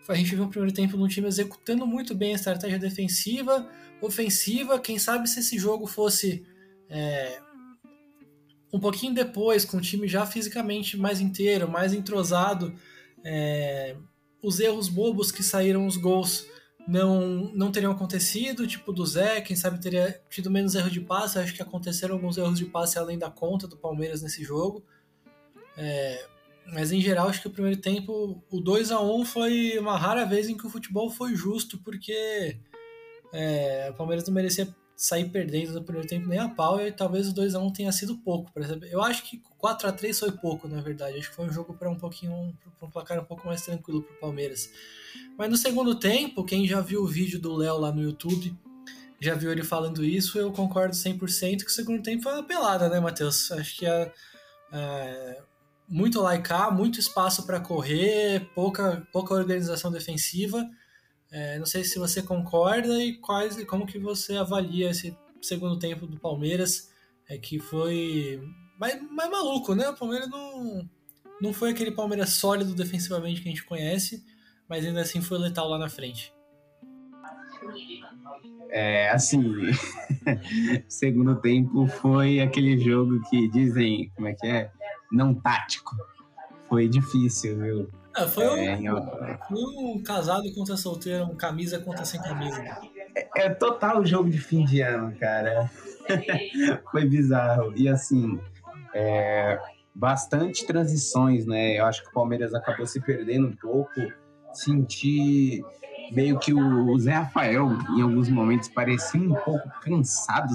a 0.10 0.16
gente 0.16 0.36
viu 0.36 0.44
um 0.46 0.50
primeiro 0.50 0.74
tempo 0.74 0.98
no 0.98 1.08
time 1.08 1.28
executando 1.28 1.86
muito 1.86 2.16
bem 2.16 2.32
a 2.32 2.36
estratégia 2.36 2.80
defensiva, 2.80 3.70
ofensiva. 4.02 4.80
Quem 4.80 4.98
sabe 4.98 5.30
se 5.30 5.40
esse 5.40 5.58
jogo 5.60 5.86
fosse 5.86 6.46
é, 6.90 7.40
um 8.74 8.80
pouquinho 8.80 9.14
depois, 9.14 9.64
com 9.64 9.78
o 9.78 9.82
time 9.82 10.08
já 10.08 10.26
fisicamente 10.26 10.98
mais 10.98 11.22
inteiro, 11.22 11.70
mais 11.70 11.94
entrosado. 11.94 12.74
É, 13.30 13.98
os 14.42 14.62
erros 14.62 14.88
bobos 14.88 15.34
que 15.34 15.44
saíram 15.44 15.86
os 15.86 15.98
gols 15.98 16.48
não, 16.88 17.52
não 17.54 17.74
teriam 17.74 17.92
acontecido, 17.92 18.66
tipo 18.66 18.94
do 18.94 19.06
Zé, 19.06 19.42
quem 19.42 19.54
sabe 19.54 19.82
teria 19.82 20.22
tido 20.30 20.50
menos 20.50 20.76
erro 20.76 20.90
de 20.90 21.02
passe, 21.02 21.38
acho 21.38 21.54
que 21.54 21.62
aconteceram 21.62 22.16
alguns 22.16 22.38
erros 22.38 22.58
de 22.58 22.64
passe 22.64 22.98
além 22.98 23.20
da 23.20 23.30
conta 23.30 23.68
do 23.68 23.76
Palmeiras 23.76 24.22
nesse 24.22 24.46
jogo. 24.46 24.82
É, 25.76 26.26
mas 26.68 26.94
em 26.94 27.02
geral, 27.02 27.28
acho 27.28 27.42
que 27.42 27.50
o 27.50 27.52
primeiro 27.52 27.82
tempo, 27.82 28.42
o 28.50 28.62
2 28.62 28.92
a 28.92 29.02
1 29.02 29.26
foi 29.26 29.78
uma 29.78 29.98
rara 29.98 30.26
vez 30.26 30.48
em 30.48 30.56
que 30.56 30.66
o 30.66 30.70
futebol 30.70 31.10
foi 31.10 31.36
justo, 31.36 31.78
porque 31.80 32.58
é, 33.34 33.90
o 33.92 33.94
Palmeiras 33.96 34.26
não 34.26 34.34
merecia 34.34 34.74
sair 34.98 35.30
perdendo 35.30 35.74
no 35.74 35.84
primeiro 35.84 36.08
tempo 36.08 36.28
nem 36.28 36.40
a 36.40 36.50
pau, 36.50 36.82
e 36.82 36.92
talvez 36.92 37.30
o 37.30 37.34
2 37.34 37.54
a 37.54 37.60
1 37.60 37.72
tenha 37.72 37.92
sido 37.92 38.18
pouco. 38.18 38.52
Eu 38.90 39.04
acho 39.04 39.24
que 39.24 39.40
4 39.60 39.88
a 39.88 39.92
3 39.92 40.20
foi 40.20 40.32
pouco, 40.32 40.68
na 40.68 40.82
verdade. 40.82 41.20
Acho 41.20 41.30
que 41.30 41.36
foi 41.36 41.46
um 41.46 41.54
jogo 41.54 41.76
para 41.76 41.88
um 41.88 41.96
pouquinho 41.96 42.58
para 42.80 42.88
um 42.88 42.92
placar 42.92 43.20
um 43.20 43.24
pouco 43.24 43.46
mais 43.46 43.62
tranquilo 43.62 44.02
para 44.02 44.16
o 44.16 44.20
Palmeiras. 44.20 44.72
Mas 45.38 45.52
no 45.52 45.56
segundo 45.56 45.94
tempo, 46.00 46.44
quem 46.44 46.68
já 46.68 46.82
viu 46.82 47.04
o 47.04 47.08
vídeo 47.08 47.40
do 47.40 47.56
Léo 47.56 47.78
lá 47.78 47.92
no 47.92 48.02
YouTube, 48.02 48.58
já 49.22 49.36
viu 49.36 49.52
ele 49.52 49.64
falando 49.64 50.04
isso, 50.04 50.40
eu 50.40 50.52
concordo 50.52 50.96
100% 50.96 51.60
que 51.60 51.66
o 51.66 51.70
segundo 51.70 52.02
tempo 52.02 52.24
foi 52.24 52.34
uma 52.34 52.44
pelada, 52.44 52.90
né, 52.90 53.00
Matheus? 53.00 53.52
Acho 53.52 53.78
que 53.78 53.86
é, 53.86 54.12
é 54.72 55.42
muito 55.88 56.20
laicar, 56.20 56.76
muito 56.76 57.00
espaço 57.00 57.46
para 57.46 57.60
correr, 57.60 58.50
pouca, 58.56 59.08
pouca 59.12 59.36
organização 59.36 59.92
defensiva 59.92 60.68
é, 61.32 61.60
não 61.60 61.66
sei 61.66 61.84
se 61.84 62.00
você 62.00 62.22
concorda 62.22 63.04
e 63.04 63.18
quais 63.18 63.62
como 63.66 63.86
que 63.86 64.00
você 64.00 64.38
avalia 64.38 64.90
esse 64.90 65.16
segundo 65.42 65.78
tempo 65.78 66.08
do 66.08 66.20
Palmeiras, 66.20 66.92
é 67.28 67.38
que 67.38 67.60
foi 67.60 68.42
mais, 68.80 69.02
mais 69.12 69.30
maluco, 69.30 69.76
né? 69.76 69.90
O 69.90 69.96
Palmeiras 69.96 70.30
não, 70.30 70.90
não 71.42 71.54
foi 71.54 71.72
aquele 71.72 71.92
Palmeiras 71.92 72.32
sólido 72.32 72.74
defensivamente 72.74 73.42
que 73.42 73.50
a 73.50 73.52
gente 73.52 73.66
conhece, 73.66 74.24
mas 74.70 74.86
ainda 74.86 75.02
assim 75.02 75.22
foi 75.22 75.38
letal 75.38 75.68
lá 75.68 75.78
na 75.78 75.90
frente. 75.90 76.34
É, 78.70 79.10
assim, 79.10 79.44
segundo 80.88 81.40
tempo 81.42 81.88
foi 81.88 82.40
aquele 82.40 82.78
jogo 82.78 83.22
que 83.30 83.50
dizem, 83.50 84.12
como 84.16 84.28
é 84.28 84.34
que 84.34 84.48
é? 84.48 84.72
Não 85.12 85.34
tático. 85.34 85.96
Foi 86.68 86.88
difícil, 86.88 87.58
viu? 87.58 87.90
É, 88.18 88.28
foi, 88.28 88.48
um, 88.48 88.98
foi 89.48 89.62
um 89.62 90.02
casado 90.04 90.52
contra 90.54 90.76
solteiro, 90.76 91.26
um 91.26 91.36
camisa 91.36 91.80
contra 91.80 92.04
sem 92.04 92.22
camisa. 92.22 92.62
É, 93.16 93.46
é 93.46 93.50
total 93.50 94.06
jogo 94.06 94.30
de 94.30 94.40
fim 94.40 94.66
de 94.66 94.82
ano, 94.82 95.16
cara. 95.20 95.70
foi 96.92 97.06
bizarro. 97.06 97.74
E 97.76 97.88
assim, 97.88 98.40
é, 98.94 99.60
bastante 99.94 100.66
transições, 100.66 101.46
né? 101.46 101.80
Eu 101.80 101.86
acho 101.86 102.04
que 102.04 102.10
o 102.10 102.14
Palmeiras 102.14 102.54
acabou 102.54 102.86
se 102.86 103.00
perdendo 103.00 103.48
um 103.48 103.56
pouco. 103.56 103.92
Senti 104.54 105.64
meio 106.12 106.40
que 106.40 106.54
o 106.54 106.98
Zé 106.98 107.12
Rafael, 107.12 107.70
em 107.96 108.02
alguns 108.02 108.30
momentos, 108.30 108.70
parecia 108.70 109.22
um 109.22 109.36
pouco 109.36 109.70
cansado, 109.82 110.54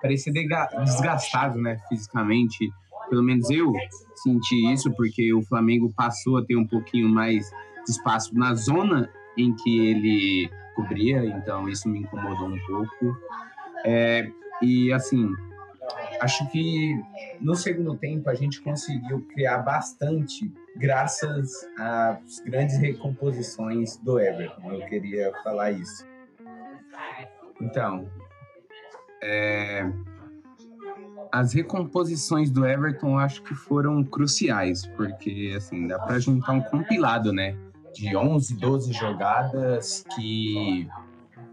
parecia 0.00 0.32
desgastado, 0.32 1.60
né, 1.60 1.78
fisicamente. 1.88 2.70
Pelo 3.10 3.22
menos 3.22 3.50
eu 3.50 3.72
senti 4.14 4.72
isso, 4.72 4.90
porque 4.92 5.34
o 5.34 5.42
Flamengo 5.42 5.92
passou 5.94 6.38
a 6.38 6.44
ter 6.44 6.56
um 6.56 6.66
pouquinho 6.66 7.08
mais 7.08 7.50
de 7.84 7.90
espaço 7.90 8.34
na 8.34 8.54
zona 8.54 9.10
em 9.36 9.54
que 9.54 9.88
ele 9.88 10.50
cobria, 10.74 11.24
então 11.24 11.68
isso 11.68 11.88
me 11.88 12.00
incomodou 12.00 12.48
um 12.48 12.58
pouco. 12.66 13.16
É, 13.84 14.30
e 14.62 14.92
assim, 14.92 15.28
acho 16.20 16.48
que 16.50 16.94
no 17.40 17.54
segundo 17.54 17.96
tempo 17.96 18.28
a 18.30 18.34
gente 18.34 18.60
conseguiu 18.60 19.26
criar 19.32 19.58
bastante 19.58 20.52
graças 20.76 21.50
às 21.78 22.40
grandes 22.40 22.78
recomposições 22.78 23.96
do 23.96 24.18
Everton. 24.18 24.72
Eu 24.72 24.86
queria 24.86 25.32
falar 25.42 25.72
isso. 25.72 26.06
Então, 27.60 28.08
é, 29.22 29.90
as 31.32 31.52
recomposições 31.52 32.50
do 32.50 32.66
Everton 32.66 33.18
acho 33.18 33.42
que 33.42 33.54
foram 33.54 34.02
cruciais, 34.04 34.86
porque 34.96 35.54
assim, 35.56 35.86
dá 35.86 35.98
para 35.98 36.18
juntar 36.18 36.52
um 36.52 36.60
compilado, 36.60 37.32
né? 37.32 37.56
De 37.94 38.16
11, 38.16 38.56
12 38.56 38.92
jogadas 38.92 40.04
que 40.14 40.88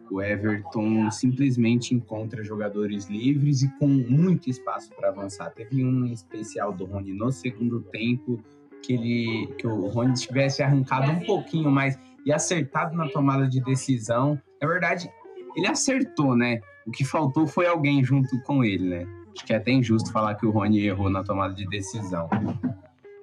o 0.09 0.21
Everton 0.21 1.09
simplesmente 1.11 1.93
encontra 1.93 2.43
jogadores 2.43 3.07
livres 3.07 3.63
e 3.63 3.69
com 3.77 3.87
muito 3.87 4.49
espaço 4.49 4.89
para 4.95 5.09
avançar. 5.09 5.49
Teve 5.51 5.83
um 5.83 6.05
especial 6.05 6.71
do 6.71 6.85
Rony 6.85 7.13
no 7.13 7.31
segundo 7.31 7.81
tempo 7.81 8.39
que 8.81 8.93
ele 8.93 9.47
que 9.57 9.67
o 9.67 9.87
Rony 9.87 10.13
tivesse 10.13 10.63
arrancado 10.63 11.11
um 11.11 11.19
pouquinho 11.19 11.71
mais 11.71 11.97
e 12.25 12.31
acertado 12.31 12.95
na 12.95 13.09
tomada 13.09 13.47
de 13.47 13.61
decisão. 13.61 14.39
Na 14.61 14.67
verdade, 14.67 15.09
ele 15.55 15.67
acertou, 15.67 16.35
né? 16.35 16.61
O 16.85 16.91
que 16.91 17.03
faltou 17.03 17.47
foi 17.47 17.67
alguém 17.67 18.03
junto 18.03 18.39
com 18.43 18.63
ele, 18.63 18.87
né? 18.87 19.16
Acho 19.37 19.45
que 19.45 19.53
é 19.53 19.57
até 19.57 19.71
injusto 19.71 20.11
falar 20.11 20.33
que 20.33 20.47
o 20.47 20.49
Rony 20.49 20.87
errou 20.87 21.11
na 21.11 21.23
tomada 21.23 21.53
de 21.53 21.67
decisão. 21.67 22.27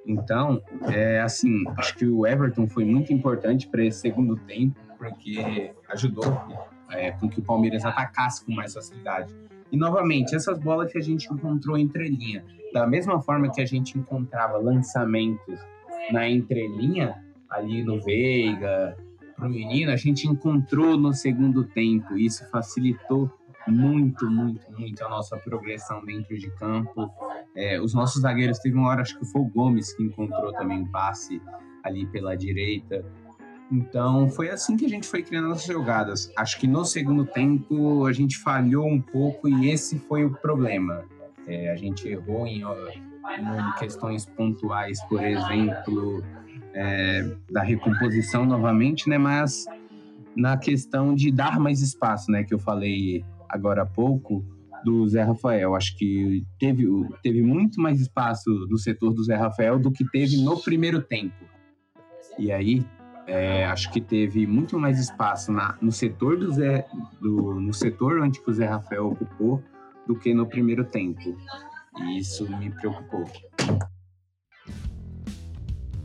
Então, 0.07 0.63
é 0.83 1.21
assim, 1.21 1.65
acho 1.77 1.97
que 1.97 2.07
o 2.07 2.25
Everton 2.25 2.69
foi 2.69 2.85
muito 2.85 3.13
importante 3.13 3.67
para 3.67 3.85
esse 3.85 4.03
segundo 4.03 4.37
tempo, 4.37 4.79
porque 4.97 5.73
ajudou 5.89 6.25
é, 6.91 7.11
com 7.11 7.29
que 7.29 7.41
o 7.41 7.43
Palmeiras 7.43 7.85
atacasse 7.85 8.45
com 8.45 8.53
mais 8.53 8.73
facilidade. 8.73 9.35
E 9.73 9.77
novamente, 9.77 10.37
essas 10.37 10.57
bolas 10.61 10.93
que 10.93 10.99
a 10.99 11.01
gente 11.01 11.27
encontrou 11.33 11.77
entre 11.77 12.09
linha, 12.09 12.45
da 12.73 12.87
mesma 12.87 13.21
forma 13.21 13.51
que 13.51 13.61
a 13.61 13.67
gente 13.67 13.99
encontrava 13.99 14.57
lançamentos 14.57 15.59
na 16.13 16.29
entrelinha, 16.29 17.25
ali 17.51 17.83
no 17.83 18.01
Veiga, 18.01 18.97
pro 19.35 19.51
menino, 19.51 19.91
a 19.91 19.97
gente 19.97 20.29
encontrou 20.29 20.97
no 20.97 21.13
segundo 21.13 21.65
tempo. 21.65 22.17
Isso 22.17 22.49
facilitou 22.51 23.29
muito, 23.67 24.31
muito, 24.31 24.61
muito 24.73 25.05
a 25.05 25.09
nossa 25.09 25.37
progressão 25.37 26.05
dentro 26.05 26.37
de 26.37 26.51
campo. 26.53 27.11
É, 27.57 27.81
os 27.81 27.95
nossos 27.95 28.23
zagueiros 28.23 28.59
teve 28.59 28.77
uma 28.77 28.89
hora, 28.89 29.03
acho 29.03 29.19
que 29.19 29.25
foi 29.25 29.41
o 29.41 29.47
Gomes 29.47 29.93
que 29.95 30.03
encontrou 30.03 30.53
também 30.53 30.81
um 30.81 30.87
passe 30.87 31.41
ali 31.83 32.07
pela 32.07 32.37
direita. 32.37 33.05
Então 33.71 34.29
foi 34.29 34.51
assim 34.51 34.77
que 34.77 34.85
a 34.85 34.89
gente 34.89 35.07
foi 35.07 35.23
criando 35.23 35.53
as 35.53 35.65
jogadas. 35.65 36.31
Acho 36.37 36.59
que 36.59 36.67
no 36.67 36.85
segundo 36.85 37.25
tempo 37.25 38.07
a 38.07 38.13
gente 38.13 38.39
falhou 38.39 38.87
um 38.87 39.01
pouco 39.01 39.49
e 39.49 39.71
esse 39.71 39.99
foi 39.99 40.25
o 40.25 40.31
problema. 40.31 41.05
É, 41.47 41.71
a 41.71 41.77
gente 41.77 42.09
errou 42.09 42.47
em, 42.47 42.63
em, 42.63 43.73
questões 43.79 44.27
pontuais, 44.27 45.03
por 45.05 45.23
exemplo, 45.23 46.23
é, 46.73 47.37
da 47.51 47.63
recomposição 47.63 48.45
novamente, 48.45 49.09
né? 49.09 49.19
Mas 49.19 49.67
na 50.37 50.57
questão 50.57 51.15
de 51.15 51.31
dar 51.31 51.59
mais 51.59 51.81
espaço, 51.81 52.31
né? 52.31 52.45
Que 52.45 52.55
eu 52.55 52.59
falei 52.59 53.25
agora 53.49 53.83
há 53.83 53.87
pouco 53.87 54.45
do 54.85 55.09
Zé 55.09 55.23
Rafael. 55.23 55.75
Acho 55.75 55.97
que 55.97 56.47
teve, 56.59 56.85
teve 57.23 57.43
muito 57.43 57.81
mais 57.81 58.01
espaço 58.01 58.51
no 58.69 58.79
setor 58.79 59.13
do 59.15 59.25
Zé 59.25 59.35
Rafael 59.35 59.79
do 59.79 59.91
que 59.91 60.05
teve 60.11 60.43
no 60.43 60.61
primeiro 60.61 61.01
tempo. 61.03 61.45
E 62.39 62.53
aí, 62.53 62.85
é, 63.27 63.65
acho 63.65 63.91
que 63.91 64.01
teve 64.01 64.47
muito 64.47 64.79
mais 64.79 64.99
espaço 64.99 65.51
na, 65.51 65.77
no 65.81 65.91
setor 65.91 66.37
do 66.37 66.53
Zé, 66.53 66.87
do, 67.21 67.55
no 67.55 67.73
setor 67.73 68.21
onde 68.21 68.41
o 68.47 68.53
Zé 68.53 68.67
Rafael 68.67 69.07
ocupou 69.07 69.63
do 70.07 70.15
que 70.15 70.35
no 70.35 70.47
primeiro 70.47 70.85
tempo. 70.85 71.37
E 71.99 72.19
isso 72.19 72.47
me 72.59 72.71
preocupou. 72.71 73.25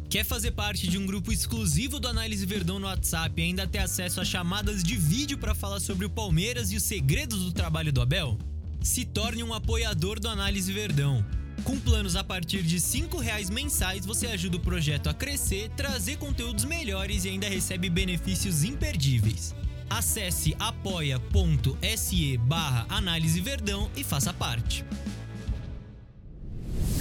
Quer 0.10 0.26
fazer 0.26 0.50
parte 0.52 0.88
de 0.88 0.98
um 0.98 1.06
grupo 1.06 1.32
exclusivo 1.32 2.00
do 2.00 2.08
Análise 2.08 2.44
Verdão 2.44 2.80
no 2.80 2.88
WhatsApp 2.88 3.40
e 3.40 3.46
ainda 3.46 3.68
ter 3.68 3.78
acesso 3.78 4.20
a 4.20 4.26
chamadas 4.26 4.84
de 4.84 4.96
vídeo 4.96 5.38
para 5.38 5.54
falar 5.54 5.80
sobre 5.80 6.04
o 6.04 6.10
Palmeiras 6.10 6.72
e 6.72 6.78
os 6.78 6.82
segredos 6.82 7.44
do 7.44 7.52
trabalho 7.52 7.94
do 7.94 8.02
Abel? 8.02 8.36
Se 8.82 9.06
torne 9.06 9.44
um 9.44 9.54
apoiador 9.54 10.20
do 10.20 10.28
Análise 10.28 10.74
Verdão. 10.74 11.24
Com 11.64 11.80
planos 11.80 12.16
a 12.16 12.24
partir 12.24 12.64
de 12.64 12.78
R$ 12.78 13.22
reais 13.22 13.52
mensais, 13.52 14.04
você 14.04 14.26
ajuda 14.26 14.58
o 14.58 14.62
projeto 14.62 15.12
a 15.12 15.14
crescer, 15.14 15.70
trazer 15.78 16.18
conteúdos 16.18 16.66
melhores 16.66 17.24
e 17.26 17.30
ainda 17.30 17.48
recebe 17.48 17.88
benefícios 17.88 18.64
imperdíveis. 18.64 19.54
Acesse 19.88 20.56
apoia.se 20.58 22.38
barra 22.38 22.88
Análise 22.90 23.40
Verdão 23.42 23.92
e 23.96 24.04
faça 24.04 24.34
parte. 24.34 24.84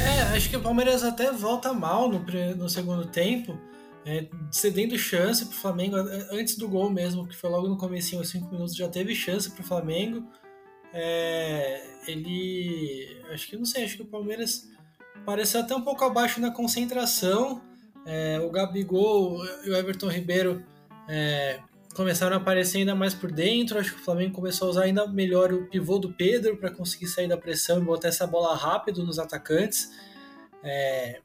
É, 0.00 0.37
acho 0.37 0.48
que 0.48 0.56
o 0.56 0.62
Palmeiras 0.62 1.02
até 1.02 1.32
volta 1.32 1.72
mal 1.72 2.08
no, 2.08 2.24
no 2.56 2.68
segundo 2.68 3.06
tempo, 3.06 3.58
é, 4.06 4.26
cedendo 4.50 4.96
chance 4.96 5.44
para 5.44 5.54
o 5.54 5.58
Flamengo, 5.58 5.96
antes 6.30 6.56
do 6.56 6.68
gol 6.68 6.88
mesmo, 6.88 7.26
que 7.26 7.37
foi 7.37 7.50
logo 7.50 7.68
no 7.68 7.76
começo, 7.76 8.16
aos 8.16 8.28
5 8.28 8.50
minutos, 8.50 8.76
já 8.76 8.88
teve 8.88 9.14
chance 9.14 9.50
para 9.50 9.62
o 9.62 9.66
Flamengo. 9.66 10.24
É, 10.92 11.82
ele. 12.06 13.22
Acho 13.30 13.48
que 13.48 13.56
não 13.56 13.64
sei, 13.64 13.84
acho 13.84 13.96
que 13.96 14.02
o 14.02 14.06
Palmeiras 14.06 14.68
pareceu 15.26 15.61
até 15.61 15.74
um 15.74 15.82
pouco 15.82 16.04
abaixo 16.04 16.40
na 16.40 16.50
concentração. 16.50 17.61
É, 18.06 18.40
o 18.40 18.50
Gabigol 18.50 19.44
e 19.64 19.70
o 19.70 19.76
Everton 19.76 20.08
Ribeiro 20.08 20.64
é, 21.08 21.61
começaram 21.98 22.37
a 22.37 22.38
aparecer 22.38 22.78
ainda 22.78 22.94
mais 22.94 23.12
por 23.12 23.32
dentro. 23.32 23.76
Acho 23.76 23.92
que 23.92 24.00
o 24.00 24.04
Flamengo 24.04 24.32
começou 24.32 24.68
a 24.68 24.70
usar 24.70 24.82
ainda 24.84 25.04
melhor 25.08 25.52
o 25.52 25.66
pivô 25.66 25.98
do 25.98 26.12
Pedro 26.12 26.56
para 26.56 26.70
conseguir 26.70 27.08
sair 27.08 27.26
da 27.26 27.37
pressão 27.37 27.78
e 27.78 27.84
botar 27.84 28.06
essa 28.06 28.24
bola 28.24 28.54
rápido 28.54 29.04
nos 29.04 29.18
atacantes. 29.18 29.90
É... 30.62 31.20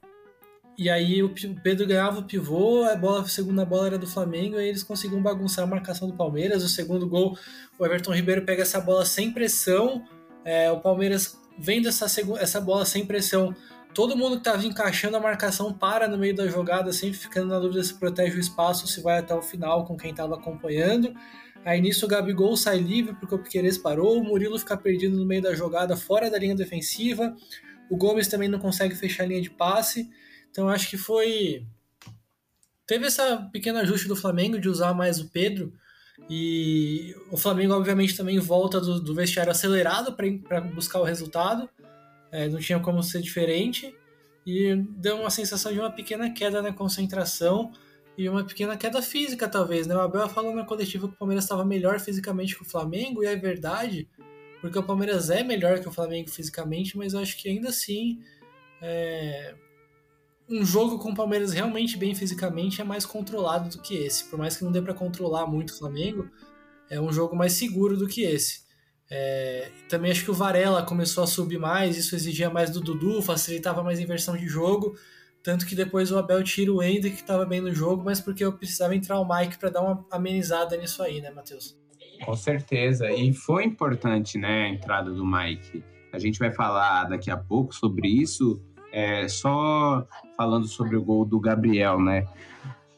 E 0.76 0.90
aí 0.90 1.22
o 1.22 1.32
Pedro 1.62 1.86
ganhava 1.86 2.18
o 2.18 2.24
pivô, 2.24 2.82
a 2.82 2.96
bola, 2.96 3.20
a 3.20 3.28
segunda 3.28 3.64
bola 3.64 3.86
era 3.86 3.98
do 3.98 4.08
Flamengo, 4.08 4.58
e 4.58 4.68
eles 4.68 4.82
conseguiam 4.82 5.22
bagunçar 5.22 5.62
a 5.62 5.68
marcação 5.68 6.08
do 6.08 6.16
Palmeiras. 6.16 6.64
O 6.64 6.68
segundo 6.68 7.08
gol, 7.08 7.38
o 7.78 7.86
Everton 7.86 8.12
Ribeiro 8.12 8.44
pega 8.44 8.62
essa 8.62 8.80
bola 8.80 9.04
sem 9.04 9.32
pressão. 9.32 10.04
É, 10.44 10.72
o 10.72 10.80
Palmeiras 10.80 11.38
vendo 11.56 11.86
essa, 11.86 12.06
essa 12.40 12.60
bola 12.60 12.84
sem 12.84 13.06
pressão, 13.06 13.54
todo 13.94 14.16
mundo 14.16 14.32
que 14.32 14.40
estava 14.40 14.66
encaixando 14.66 15.16
a 15.16 15.20
marcação 15.20 15.72
para 15.72 16.08
no 16.08 16.18
meio 16.18 16.34
da 16.34 16.48
jogada, 16.48 16.92
sempre 16.92 17.16
ficando 17.16 17.46
na 17.46 17.58
dúvida 17.58 17.82
se 17.82 17.94
protege 17.94 18.36
o 18.36 18.40
espaço, 18.40 18.86
se 18.88 19.00
vai 19.00 19.18
até 19.18 19.34
o 19.34 19.40
final 19.40 19.84
com 19.84 19.96
quem 19.96 20.10
estava 20.10 20.34
acompanhando. 20.34 21.14
Aí 21.64 21.80
nisso 21.80 22.04
o 22.04 22.08
Gabigol 22.08 22.56
sai 22.56 22.78
livre 22.78 23.14
porque 23.14 23.34
o 23.34 23.38
Piqueires 23.38 23.78
parou, 23.78 24.18
o 24.18 24.24
Murilo 24.24 24.58
fica 24.58 24.76
perdido 24.76 25.16
no 25.16 25.24
meio 25.24 25.40
da 25.40 25.54
jogada, 25.54 25.96
fora 25.96 26.30
da 26.30 26.38
linha 26.38 26.54
defensiva. 26.54 27.34
O 27.88 27.96
Gomes 27.96 28.28
também 28.28 28.48
não 28.48 28.58
consegue 28.58 28.94
fechar 28.94 29.22
a 29.22 29.26
linha 29.26 29.40
de 29.40 29.50
passe. 29.50 30.10
Então 30.50 30.68
acho 30.68 30.90
que 30.90 30.98
foi. 30.98 31.64
Teve 32.86 33.06
essa 33.06 33.48
pequeno 33.52 33.78
ajuste 33.78 34.08
do 34.08 34.16
Flamengo 34.16 34.58
de 34.58 34.68
usar 34.68 34.92
mais 34.92 35.20
o 35.20 35.30
Pedro. 35.30 35.72
E 36.28 37.14
o 37.30 37.36
Flamengo, 37.36 37.74
obviamente, 37.74 38.16
também 38.16 38.38
volta 38.38 38.80
do, 38.80 39.00
do 39.00 39.14
vestiário 39.14 39.50
acelerado 39.50 40.14
para 40.14 40.60
buscar 40.60 41.00
o 41.00 41.04
resultado 41.04 41.68
é, 42.34 42.48
não 42.48 42.58
tinha 42.58 42.80
como 42.80 43.00
ser 43.00 43.22
diferente, 43.22 43.94
e 44.44 44.74
deu 44.74 45.20
uma 45.20 45.30
sensação 45.30 45.72
de 45.72 45.78
uma 45.78 45.90
pequena 45.90 46.28
queda 46.30 46.60
na 46.60 46.72
concentração 46.72 47.70
e 48.18 48.28
uma 48.28 48.44
pequena 48.44 48.76
queda 48.76 49.00
física, 49.00 49.48
talvez. 49.48 49.86
Né? 49.86 49.94
O 49.94 50.00
Abel 50.00 50.28
falou 50.28 50.52
na 50.52 50.64
coletiva 50.64 51.06
que 51.06 51.14
o 51.14 51.16
Palmeiras 51.16 51.44
estava 51.44 51.64
melhor 51.64 52.00
fisicamente 52.00 52.56
que 52.56 52.62
o 52.62 52.64
Flamengo, 52.64 53.22
e 53.22 53.26
é 53.26 53.36
verdade, 53.36 54.08
porque 54.60 54.76
o 54.76 54.82
Palmeiras 54.82 55.30
é 55.30 55.44
melhor 55.44 55.78
que 55.78 55.88
o 55.88 55.92
Flamengo 55.92 56.28
fisicamente, 56.28 56.98
mas 56.98 57.14
eu 57.14 57.20
acho 57.20 57.36
que 57.36 57.48
ainda 57.48 57.68
assim. 57.68 58.20
É... 58.82 59.54
Um 60.46 60.62
jogo 60.62 60.98
com 60.98 61.10
o 61.10 61.14
Palmeiras 61.14 61.54
realmente 61.54 61.96
bem 61.96 62.14
fisicamente 62.14 62.80
é 62.80 62.84
mais 62.84 63.06
controlado 63.06 63.70
do 63.70 63.80
que 63.80 63.94
esse. 63.94 64.24
Por 64.24 64.38
mais 64.38 64.56
que 64.56 64.64
não 64.64 64.72
dê 64.72 64.82
para 64.82 64.92
controlar 64.92 65.46
muito 65.46 65.70
o 65.70 65.78
Flamengo, 65.78 66.28
é 66.90 67.00
um 67.00 67.10
jogo 67.10 67.34
mais 67.34 67.54
seguro 67.54 67.96
do 67.96 68.06
que 68.06 68.22
esse. 68.22 68.63
É, 69.10 69.70
também 69.88 70.10
acho 70.10 70.24
que 70.24 70.30
o 70.30 70.34
Varela 70.34 70.82
começou 70.82 71.24
a 71.24 71.26
subir 71.26 71.58
mais, 71.58 71.96
isso 71.96 72.14
exigia 72.14 72.50
mais 72.50 72.70
do 72.70 72.80
Dudu, 72.80 73.22
facilitava 73.22 73.82
mais 73.82 73.98
a 73.98 74.02
inversão 74.02 74.36
de 74.36 74.46
jogo. 74.46 74.96
Tanto 75.42 75.66
que 75.66 75.74
depois 75.74 76.10
o 76.10 76.18
Abel 76.18 76.42
tira 76.42 76.72
o 76.72 76.82
Ender, 76.82 77.12
que 77.12 77.20
estava 77.20 77.44
bem 77.44 77.60
no 77.60 77.72
jogo, 77.74 78.02
mas 78.02 78.18
porque 78.18 78.42
eu 78.42 78.52
precisava 78.54 78.96
entrar 78.96 79.20
o 79.20 79.28
Mike 79.28 79.58
para 79.58 79.68
dar 79.68 79.82
uma 79.82 80.04
amenizada 80.10 80.74
nisso 80.76 81.02
aí, 81.02 81.20
né, 81.20 81.30
Matheus? 81.30 81.76
Com 82.24 82.34
certeza. 82.34 83.10
E 83.12 83.34
foi 83.34 83.64
importante, 83.64 84.38
né, 84.38 84.64
a 84.64 84.68
entrada 84.70 85.10
do 85.10 85.24
Mike. 85.24 85.84
A 86.12 86.18
gente 86.18 86.38
vai 86.38 86.50
falar 86.50 87.04
daqui 87.04 87.30
a 87.30 87.36
pouco 87.36 87.74
sobre 87.74 88.08
isso. 88.08 88.58
É, 88.90 89.28
só 89.28 90.06
falando 90.36 90.66
sobre 90.66 90.96
o 90.96 91.02
gol 91.02 91.24
do 91.24 91.38
Gabriel, 91.38 92.00
né? 92.00 92.26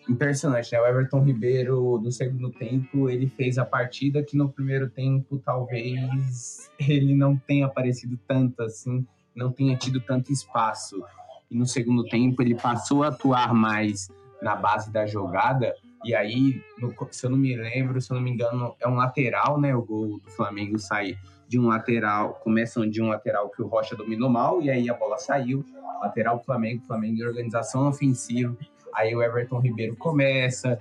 Impressionante, 0.08 0.72
né? 0.72 0.80
O 0.80 0.86
Everton 0.86 1.22
Ribeiro, 1.22 2.00
no 2.02 2.10
segundo 2.10 2.50
tempo, 2.50 3.10
ele 3.10 3.26
fez 3.28 3.58
a 3.58 3.64
partida 3.64 4.22
que 4.22 4.36
no 4.36 4.48
primeiro 4.48 4.88
tempo 4.88 5.38
talvez 5.38 6.70
ele 6.78 7.14
não 7.14 7.36
tenha 7.36 7.66
aparecido 7.66 8.18
tanto 8.26 8.62
assim, 8.62 9.06
não 9.34 9.50
tenha 9.52 9.76
tido 9.76 10.00
tanto 10.00 10.32
espaço. 10.32 11.02
E 11.50 11.56
no 11.56 11.66
segundo 11.66 12.04
tempo 12.04 12.42
ele 12.42 12.54
passou 12.54 13.02
a 13.02 13.08
atuar 13.08 13.54
mais 13.54 14.08
na 14.40 14.56
base 14.56 14.90
da 14.90 15.06
jogada. 15.06 15.74
E 16.04 16.14
aí, 16.14 16.62
no, 16.78 16.94
se 17.10 17.26
eu 17.26 17.30
não 17.30 17.38
me 17.38 17.56
lembro, 17.56 18.00
se 18.00 18.12
eu 18.12 18.16
não 18.16 18.22
me 18.22 18.30
engano, 18.30 18.74
é 18.80 18.88
um 18.88 18.94
lateral, 18.94 19.60
né? 19.60 19.74
O 19.74 19.82
gol 19.82 20.20
do 20.20 20.30
Flamengo 20.30 20.78
sai 20.78 21.16
de 21.48 21.58
um 21.58 21.66
lateral, 21.68 22.34
começam 22.42 22.88
de 22.88 23.00
um 23.00 23.08
lateral 23.08 23.48
que 23.50 23.62
o 23.62 23.66
Rocha 23.66 23.94
dominou 23.94 24.28
mal, 24.28 24.60
e 24.60 24.70
aí 24.70 24.90
a 24.90 24.94
bola 24.94 25.16
saiu. 25.16 25.64
Lateral 26.00 26.42
Flamengo, 26.44 26.84
Flamengo 26.84 27.20
em 27.20 27.24
organização 27.24 27.88
ofensiva 27.88 28.56
Aí 28.96 29.14
o 29.14 29.22
Everton 29.22 29.60
Ribeiro 29.60 29.94
começa. 29.96 30.78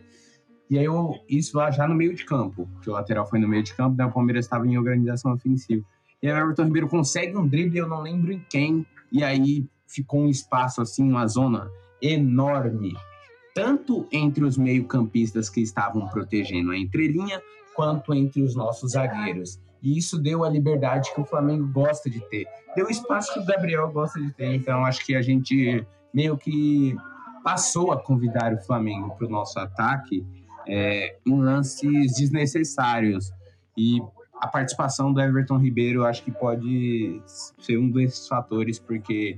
E 0.69 0.79
aí 0.79 0.85
eu, 0.85 1.13
isso 1.29 1.57
lá 1.57 1.69
já 1.69 1.87
no 1.87 1.93
meio 1.93 2.15
de 2.15 2.25
campo, 2.25 2.67
que 2.81 2.89
o 2.89 2.93
lateral 2.93 3.27
foi 3.27 3.39
no 3.39 3.47
meio 3.47 3.61
de 3.61 3.73
campo, 3.73 3.97
né? 3.97 4.05
O 4.05 4.11
Palmeiras 4.11 4.45
estava 4.45 4.65
em 4.65 4.77
organização 4.77 5.33
ofensiva. 5.33 5.85
E 6.23 6.27
aí 6.27 6.33
o 6.33 6.37
Everton 6.37 6.63
Ribeiro 6.63 6.87
consegue 6.87 7.37
um 7.37 7.47
drible, 7.47 7.77
eu 7.77 7.87
não 7.87 8.01
lembro 8.01 8.31
em 8.31 8.43
quem, 8.49 8.85
e 9.11 9.23
aí 9.23 9.67
ficou 9.87 10.21
um 10.21 10.29
espaço 10.29 10.81
assim, 10.81 11.03
uma 11.03 11.27
zona 11.27 11.69
enorme, 12.01 12.95
tanto 13.53 14.07
entre 14.11 14.43
os 14.43 14.57
meio-campistas 14.57 15.49
que 15.49 15.61
estavam 15.61 16.07
protegendo 16.07 16.71
a 16.71 16.77
entrelinha, 16.77 17.41
quanto 17.75 18.13
entre 18.13 18.41
os 18.41 18.55
nossos 18.55 18.93
zagueiros. 18.93 19.59
E 19.83 19.97
isso 19.97 20.17
deu 20.17 20.43
a 20.43 20.49
liberdade 20.49 21.13
que 21.13 21.21
o 21.21 21.25
Flamengo 21.25 21.67
gosta 21.67 22.09
de 22.09 22.19
ter. 22.29 22.47
Deu 22.75 22.87
o 22.87 22.89
espaço 22.89 23.33
que 23.33 23.39
o 23.39 23.45
Gabriel 23.45 23.91
gosta 23.91 24.19
de 24.19 24.31
ter. 24.33 24.55
Então 24.55 24.83
acho 24.83 25.05
que 25.05 25.15
a 25.15 25.21
gente 25.21 25.85
meio 26.13 26.37
que 26.37 26.95
passou 27.45 27.91
a 27.91 28.01
convidar 28.01 28.55
o 28.55 28.57
Flamengo 28.57 29.15
para 29.15 29.27
o 29.27 29.29
nosso 29.29 29.59
ataque 29.59 30.25
é, 30.67 31.15
em 31.23 31.39
lances 31.39 32.15
desnecessários. 32.15 33.31
E 33.77 34.01
a 34.41 34.47
participação 34.47 35.13
do 35.13 35.21
Everton 35.21 35.59
Ribeiro 35.59 36.03
acho 36.03 36.23
que 36.23 36.31
pode 36.31 37.21
ser 37.59 37.77
um 37.77 37.91
desses 37.91 38.27
fatores, 38.27 38.79
porque 38.79 39.35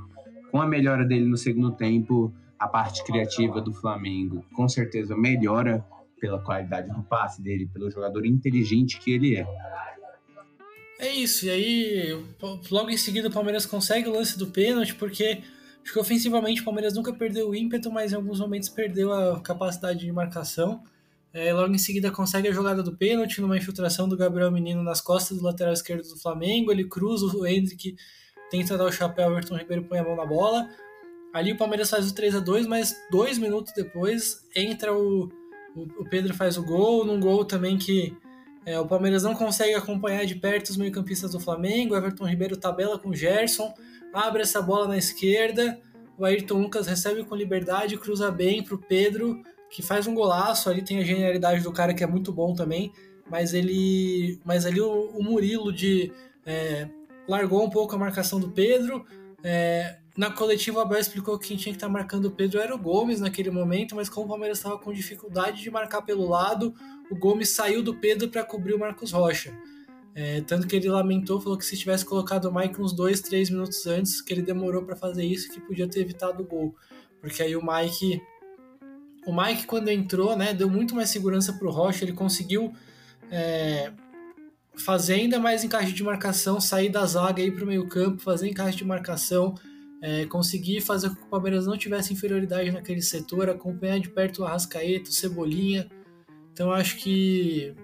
com 0.49 0.61
a 0.61 0.65
melhora 0.65 1.03
dele 1.03 1.25
no 1.25 1.35
segundo 1.35 1.71
tempo, 1.71 2.31
a 2.57 2.65
parte 2.65 3.03
criativa 3.03 3.59
do 3.59 3.73
Flamengo 3.73 4.41
com 4.53 4.69
certeza 4.69 5.13
melhora 5.13 5.85
pela 6.17 6.39
qualidade 6.39 6.89
do 6.89 7.03
passe 7.03 7.41
dele, 7.41 7.69
pelo 7.73 7.91
jogador 7.91 8.25
inteligente 8.25 9.01
que 9.01 9.11
ele 9.11 9.35
é. 9.35 9.45
É 10.97 11.13
isso, 11.13 11.45
e 11.45 11.49
aí 11.49 12.25
logo 12.71 12.89
em 12.89 12.97
seguida 12.97 13.27
o 13.27 13.31
Palmeiras 13.31 13.65
consegue 13.65 14.07
o 14.07 14.13
lance 14.13 14.39
do 14.39 14.47
pênalti, 14.47 14.95
porque 14.95 15.43
acho 15.87 15.93
que 15.93 15.99
ofensivamente 15.99 16.61
o 16.61 16.65
Palmeiras 16.65 16.93
nunca 16.93 17.13
perdeu 17.13 17.49
o 17.49 17.55
ímpeto, 17.55 17.89
mas 17.89 18.11
em 18.11 18.15
alguns 18.15 18.41
momentos 18.41 18.67
perdeu 18.67 19.13
a 19.13 19.39
capacidade 19.39 19.99
de 19.99 20.11
marcação. 20.11 20.83
É, 21.33 21.53
logo 21.53 21.73
em 21.73 21.77
seguida 21.77 22.11
consegue 22.11 22.49
a 22.49 22.51
jogada 22.51 22.83
do 22.83 22.97
pênalti, 22.97 23.39
numa 23.39 23.55
infiltração 23.55 24.07
do 24.07 24.17
Gabriel 24.17 24.51
Menino 24.51 24.83
nas 24.83 24.99
costas 24.99 25.37
do 25.37 25.45
lateral 25.45 25.71
esquerdo 25.71 26.03
do 26.03 26.19
Flamengo, 26.19 26.73
ele 26.73 26.83
cruza 26.83 27.25
o 27.25 27.47
Hendrick, 27.47 27.95
tenta 28.51 28.77
dar 28.77 28.83
o 28.83 28.91
chapéu, 28.91 29.31
Everton 29.31 29.55
Ribeiro 29.55 29.83
põe 29.85 29.99
a 29.99 30.03
mão 30.03 30.17
na 30.17 30.25
bola. 30.25 30.69
Ali 31.33 31.53
o 31.53 31.57
Palmeiras 31.57 31.89
faz 31.89 32.09
o 32.09 32.13
3 32.13 32.35
a 32.35 32.39
2 32.39 32.67
mas 32.67 32.93
dois 33.09 33.37
minutos 33.37 33.71
depois 33.73 34.45
entra 34.53 34.93
o, 34.93 35.31
o, 35.73 36.03
Pedro 36.09 36.33
faz 36.33 36.57
o 36.57 36.63
gol, 36.63 37.05
num 37.05 37.19
gol 37.19 37.45
também 37.45 37.77
que 37.77 38.13
é, 38.65 38.77
o 38.77 38.85
Palmeiras 38.85 39.23
não 39.23 39.33
consegue 39.33 39.73
acompanhar 39.73 40.25
de 40.25 40.35
perto 40.35 40.69
os 40.69 40.75
meio-campistas 40.75 41.31
do 41.31 41.39
Flamengo. 41.39 41.95
Everton 41.95 42.25
Ribeiro 42.25 42.57
tabela 42.57 42.99
com 42.99 43.09
o 43.09 43.15
Gerson, 43.15 43.73
abre 44.13 44.41
essa 44.41 44.61
bola 44.61 44.87
na 44.87 44.97
esquerda. 44.97 45.79
O 46.17 46.25
Ayrton 46.25 46.61
Lucas 46.61 46.87
recebe 46.87 47.23
com 47.23 47.35
liberdade, 47.35 47.97
cruza 47.97 48.31
bem 48.31 48.63
para 48.63 48.75
o 48.75 48.79
Pedro, 48.79 49.41
que 49.69 49.81
faz 49.81 50.07
um 50.07 50.15
golaço. 50.15 50.69
Ali 50.69 50.81
tem 50.81 50.99
a 50.99 51.03
genialidade 51.03 51.61
do 51.61 51.71
cara 51.71 51.93
que 51.93 52.03
é 52.03 52.07
muito 52.07 52.31
bom 52.31 52.53
também. 52.53 52.91
Mas 53.29 53.53
ele, 53.53 54.39
mas 54.43 54.65
ali 54.65 54.81
o, 54.81 55.09
o 55.09 55.23
Murilo 55.23 55.71
de 55.71 56.11
é, 56.45 56.89
largou 57.27 57.63
um 57.63 57.69
pouco 57.69 57.95
a 57.95 57.99
marcação 57.99 58.39
do 58.39 58.49
Pedro. 58.49 59.05
É, 59.43 59.97
na 60.17 60.31
coletiva, 60.31 60.79
o 60.79 60.81
Abel 60.81 60.97
explicou 60.97 61.37
que 61.37 61.49
quem 61.49 61.57
tinha 61.57 61.71
que 61.71 61.77
estar 61.77 61.87
tá 61.87 61.93
marcando 61.93 62.25
o 62.25 62.31
Pedro 62.31 62.59
era 62.59 62.73
o 62.73 62.77
Gomes 62.77 63.19
naquele 63.19 63.51
momento, 63.51 63.95
mas 63.95 64.09
como 64.09 64.25
o 64.25 64.29
Palmeiras 64.29 64.57
estava 64.57 64.79
com 64.79 64.91
dificuldade 64.91 65.61
de 65.61 65.69
marcar 65.69 66.01
pelo 66.01 66.27
lado, 66.27 66.73
o 67.11 67.15
Gomes 67.15 67.49
saiu 67.49 67.83
do 67.83 67.93
Pedro 67.93 68.27
para 68.27 68.43
cobrir 68.43 68.73
o 68.73 68.79
Marcos 68.79 69.11
Rocha. 69.11 69.53
É, 70.19 70.41
tanto 70.41 70.65
que 70.65 70.75
ele 70.75 70.89
lamentou, 70.89 71.39
falou 71.39 71.55
que 71.55 71.63
se 71.63 71.77
tivesse 71.77 72.03
colocado 72.03 72.45
o 72.45 72.51
Mike 72.51 72.81
uns 72.81 72.91
dois, 72.91 73.21
três 73.21 73.51
minutos 73.51 73.85
antes, 73.85 74.19
que 74.19 74.33
ele 74.33 74.41
demorou 74.41 74.81
para 74.81 74.95
fazer 74.95 75.23
isso, 75.23 75.47
que 75.51 75.61
podia 75.61 75.87
ter 75.87 75.99
evitado 75.99 76.41
o 76.41 76.45
gol. 76.45 76.75
Porque 77.21 77.43
aí 77.43 77.55
o 77.55 77.61
Mike. 77.63 78.19
O 79.27 79.31
Mike, 79.31 79.67
quando 79.67 79.89
entrou, 79.89 80.35
né, 80.35 80.55
deu 80.55 80.67
muito 80.67 80.95
mais 80.95 81.11
segurança 81.11 81.53
para 81.53 81.67
o 81.67 81.69
Rocha, 81.69 82.03
ele 82.03 82.13
conseguiu 82.13 82.73
é, 83.29 83.91
fazer 84.75 85.15
ainda 85.15 85.37
mais 85.37 85.63
encaixe 85.63 85.93
de 85.93 86.03
marcação, 86.03 86.59
sair 86.59 86.89
da 86.89 87.05
zaga 87.05 87.43
aí 87.43 87.51
para 87.51 87.63
o 87.63 87.67
meio-campo, 87.67 88.19
fazer 88.19 88.49
encaixe 88.49 88.79
de 88.79 88.85
marcação, 88.85 89.53
é, 90.01 90.25
conseguir 90.25 90.81
fazer 90.81 91.09
com 91.09 91.15
que 91.17 91.23
o 91.23 91.27
Palmeiras 91.27 91.67
não 91.67 91.77
tivesse 91.77 92.11
inferioridade 92.11 92.71
naquele 92.71 93.03
setor, 93.03 93.51
acompanhar 93.51 93.99
de 93.99 94.09
perto 94.09 94.41
o 94.41 94.45
Arrascaeta, 94.45 95.11
o 95.11 95.13
Cebolinha, 95.13 95.87
então 96.53 96.71
acho 96.71 96.97
que 96.97 97.75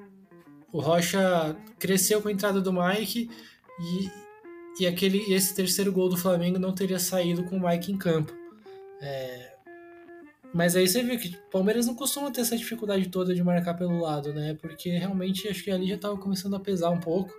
o 0.73 0.81
Rocha 0.81 1.55
cresceu 1.79 2.21
com 2.21 2.27
a 2.27 2.31
entrada 2.31 2.59
do 2.59 2.73
Mike 2.73 3.29
e, 3.79 4.09
e 4.81 4.87
aquele, 4.87 5.31
esse 5.33 5.55
terceiro 5.55 5.93
gol 5.93 6.09
do 6.09 6.17
Flamengo 6.17 6.57
não 6.57 6.73
teria 6.73 6.99
saído 6.99 7.43
com 7.45 7.57
o 7.57 7.69
Mike 7.69 7.91
em 7.91 7.97
campo. 7.97 8.33
É, 8.99 9.53
mas 10.53 10.75
aí 10.75 10.87
você 10.87 11.01
vê 11.01 11.17
que 11.17 11.29
o 11.29 11.51
Palmeiras 11.51 11.87
não 11.87 11.95
costuma 11.95 12.29
ter 12.29 12.41
essa 12.41 12.55
dificuldade 12.57 13.09
toda 13.09 13.33
de 13.33 13.43
marcar 13.43 13.75
pelo 13.75 13.99
lado, 13.99 14.33
né? 14.33 14.55
Porque 14.61 14.89
realmente 14.89 15.47
acho 15.47 15.63
que 15.63 15.71
ali 15.71 15.87
já 15.87 15.95
estava 15.95 16.15
começando 16.17 16.55
a 16.55 16.59
pesar 16.59 16.89
um 16.89 16.99
pouco. 16.99 17.33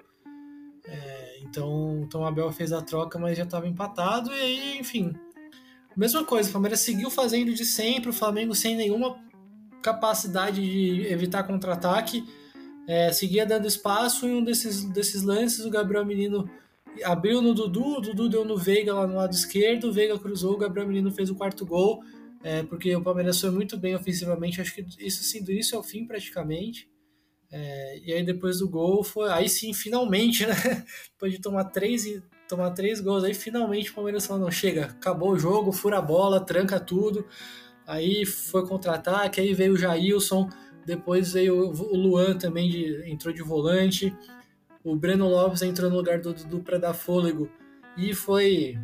É, 0.87 1.39
então, 1.43 2.03
então 2.05 2.23
o 2.23 2.25
Abel 2.25 2.51
fez 2.51 2.73
a 2.73 2.83
troca, 2.83 3.19
mas 3.19 3.37
já 3.37 3.45
estava 3.45 3.69
empatado. 3.69 4.33
E 4.33 4.41
aí, 4.41 4.79
enfim, 4.79 5.13
mesma 5.97 6.25
coisa. 6.25 6.49
O 6.51 6.53
Palmeiras 6.53 6.81
seguiu 6.81 7.09
fazendo 7.09 7.55
de 7.55 7.65
sempre, 7.65 8.11
o 8.11 8.13
Flamengo 8.13 8.55
sem 8.55 8.77
nenhuma 8.77 9.17
capacidade 9.81 10.61
de 10.61 11.07
evitar 11.07 11.45
contra-ataque, 11.45 12.25
é, 12.87 13.13
seguia 13.13 13.47
dando 13.47 13.67
espaço. 13.67 14.27
Em 14.27 14.35
um 14.35 14.45
desses, 14.45 14.85
desses 14.85 15.23
lances, 15.23 15.65
o 15.65 15.71
Gabriel 15.71 16.05
Menino 16.05 16.49
abriu 17.03 17.43
no 17.43 17.55
Dudu, 17.55 17.99
o 17.99 18.01
Dudu 18.01 18.29
deu 18.29 18.45
no 18.45 18.57
Veiga 18.57 18.95
lá 18.95 19.07
no 19.07 19.17
lado 19.17 19.35
esquerdo, 19.35 19.89
o 19.89 19.93
Veiga 19.93 20.19
cruzou, 20.19 20.55
o 20.55 20.59
Gabriel 20.59 20.87
Menino 20.87 21.11
fez 21.11 21.31
o 21.31 21.35
quarto 21.35 21.67
gol, 21.67 22.03
é, 22.43 22.63
porque 22.63 22.95
o 22.95 23.03
Palmeiras 23.03 23.41
foi 23.41 23.51
muito 23.51 23.77
bem 23.77 23.95
ofensivamente, 23.95 24.61
acho 24.61 24.75
que 24.75 24.85
isso 24.99 25.21
assim, 25.23 25.43
do 25.43 25.51
início 25.51 25.77
ao 25.77 25.83
fim 25.83 26.07
praticamente. 26.07 26.89
É, 27.51 28.01
e 28.05 28.13
aí 28.13 28.25
depois 28.25 28.59
do 28.59 28.69
gol 28.69 29.05
foi. 29.05 29.31
Aí 29.31 29.49
sim, 29.49 29.73
finalmente, 29.73 30.45
né? 30.45 30.55
Depois 31.13 31.33
de 31.33 31.41
tomar 31.41 31.65
três, 31.67 32.05
tomar 32.49 32.73
três 32.73 33.01
gols, 33.01 33.23
aí 33.23 33.33
finalmente 33.33 33.93
o 33.93 33.95
Palmeiras 33.95 34.27
falou, 34.27 34.43
não, 34.43 34.51
chega, 34.51 34.87
acabou 34.87 35.31
o 35.31 35.39
jogo, 35.39 35.71
fura 35.71 35.99
a 35.99 36.03
bola, 36.03 36.45
tranca 36.45 36.81
tudo. 36.81 37.25
Aí 37.87 38.27
foi 38.27 38.67
contra-ataque, 38.67 39.41
aí 39.41 39.55
veio 39.55 39.75
o 39.75 39.77
Jailson, 39.77 40.49
depois 40.87 41.33
veio 41.33 41.57
o 41.57 41.97
Luan 41.97 42.37
também, 42.37 42.69
de, 42.69 43.11
entrou 43.11 43.33
de 43.35 43.43
volante. 43.43 44.15
O 44.83 44.95
Breno 44.95 45.29
Lopes 45.29 45.63
entrou 45.63 45.91
no 45.91 45.97
lugar 45.97 46.21
do 46.21 46.35
Dudu 46.35 46.61
para 46.61 46.79
dar 46.79 46.95
fôlego 46.95 47.51
e 47.97 48.15
foi 48.15 48.79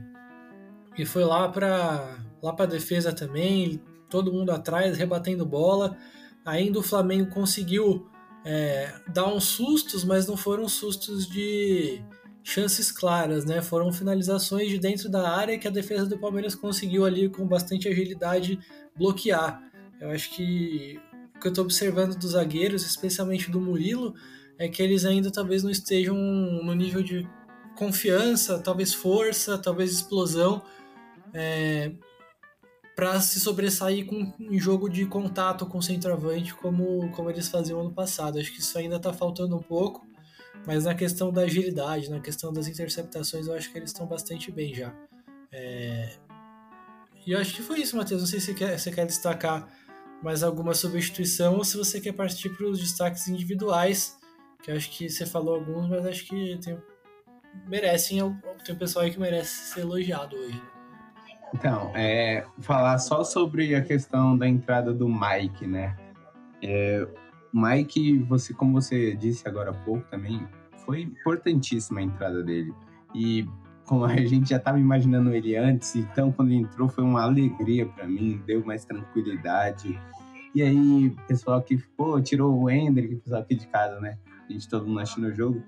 e 0.97 1.05
foi 1.05 1.25
lá 1.25 1.49
para 1.49 2.19
lá 2.43 2.53
para 2.53 2.67
defesa 2.67 3.13
também, 3.13 3.81
todo 4.09 4.33
mundo 4.33 4.51
atrás 4.51 4.97
rebatendo 4.97 5.45
bola. 5.45 5.97
Ainda 6.45 6.79
o 6.79 6.83
Flamengo 6.83 7.31
conseguiu 7.31 8.07
é, 8.45 8.93
dar 9.09 9.27
uns 9.27 9.45
sustos, 9.45 10.05
mas 10.05 10.27
não 10.27 10.37
foram 10.37 10.67
sustos 10.69 11.29
de 11.29 12.03
chances 12.43 12.91
claras, 12.91 13.45
né? 13.45 13.61
Foram 13.61 13.93
finalizações 13.93 14.69
de 14.69 14.79
dentro 14.79 15.11
da 15.11 15.29
área 15.29 15.59
que 15.59 15.69
a 15.69 15.71
defesa 15.71 16.07
do 16.07 16.19
Palmeiras 16.19 16.55
conseguiu 16.55 17.05
ali 17.05 17.29
com 17.29 17.47
bastante 17.47 17.89
agilidade 17.89 18.59
bloquear. 18.97 19.63
Eu 20.01 20.11
acho 20.11 20.31
que 20.31 20.99
o 21.41 21.43
que 21.43 21.49
eu 21.49 21.53
estou 21.53 21.65
observando 21.65 22.15
dos 22.17 22.33
zagueiros, 22.33 22.85
especialmente 22.85 23.51
do 23.51 23.59
Murilo, 23.59 24.15
é 24.59 24.69
que 24.69 24.83
eles 24.83 25.07
ainda 25.07 25.31
talvez 25.31 25.63
não 25.63 25.71
estejam 25.71 26.15
no 26.15 26.75
nível 26.75 27.03
de 27.03 27.27
confiança, 27.75 28.59
talvez 28.59 28.93
força, 28.93 29.57
talvez 29.57 29.91
explosão, 29.91 30.63
é, 31.33 31.93
para 32.95 33.19
se 33.23 33.41
sobressair 33.41 34.05
com, 34.05 34.35
em 34.39 34.59
jogo 34.59 34.91
de 34.91 35.07
contato 35.07 35.65
com 35.65 35.79
o 35.79 35.83
centroavante, 35.83 36.53
como, 36.53 37.11
como 37.13 37.31
eles 37.31 37.49
faziam 37.49 37.81
ano 37.81 37.93
passado. 37.93 38.39
Acho 38.39 38.53
que 38.53 38.61
isso 38.61 38.77
ainda 38.77 38.97
está 38.97 39.11
faltando 39.11 39.57
um 39.57 39.63
pouco. 39.63 40.07
Mas 40.67 40.85
na 40.85 40.95
questão 40.95 41.33
da 41.33 41.41
agilidade, 41.41 42.11
na 42.11 42.21
questão 42.21 42.53
das 42.53 42.69
interceptações, 42.69 43.47
eu 43.47 43.55
acho 43.55 43.73
que 43.73 43.79
eles 43.79 43.89
estão 43.89 44.07
bastante 44.07 44.53
bem 44.53 44.75
já. 44.75 44.95
É... 45.51 46.17
E 47.25 47.33
eu 47.33 47.39
acho 47.39 47.55
que 47.55 47.63
foi 47.63 47.81
isso, 47.81 47.97
Matheus. 47.97 48.21
Não 48.21 48.29
sei 48.29 48.41
se 48.41 48.47
você 48.47 48.55
quer, 48.55 48.79
você 48.79 48.91
quer 48.91 49.07
destacar 49.07 49.67
mais 50.23 50.43
alguma 50.43 50.75
substituição 50.75 51.57
ou 51.57 51.65
se 51.65 51.77
você 51.77 52.01
quer 52.01 52.13
partir 52.13 52.51
para 52.51 52.67
os 52.67 52.79
destaques 52.79 53.29
individuais, 53.29 54.19
que 54.63 54.71
acho 54.71 54.91
que 54.91 55.09
você 55.09 55.25
falou 55.25 55.55
alguns, 55.55 55.89
mas 55.89 56.07
acho 56.07 56.27
que 56.27 56.59
tem, 56.63 56.79
merecem, 57.67 58.19
tem 58.65 58.75
um 58.75 58.79
pessoal 58.79 59.05
aí 59.05 59.11
que 59.11 59.19
merece 59.19 59.73
ser 59.73 59.81
elogiado 59.81 60.37
hoje. 60.37 60.63
Então, 61.55 61.91
é, 61.95 62.45
falar 62.61 62.99
só 62.99 63.25
sobre 63.25 63.75
a 63.75 63.83
questão 63.83 64.37
da 64.37 64.47
entrada 64.47 64.93
do 64.93 65.09
Mike, 65.09 65.67
né? 65.67 65.97
É, 66.63 67.07
Mike, 67.53 68.19
você, 68.21 68.55
como 68.55 68.81
você 68.81 69.17
disse 69.17 69.49
agora 69.49 69.71
há 69.71 69.75
pouco 69.75 70.07
também, 70.09 70.47
foi 70.85 71.03
importantíssima 71.03 72.01
a 72.01 72.03
entrada 72.03 72.43
dele. 72.43 72.73
E 73.15 73.49
como 73.91 74.05
a 74.05 74.17
gente 74.17 74.51
já 74.51 74.57
estava 74.57 74.79
imaginando 74.79 75.35
ele 75.35 75.57
antes, 75.57 75.97
então 75.97 76.31
quando 76.31 76.53
ele 76.53 76.61
entrou 76.61 76.89
foi 76.89 77.03
uma 77.03 77.23
alegria 77.23 77.85
para 77.85 78.07
mim, 78.07 78.41
deu 78.47 78.65
mais 78.65 78.85
tranquilidade. 78.85 80.01
E 80.55 80.63
aí, 80.63 81.11
pessoal 81.27 81.61
que, 81.61 81.77
pô, 81.97 82.21
tirou 82.21 82.57
o 82.57 82.71
Hendrick, 82.71 83.17
pessoal 83.17 83.43
aqui 83.43 83.57
de 83.57 83.67
casa, 83.67 83.99
né? 83.99 84.17
A 84.49 84.53
gente 84.53 84.69
todo 84.69 84.87
mundo 84.87 85.01
assistindo 85.01 85.27
o 85.27 85.35
jogo. 85.35 85.61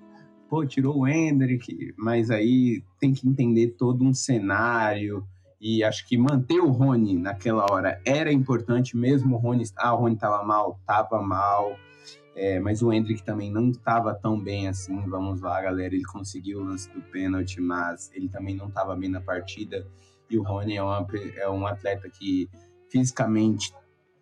Pô, 0.48 0.64
tirou 0.64 1.00
o 1.00 1.08
Hendrick, 1.08 1.92
mas 1.98 2.30
aí 2.30 2.84
tem 3.00 3.12
que 3.12 3.28
entender 3.28 3.74
todo 3.76 4.04
um 4.04 4.14
cenário. 4.14 5.26
E 5.60 5.82
acho 5.82 6.06
que 6.06 6.16
manter 6.16 6.60
o 6.60 6.70
Rony 6.70 7.18
naquela 7.18 7.66
hora 7.72 8.00
era 8.06 8.32
importante, 8.32 8.96
mesmo 8.96 9.34
o 9.34 9.38
Rony, 9.38 9.64
ah, 9.76 9.94
o 9.94 9.98
Rony 9.98 10.14
tava 10.14 10.44
mal, 10.44 10.78
tava 10.86 11.20
mal. 11.20 11.76
É, 12.34 12.58
mas 12.58 12.82
o 12.82 12.92
Hendrick 12.92 13.22
também 13.22 13.50
não 13.52 13.70
estava 13.70 14.14
tão 14.14 14.40
bem 14.40 14.68
assim. 14.68 14.98
Vamos 15.08 15.40
lá, 15.40 15.60
galera. 15.60 15.94
Ele 15.94 16.04
conseguiu 16.04 16.60
o 16.60 16.64
lance 16.64 16.90
do 16.90 17.02
pênalti, 17.02 17.60
mas 17.60 18.10
ele 18.14 18.28
também 18.28 18.56
não 18.56 18.68
estava 18.68 18.96
bem 18.96 19.10
na 19.10 19.20
partida. 19.20 19.86
E 20.30 20.38
o 20.38 20.42
Rony 20.42 20.76
é, 20.76 20.82
uma, 20.82 21.06
é 21.36 21.48
um 21.48 21.66
atleta 21.66 22.08
que 22.08 22.48
fisicamente 22.90 23.72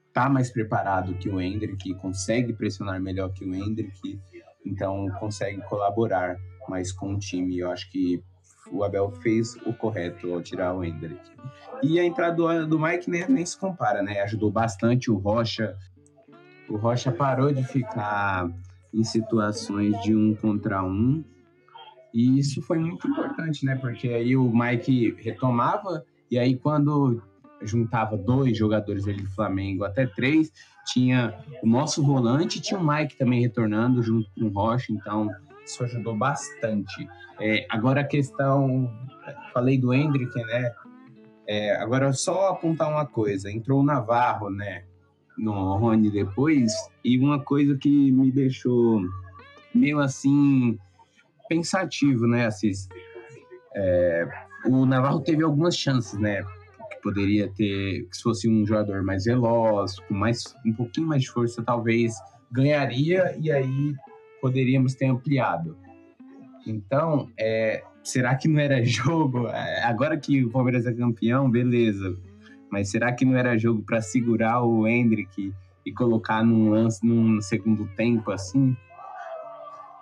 está 0.08 0.28
mais 0.28 0.50
preparado 0.50 1.14
que 1.14 1.28
o 1.28 1.40
Hendrick, 1.40 1.94
consegue 1.94 2.52
pressionar 2.52 3.00
melhor 3.00 3.32
que 3.32 3.44
o 3.44 3.54
Hendrick, 3.54 4.20
então 4.66 5.08
consegue 5.20 5.60
colaborar 5.62 6.36
mais 6.68 6.92
com 6.92 7.14
o 7.14 7.18
time. 7.18 7.58
Eu 7.58 7.70
acho 7.70 7.90
que 7.90 8.22
o 8.72 8.84
Abel 8.84 9.10
fez 9.22 9.56
o 9.66 9.72
correto 9.72 10.32
ao 10.32 10.42
tirar 10.42 10.74
o 10.74 10.84
Hendrick. 10.84 11.20
E 11.82 11.98
a 11.98 12.04
entrada 12.04 12.36
do, 12.36 12.66
do 12.66 12.78
Mike 12.78 13.08
nem, 13.08 13.28
nem 13.28 13.46
se 13.46 13.58
compara, 13.58 14.02
né? 14.02 14.20
Ajudou 14.20 14.50
bastante 14.50 15.10
o 15.10 15.16
Rocha. 15.16 15.76
O 16.70 16.76
Rocha 16.76 17.10
parou 17.10 17.52
de 17.52 17.64
ficar 17.64 18.48
em 18.94 19.02
situações 19.02 20.00
de 20.02 20.14
um 20.14 20.34
contra 20.34 20.84
um. 20.84 21.24
E 22.14 22.38
isso 22.38 22.62
foi 22.62 22.78
muito 22.78 23.06
importante, 23.08 23.64
né? 23.66 23.76
Porque 23.76 24.08
aí 24.08 24.36
o 24.36 24.50
Mike 24.52 25.16
retomava, 25.18 26.04
e 26.30 26.38
aí 26.38 26.56
quando 26.56 27.22
juntava 27.62 28.16
dois 28.16 28.56
jogadores 28.56 29.06
ali 29.06 29.22
do 29.22 29.30
Flamengo, 29.30 29.84
até 29.84 30.06
três, 30.06 30.50
tinha 30.86 31.34
o 31.62 31.66
nosso 31.66 32.04
volante, 32.04 32.60
tinha 32.60 32.80
o 32.80 32.86
Mike 32.86 33.16
também 33.16 33.40
retornando 33.40 34.02
junto 34.02 34.30
com 34.32 34.46
o 34.46 34.48
Rocha, 34.48 34.92
então 34.92 35.28
isso 35.64 35.82
ajudou 35.84 36.16
bastante. 36.16 37.08
É, 37.38 37.66
agora 37.68 38.00
a 38.00 38.04
questão, 38.04 38.90
falei 39.52 39.78
do 39.78 39.92
Hendrick, 39.92 40.34
né? 40.44 40.72
É, 41.46 41.76
agora 41.76 42.12
só 42.12 42.50
apontar 42.50 42.88
uma 42.88 43.06
coisa, 43.06 43.50
entrou 43.50 43.80
o 43.80 43.84
Navarro, 43.84 44.50
né? 44.50 44.84
No 45.40 45.78
Rony 45.78 46.10
depois, 46.10 46.70
e 47.02 47.18
uma 47.18 47.42
coisa 47.42 47.74
que 47.76 48.12
me 48.12 48.30
deixou 48.30 49.00
meio 49.74 49.98
assim 49.98 50.78
pensativo, 51.48 52.26
né, 52.26 52.46
Assis? 52.46 52.88
É, 53.74 54.28
o 54.66 54.84
Navarro 54.84 55.20
teve 55.20 55.42
algumas 55.42 55.76
chances, 55.76 56.18
né? 56.18 56.42
Que 56.90 57.02
poderia 57.02 57.48
ter, 57.48 58.06
se 58.12 58.22
fosse 58.22 58.48
um 58.48 58.66
jogador 58.66 59.02
mais 59.02 59.24
veloz, 59.24 59.98
com 60.00 60.14
mais 60.14 60.54
um 60.66 60.72
pouquinho 60.74 61.06
mais 61.06 61.22
de 61.22 61.30
força, 61.30 61.62
talvez 61.62 62.14
ganharia 62.52 63.34
e 63.40 63.50
aí 63.50 63.94
poderíamos 64.42 64.94
ter 64.94 65.06
ampliado. 65.06 65.76
Então, 66.66 67.30
é, 67.38 67.82
será 68.02 68.34
que 68.34 68.46
não 68.46 68.60
era 68.60 68.82
jogo? 68.84 69.48
É, 69.48 69.84
agora 69.84 70.18
que 70.18 70.44
o 70.44 70.50
Palmeiras 70.50 70.84
é 70.84 70.92
campeão, 70.92 71.50
beleza. 71.50 72.16
Mas 72.70 72.90
será 72.90 73.12
que 73.12 73.24
não 73.24 73.36
era 73.36 73.58
jogo 73.58 73.82
para 73.82 74.00
segurar 74.00 74.62
o 74.62 74.86
Hendrick 74.86 75.52
e 75.84 75.92
colocar 75.92 76.44
num 76.44 76.70
lance 76.70 77.04
num 77.04 77.40
segundo 77.40 77.86
tempo 77.96 78.30
assim? 78.30 78.76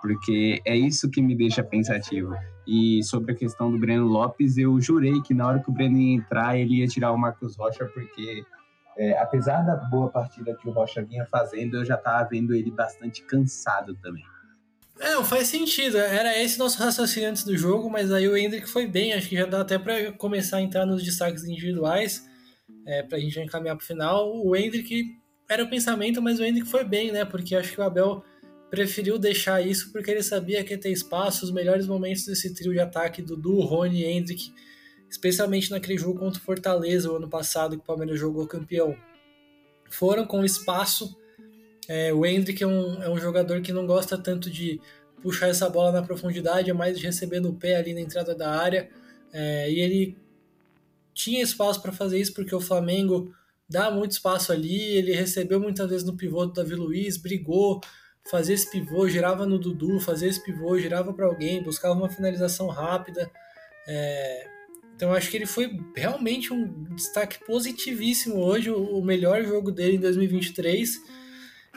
Porque 0.01 0.61
é 0.65 0.75
isso 0.75 1.09
que 1.09 1.21
me 1.21 1.35
deixa 1.35 1.63
pensativo. 1.63 2.33
E 2.65 3.03
sobre 3.03 3.33
a 3.33 3.35
questão 3.35 3.71
do 3.71 3.79
Breno 3.79 4.05
Lopes, 4.05 4.57
eu 4.57 4.79
jurei 4.79 5.19
que 5.21 5.33
na 5.33 5.47
hora 5.47 5.59
que 5.59 5.69
o 5.69 5.73
Breno 5.73 5.97
ia 5.97 6.15
entrar, 6.15 6.57
ele 6.57 6.75
ia 6.75 6.87
tirar 6.87 7.11
o 7.11 7.17
Marcos 7.17 7.57
Rocha, 7.57 7.85
porque 7.85 8.43
é, 8.97 9.17
apesar 9.17 9.61
da 9.61 9.75
boa 9.75 10.09
partida 10.09 10.55
que 10.55 10.67
o 10.67 10.71
Rocha 10.71 11.01
vinha 11.01 11.25
fazendo, 11.25 11.77
eu 11.77 11.85
já 11.85 11.95
estava 11.95 12.27
vendo 12.29 12.53
ele 12.53 12.69
bastante 12.69 13.23
cansado 13.23 13.95
também. 13.95 14.23
É, 14.99 15.13
não 15.13 15.23
faz 15.23 15.47
sentido. 15.47 15.97
Era 15.97 16.37
esse 16.37 16.59
nosso 16.59 16.77
raciocínio 16.77 17.29
antes 17.29 17.45
do 17.45 17.57
jogo, 17.57 17.89
mas 17.89 18.11
aí 18.11 18.27
o 18.27 18.35
Hendrick 18.35 18.69
foi 18.69 18.85
bem. 18.85 19.13
Acho 19.13 19.29
que 19.29 19.37
já 19.37 19.45
dá 19.45 19.61
até 19.61 19.79
para 19.79 20.11
começar 20.11 20.57
a 20.57 20.61
entrar 20.61 20.85
nos 20.85 21.01
destaques 21.01 21.45
individuais, 21.45 22.28
é, 22.85 23.03
para 23.03 23.17
a 23.17 23.21
gente 23.21 23.39
encaminhar 23.39 23.75
para 23.75 23.83
o 23.83 23.85
final. 23.85 24.45
O 24.45 24.55
Hendrick 24.55 25.17
era 25.49 25.63
o 25.63 25.69
pensamento, 25.69 26.21
mas 26.21 26.39
o 26.39 26.43
Hendrick 26.43 26.67
foi 26.67 26.83
bem, 26.83 27.11
né? 27.11 27.25
Porque 27.25 27.55
acho 27.55 27.73
que 27.73 27.81
o 27.81 27.83
Abel 27.83 28.23
preferiu 28.69 29.17
deixar 29.17 29.65
isso 29.65 29.91
porque 29.91 30.11
ele 30.11 30.21
sabia 30.21 30.63
que 30.63 30.73
ia 30.73 30.77
ter 30.77 30.91
espaço. 30.91 31.45
Os 31.45 31.51
melhores 31.51 31.87
momentos 31.87 32.25
desse 32.25 32.53
trio 32.53 32.73
de 32.73 32.79
ataque, 32.79 33.21
Dudu, 33.21 33.59
Rony 33.61 34.01
e 34.01 34.05
Hendrick, 34.05 34.53
especialmente 35.09 35.71
naquele 35.71 35.97
jogo 35.97 36.19
contra 36.19 36.39
o 36.39 36.43
Fortaleza, 36.43 37.11
o 37.11 37.15
ano 37.15 37.29
passado, 37.29 37.75
que 37.75 37.81
o 37.81 37.85
Palmeiras 37.85 38.19
jogou 38.19 38.45
campeão, 38.47 38.95
foram 39.89 40.25
com 40.25 40.45
espaço 40.45 41.19
é, 41.89 42.13
o 42.13 42.23
Hendrick 42.23 42.63
é 42.63 42.67
um, 42.67 43.01
é 43.01 43.09
um 43.09 43.17
jogador 43.17 43.61
que 43.61 43.73
não 43.73 43.87
gosta 43.87 44.15
tanto 44.15 44.47
de 44.47 44.79
puxar 45.23 45.47
essa 45.47 45.67
bola 45.67 45.91
na 45.91 46.03
profundidade, 46.03 46.69
é 46.69 46.73
mais 46.73 46.99
de 46.99 47.03
receber 47.03 47.39
no 47.39 47.55
pé 47.55 47.77
ali 47.77 47.95
na 47.95 47.99
entrada 47.99 48.35
da 48.35 48.51
área. 48.51 48.87
É, 49.33 49.71
e 49.71 49.79
ele 49.79 50.15
tinha 51.19 51.43
espaço 51.43 51.81
para 51.81 51.91
fazer 51.91 52.17
isso 52.17 52.33
porque 52.33 52.55
o 52.55 52.61
Flamengo 52.61 53.35
dá 53.67 53.91
muito 53.91 54.11
espaço 54.11 54.53
ali. 54.53 54.81
Ele 54.95 55.13
recebeu 55.13 55.59
muitas 55.59 55.89
vezes 55.89 56.05
no 56.05 56.15
pivô 56.15 56.45
do 56.45 56.53
Davi 56.53 56.75
Luiz, 56.75 57.17
brigou, 57.17 57.81
fazia 58.31 58.55
esse 58.55 58.71
pivô, 58.71 59.05
girava 59.09 59.45
no 59.45 59.59
Dudu, 59.59 59.99
fazia 59.99 60.29
esse 60.29 60.41
pivô, 60.41 60.79
girava 60.79 61.13
para 61.13 61.25
alguém, 61.25 61.61
buscava 61.61 61.93
uma 61.93 62.09
finalização 62.09 62.67
rápida. 62.67 63.29
É, 63.85 64.47
então 64.95 65.13
acho 65.13 65.29
que 65.29 65.35
ele 65.35 65.45
foi 65.45 65.77
realmente 65.93 66.53
um 66.53 66.85
destaque 66.95 67.45
positivíssimo 67.45 68.37
hoje, 68.37 68.71
o 68.71 69.01
melhor 69.01 69.43
jogo 69.43 69.71
dele 69.71 69.97
em 69.97 69.99
2023 69.99 71.19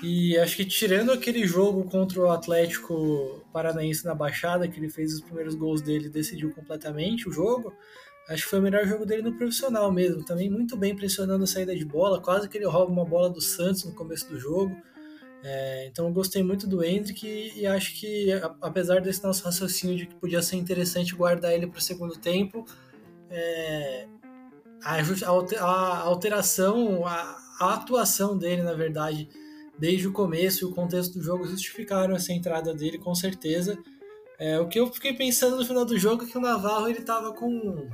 e 0.02 0.37
acho 0.38 0.57
que 0.57 0.64
tirando 0.64 1.12
aquele 1.12 1.46
jogo 1.46 1.85
contra 1.85 2.20
o 2.20 2.31
Atlético 2.31 3.44
Paranaense 3.52 4.05
na 4.05 4.14
Baixada, 4.14 4.66
que 4.66 4.78
ele 4.78 4.88
fez 4.88 5.14
os 5.14 5.20
primeiros 5.20 5.55
gols 5.55 5.81
dele 5.81 6.07
e 6.07 6.11
decidiu 6.11 6.50
completamente 6.50 7.28
o 7.28 7.33
jogo, 7.33 7.72
acho 8.29 8.45
que 8.45 8.51
foi 8.51 8.59
o 8.59 8.63
melhor 8.63 8.87
jogo 8.87 9.05
dele 9.05 9.23
no 9.23 9.37
profissional 9.37 9.91
mesmo. 9.91 10.25
Também 10.25 10.51
muito 10.51 10.77
bem 10.77 10.95
pressionando 10.95 11.45
a 11.45 11.47
saída 11.47 11.75
de 11.75 11.85
bola, 11.85 12.21
quase 12.21 12.49
que 12.49 12.57
ele 12.57 12.67
rouba 12.67 12.93
uma 12.93 13.05
bola 13.05 13.29
do 13.31 13.41
Santos 13.41 13.85
no 13.85 13.93
começo 13.95 14.29
do 14.29 14.39
jogo. 14.39 14.75
É, 15.45 15.87
então 15.87 16.07
eu 16.07 16.13
gostei 16.13 16.43
muito 16.43 16.69
do 16.69 16.85
Hendrick 16.85 17.27
e, 17.27 17.67
acho 17.67 17.99
que, 17.99 18.29
apesar 18.61 19.01
desse 19.01 19.25
nosso 19.25 19.45
raciocínio 19.45 19.97
de 19.97 20.07
que 20.07 20.15
podia 20.15 20.41
ser 20.41 20.57
interessante 20.57 21.17
guardar 21.17 21.53
ele 21.53 21.67
para 21.67 21.79
o 21.79 21.83
segundo 21.83 22.17
tempo, 22.17 22.65
é, 23.29 24.07
a, 24.85 25.01
alteração, 26.05 27.05
a, 27.05 27.39
a 27.59 27.75
atuação 27.75 28.39
dele, 28.39 28.63
na 28.63 28.73
verdade, 28.73 29.29
desde 29.79 30.07
o 30.07 30.13
começo 30.13 30.65
e 30.65 30.69
o 30.69 30.73
contexto 30.73 31.15
do 31.15 31.25
jogo 31.25 31.45
justificaram 31.45 32.15
essa 32.15 32.33
entrada 32.33 32.73
dele, 32.73 32.99
com 32.99 33.15
certeza. 33.15 33.77
É, 34.39 34.61
o 34.61 34.69
que 34.69 34.79
eu 34.79 34.87
fiquei 34.93 35.13
pensando 35.13 35.57
no 35.57 35.65
final 35.65 35.85
do 35.85 35.99
jogo 35.99 36.25
é 36.25 36.27
que 36.27 36.39
o 36.39 36.41
Navarro 36.41 36.89
ele 36.89 37.03
tava 37.03 37.33
com. 37.33 37.89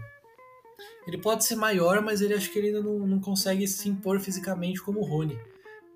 Ele 1.07 1.19
pode 1.19 1.45
ser 1.45 1.57
maior, 1.57 2.03
mas 2.03 2.21
ele 2.21 2.35
acho 2.35 2.51
que 2.51 2.59
ele 2.59 2.69
ainda 2.69 2.83
não, 2.83 3.07
não 3.07 3.21
consegue 3.21 3.67
se 3.67 3.88
impor 3.88 4.21
fisicamente 4.21 4.81
como 4.83 5.01
o 5.01 5.05
Rony. 5.05 5.38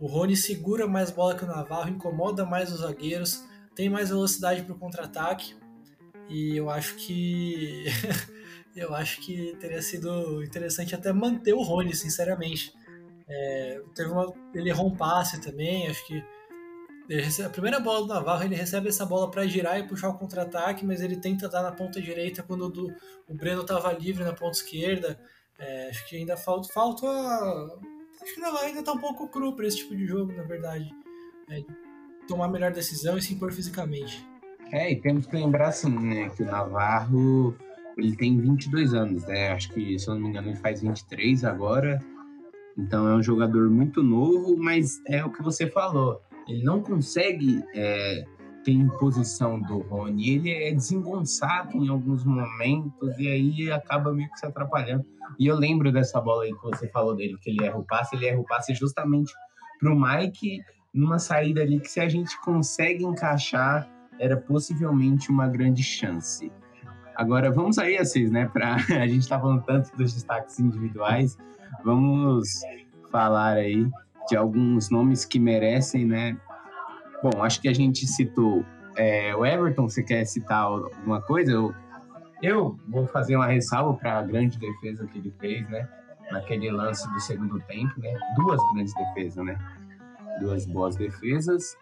O 0.01 0.07
Rony 0.07 0.37
segura 0.37 0.89
mais 0.89 1.11
bola 1.11 1.37
que 1.37 1.45
o 1.45 1.47
Navarro, 1.47 1.91
incomoda 1.91 2.45
mais 2.45 2.73
os 2.73 2.81
zagueiros, 2.81 3.45
tem 3.75 3.89
mais 3.89 4.09
velocidade 4.09 4.63
para 4.63 4.75
o 4.75 4.79
contra-ataque. 4.79 5.55
E 6.29 6.57
eu 6.57 6.71
acho 6.71 6.97
que. 6.97 7.85
eu 8.75 8.95
acho 8.95 9.21
que 9.21 9.57
teria 9.61 9.83
sido 9.83 10.43
interessante 10.43 10.95
até 10.95 11.13
manter 11.13 11.53
o 11.53 11.63
Rony, 11.63 11.95
sinceramente. 11.95 12.73
É, 13.29 13.81
teve 13.95 14.11
uma, 14.11 14.33
ele 14.55 14.71
errou 14.71 14.89
um 14.89 14.97
passe 14.97 15.41
também, 15.41 15.87
acho 15.89 16.07
que 16.07 16.23
recebe, 17.09 17.49
a 17.49 17.51
primeira 17.51 17.81
bola 17.81 18.07
do 18.07 18.15
Navarro 18.15 18.45
ele 18.45 18.55
recebe 18.55 18.89
essa 18.89 19.05
bola 19.05 19.31
para 19.31 19.47
girar 19.47 19.79
e 19.79 19.87
puxar 19.87 20.09
o 20.09 20.19
contra-ataque, 20.19 20.85
mas 20.85 21.01
ele 21.01 21.17
tenta 21.17 21.49
dar 21.49 21.63
na 21.63 21.73
ponta 21.73 22.01
direita 22.01 22.43
quando 22.43 22.69
do, 22.69 22.95
o 23.29 23.35
Breno 23.35 23.63
estava 23.63 23.93
livre 23.93 24.25
na 24.25 24.33
ponta 24.33 24.57
esquerda. 24.57 25.19
É, 25.59 25.89
acho 25.91 26.09
que 26.09 26.17
ainda 26.17 26.37
falta, 26.37 26.73
falta 26.73 27.07
acho 28.23 28.35
que 28.35 28.41
o 28.41 28.43
Navarro 28.43 28.65
ainda 28.65 28.81
está 28.81 28.93
um 28.93 28.99
pouco 28.99 29.29
cru 29.29 29.55
para 29.55 29.67
esse 29.67 29.79
tipo 29.79 29.97
de 29.97 30.07
jogo, 30.07 30.33
na 30.33 30.43
verdade. 30.43 30.91
É, 31.51 31.63
tomar 32.27 32.49
melhor 32.49 32.73
decisão 32.73 33.19
e 33.19 33.23
se 33.23 33.35
impor 33.35 33.53
fisicamente. 33.53 34.25
É, 34.71 34.91
e 34.91 35.01
temos 35.01 35.27
que 35.27 35.37
lembrar 35.37 35.69
assim, 35.69 35.91
né, 35.91 36.31
que 36.31 36.43
o 36.43 36.47
Navarro 36.47 37.55
ele 37.97 38.17
tem 38.17 38.41
22 38.41 38.95
anos, 38.95 39.25
né? 39.25 39.51
Acho 39.51 39.71
que, 39.71 39.99
se 39.99 40.09
eu 40.09 40.15
não 40.15 40.23
me 40.23 40.29
engano, 40.29 40.49
ele 40.49 40.57
faz 40.57 40.81
23 40.81 41.45
agora. 41.45 42.03
Então 42.77 43.07
é 43.07 43.15
um 43.15 43.23
jogador 43.23 43.69
muito 43.69 44.03
novo, 44.03 44.57
mas 44.57 45.03
é 45.07 45.23
o 45.25 45.31
que 45.31 45.43
você 45.43 45.69
falou. 45.69 46.23
Ele 46.49 46.63
não 46.63 46.83
consegue 46.83 47.63
é, 47.75 48.25
ter 48.65 48.73
imposição 48.73 49.61
do 49.61 49.79
Rony. 49.79 50.31
Ele 50.31 50.51
é 50.51 50.73
desengonçado 50.73 51.77
em 51.77 51.89
alguns 51.89 52.25
momentos 52.25 53.19
e 53.19 53.29
aí 53.29 53.71
acaba 53.71 54.13
meio 54.13 54.31
que 54.31 54.39
se 54.39 54.47
atrapalhando. 54.47 55.05
E 55.39 55.47
eu 55.47 55.57
lembro 55.57 55.93
dessa 55.93 56.21
bola 56.21 56.45
aí 56.45 56.53
que 56.53 56.63
você 56.63 56.89
falou 56.89 57.15
dele, 57.15 57.37
que 57.41 57.51
ele 57.51 57.65
erra 57.65 57.79
o 57.79 57.85
passe. 57.85 58.17
Ele 58.17 58.27
erra 58.27 58.41
o 58.41 58.45
passe 58.45 58.75
justamente 58.75 59.33
para 59.81 59.93
o 59.93 59.99
Mike 59.99 60.61
numa 60.93 61.19
saída 61.19 61.63
ali 61.63 61.81
que 61.81 61.89
se 61.89 62.01
a 62.01 62.09
gente 62.09 62.39
consegue 62.41 63.05
encaixar 63.05 63.89
era 64.19 64.37
possivelmente 64.37 65.31
uma 65.31 65.49
grande 65.49 65.83
chance. 65.83 66.53
Agora 67.17 67.51
vamos 67.51 67.79
aí, 67.79 67.97
Assis, 67.99 68.31
né? 68.31 68.47
Pra, 68.47 68.77
a 69.01 69.07
gente 69.07 69.29
tá 69.29 69.41
falando 69.41 69.63
tanto 69.65 69.95
dos 69.97 70.13
destaques 70.13 70.59
individuais, 70.61 71.37
vamos 71.85 72.49
falar 73.11 73.55
aí 73.55 73.91
de 74.29 74.37
alguns 74.37 74.91
nomes 74.91 75.25
que 75.25 75.39
merecem, 75.39 76.05
né? 76.05 76.37
Bom, 77.23 77.43
acho 77.43 77.61
que 77.61 77.69
a 77.69 77.75
gente 77.75 78.07
citou 78.07 78.65
é, 78.97 79.35
o 79.35 79.45
Everton. 79.45 79.89
Você 79.89 80.03
quer 80.03 80.25
citar 80.25 80.63
alguma 80.63 81.21
coisa? 81.23 81.53
Eu, 81.53 81.75
eu 82.43 82.79
vou 82.89 83.07
fazer 83.07 83.37
uma 83.37 83.47
ressalva 83.47 83.99
para 83.99 84.19
a 84.19 84.23
grande 84.23 84.59
defesa 84.59 85.07
que 85.07 85.19
ele 85.19 85.33
fez, 85.39 85.69
né? 85.69 85.89
Naquele 86.31 86.71
lance 86.71 87.09
do 87.13 87.21
segundo 87.21 87.61
tempo, 87.61 87.93
né? 87.99 88.13
Duas 88.37 88.61
grandes 88.73 88.95
defesas, 88.95 89.45
né? 89.45 89.59
Duas 90.41 90.67
boas 90.67 90.97
defesas. 90.97 91.77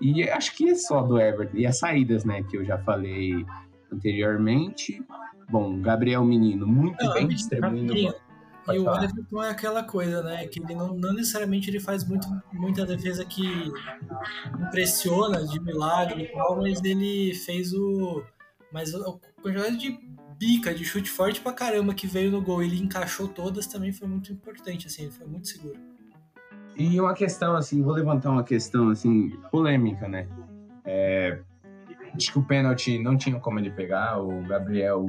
E 0.00 0.28
acho 0.30 0.56
que 0.56 0.70
é 0.70 0.74
só 0.74 1.02
do 1.02 1.20
Everton. 1.20 1.56
E 1.56 1.66
as 1.66 1.78
saídas, 1.78 2.24
né? 2.24 2.42
Que 2.42 2.56
eu 2.56 2.64
já 2.64 2.78
falei 2.78 3.44
anteriormente. 3.92 5.04
Bom, 5.48 5.80
Gabriel 5.80 6.24
Menino, 6.24 6.66
muito 6.66 7.04
não, 7.04 7.12
bem 7.12 7.28
distribuindo. 7.28 7.92
E 8.68 8.78
o 8.78 8.94
Everton 8.94 9.42
é 9.42 9.50
aquela 9.50 9.82
coisa, 9.82 10.22
né? 10.22 10.46
Que 10.46 10.62
ele 10.62 10.74
não, 10.74 10.94
não, 10.94 11.12
necessariamente 11.12 11.70
ele 11.70 11.80
faz 11.80 12.04
muito, 12.06 12.28
muita 12.52 12.84
defesa 12.84 13.24
que 13.24 13.42
impressiona 14.60 15.44
de 15.46 15.60
milagre 15.60 16.24
e 16.24 16.26
tal, 16.32 16.56
mas 16.56 16.82
ele 16.84 17.34
fez 17.34 17.72
o. 17.72 18.22
Mas 18.72 18.94
o 18.94 19.20
quantidade 19.42 19.76
de 19.78 19.98
bica, 20.38 20.72
de 20.72 20.84
chute 20.84 21.10
forte 21.10 21.40
pra 21.40 21.52
caramba 21.52 21.94
que 21.94 22.06
veio 22.06 22.30
no 22.30 22.40
gol, 22.40 22.62
ele 22.62 22.80
encaixou 22.80 23.26
todas 23.26 23.66
também 23.66 23.92
foi 23.92 24.06
muito 24.06 24.32
importante, 24.32 24.86
assim, 24.86 25.02
ele 25.02 25.10
foi 25.10 25.26
muito 25.26 25.48
seguro. 25.48 25.78
E 26.76 27.00
uma 27.00 27.12
questão, 27.12 27.56
assim, 27.56 27.82
vou 27.82 27.92
levantar 27.92 28.30
uma 28.30 28.44
questão, 28.44 28.90
assim, 28.90 29.30
polêmica, 29.50 30.08
né? 30.08 30.28
É, 30.84 31.40
Acho 32.14 32.32
que 32.32 32.38
o 32.38 32.42
pênalti 32.42 32.98
não 32.98 33.16
tinha 33.16 33.38
como 33.38 33.58
ele 33.58 33.70
pegar. 33.70 34.18
O 34.18 34.42
Gabriel 34.42 35.06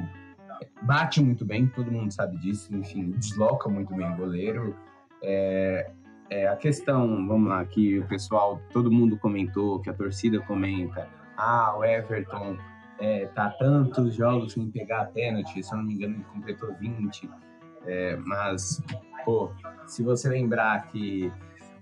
bate 0.81 1.21
muito 1.21 1.45
bem, 1.45 1.67
todo 1.67 1.91
mundo 1.91 2.11
sabe 2.11 2.37
disso. 2.37 2.75
Enfim, 2.75 3.11
desloca 3.11 3.69
muito 3.69 3.93
bem 3.93 4.11
o 4.11 4.15
goleiro. 4.15 4.75
É, 5.23 5.91
é, 6.29 6.47
a 6.47 6.55
questão, 6.55 7.27
vamos 7.27 7.49
lá, 7.49 7.63
que 7.65 7.99
o 7.99 8.07
pessoal, 8.07 8.61
todo 8.71 8.91
mundo 8.91 9.17
comentou, 9.17 9.79
que 9.79 9.89
a 9.89 9.93
torcida 9.93 10.39
comenta. 10.41 11.07
ah, 11.37 11.75
o 11.77 11.83
Everton 11.83 12.57
é, 12.99 13.25
tá 13.27 13.49
tantos 13.49 14.13
jogos 14.13 14.53
sem 14.53 14.69
pegar 14.69 15.01
a 15.01 15.05
pênalti, 15.05 15.63
se 15.63 15.73
eu 15.73 15.77
não 15.77 15.85
me 15.85 15.95
engano 15.95 16.15
ele 16.15 16.23
completou 16.25 16.73
20, 16.75 17.29
é, 17.85 18.15
mas, 18.17 18.81
pô, 19.25 19.51
se 19.87 20.03
você 20.03 20.29
lembrar 20.29 20.87
que 20.87 21.31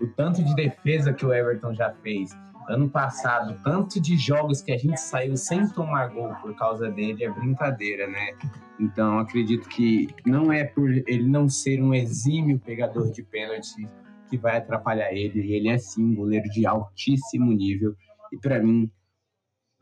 o 0.00 0.06
tanto 0.08 0.42
de 0.42 0.54
defesa 0.54 1.12
que 1.12 1.24
o 1.26 1.32
Everton 1.32 1.74
já 1.74 1.92
fez 2.02 2.36
ano 2.68 2.88
passado, 2.88 3.58
tanto 3.64 4.00
de 4.00 4.16
jogos 4.16 4.62
que 4.62 4.72
a 4.72 4.78
gente 4.78 5.00
saiu 5.00 5.36
sem 5.36 5.68
tomar 5.68 6.08
gol 6.08 6.34
por 6.40 6.54
causa 6.54 6.90
dele, 6.90 7.24
é 7.24 7.30
brincadeira, 7.30 8.06
né? 8.06 8.36
Então, 8.78 9.18
acredito 9.18 9.68
que 9.68 10.08
não 10.24 10.52
é 10.52 10.64
por 10.64 10.90
ele 10.90 11.28
não 11.28 11.48
ser 11.48 11.82
um 11.82 11.94
exímio 11.94 12.58
pegador 12.58 13.10
de 13.10 13.22
pênalti 13.22 13.86
que 14.28 14.38
vai 14.38 14.56
atrapalhar 14.56 15.12
ele. 15.12 15.52
Ele 15.52 15.68
é 15.68 15.76
sim 15.76 16.04
um 16.04 16.14
goleiro 16.14 16.48
de 16.50 16.66
altíssimo 16.66 17.52
nível 17.52 17.94
e, 18.32 18.38
para 18.38 18.62
mim, 18.62 18.90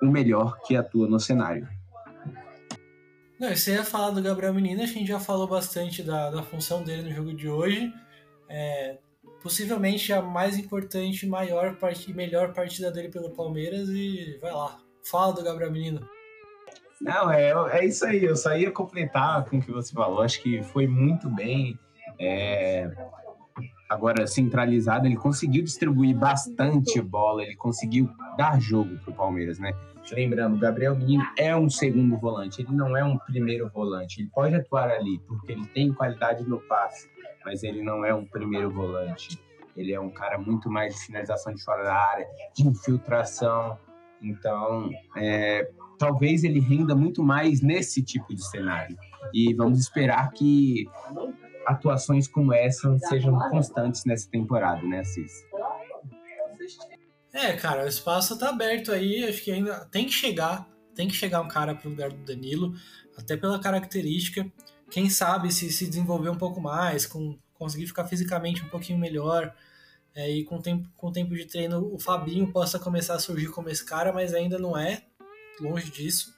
o 0.02 0.06
melhor 0.06 0.58
que 0.62 0.74
atua 0.74 1.06
no 1.08 1.20
cenário. 1.20 1.68
Não, 3.38 3.54
você 3.54 3.74
ia 3.74 3.84
falar 3.84 4.10
do 4.10 4.22
Gabriel 4.22 4.52
Menino, 4.52 4.82
a 4.82 4.86
gente 4.86 5.06
já 5.06 5.20
falou 5.20 5.46
bastante 5.46 6.02
da, 6.02 6.30
da 6.30 6.42
função 6.42 6.82
dele 6.82 7.02
no 7.02 7.14
jogo 7.14 7.32
de 7.32 7.48
hoje. 7.48 7.92
É, 8.48 8.98
possivelmente 9.42 10.12
a 10.12 10.20
mais 10.20 10.58
importante, 10.58 11.26
maior 11.26 11.76
e 12.06 12.12
melhor 12.12 12.52
partida 12.52 12.90
dele 12.90 13.08
pelo 13.08 13.30
Palmeiras 13.30 13.88
e 13.88 14.38
vai 14.40 14.52
lá, 14.52 14.78
fala 15.02 15.32
do 15.32 15.42
Gabriel 15.42 15.70
Menino. 15.70 16.08
Não, 17.00 17.30
é, 17.30 17.52
é 17.78 17.84
isso 17.84 18.04
aí, 18.04 18.24
eu 18.24 18.36
só 18.36 18.56
ia 18.56 18.72
completar 18.72 19.44
com 19.44 19.58
o 19.58 19.62
que 19.62 19.70
você 19.70 19.92
falou, 19.92 20.20
acho 20.20 20.42
que 20.42 20.62
foi 20.62 20.86
muito 20.86 21.28
bem. 21.30 21.78
É, 22.20 22.90
agora 23.88 24.26
centralizado, 24.26 25.06
ele 25.06 25.16
conseguiu 25.16 25.62
distribuir 25.62 26.16
bastante 26.16 27.00
bola, 27.00 27.42
ele 27.42 27.56
conseguiu 27.56 28.10
dar 28.36 28.60
jogo 28.60 28.98
para 28.98 29.10
o 29.12 29.14
Palmeiras, 29.14 29.58
né? 29.58 29.72
Lembrando, 30.10 30.56
o 30.56 30.58
Gabriel 30.58 30.96
Menino 30.96 31.24
é 31.36 31.54
um 31.54 31.68
segundo 31.68 32.16
volante, 32.16 32.62
ele 32.62 32.72
não 32.72 32.96
é 32.96 33.04
um 33.04 33.18
primeiro 33.18 33.68
volante. 33.68 34.20
Ele 34.20 34.30
pode 34.30 34.54
atuar 34.54 34.90
ali, 34.90 35.18
porque 35.26 35.52
ele 35.52 35.66
tem 35.66 35.92
qualidade 35.92 36.44
no 36.44 36.58
passe, 36.60 37.08
mas 37.44 37.62
ele 37.62 37.82
não 37.82 38.04
é 38.04 38.14
um 38.14 38.24
primeiro 38.24 38.70
volante. 38.70 39.38
Ele 39.76 39.92
é 39.92 40.00
um 40.00 40.10
cara 40.10 40.38
muito 40.38 40.70
mais 40.70 40.94
de 40.94 41.00
finalização 41.06 41.54
de 41.54 41.62
fora 41.62 41.84
da 41.84 41.94
área, 41.94 42.26
de 42.54 42.66
infiltração. 42.66 43.78
Então, 44.20 44.90
é, 45.16 45.70
talvez 45.98 46.42
ele 46.42 46.58
renda 46.58 46.94
muito 46.94 47.22
mais 47.22 47.60
nesse 47.60 48.02
tipo 48.02 48.34
de 48.34 48.44
cenário. 48.44 48.96
E 49.32 49.54
vamos 49.54 49.78
esperar 49.78 50.30
que 50.32 50.86
atuações 51.66 52.26
como 52.26 52.52
essa 52.52 52.98
sejam 52.98 53.38
constantes 53.50 54.04
nessa 54.04 54.28
temporada, 54.30 54.82
né, 54.82 55.00
Assis? 55.00 55.32
É, 57.32 57.52
cara, 57.52 57.84
o 57.84 57.88
espaço 57.88 58.38
tá 58.38 58.48
aberto 58.48 58.90
aí, 58.90 59.24
acho 59.24 59.44
que 59.44 59.52
ainda 59.52 59.84
tem 59.86 60.06
que 60.06 60.12
chegar, 60.12 60.66
tem 60.94 61.06
que 61.06 61.14
chegar 61.14 61.42
um 61.42 61.48
cara 61.48 61.74
pro 61.74 61.90
lugar 61.90 62.10
do 62.10 62.24
Danilo, 62.24 62.72
até 63.16 63.36
pela 63.36 63.60
característica. 63.60 64.50
Quem 64.90 65.10
sabe 65.10 65.52
se 65.52 65.70
se 65.70 65.86
desenvolver 65.86 66.30
um 66.30 66.38
pouco 66.38 66.60
mais, 66.60 67.06
com 67.06 67.38
conseguir 67.54 67.86
ficar 67.86 68.04
fisicamente 68.06 68.64
um 68.64 68.68
pouquinho 68.68 68.98
melhor, 68.98 69.54
é, 70.14 70.30
e 70.30 70.44
com 70.44 70.60
tempo, 70.60 70.88
com 70.96 71.12
tempo 71.12 71.34
de 71.34 71.44
treino 71.44 71.94
o 71.94 71.98
Fabinho 71.98 72.50
possa 72.50 72.78
começar 72.78 73.14
a 73.14 73.18
surgir 73.18 73.48
como 73.48 73.68
esse 73.68 73.84
cara, 73.84 74.12
mas 74.12 74.34
ainda 74.34 74.58
não 74.58 74.76
é, 74.76 75.02
longe 75.60 75.90
disso. 75.90 76.34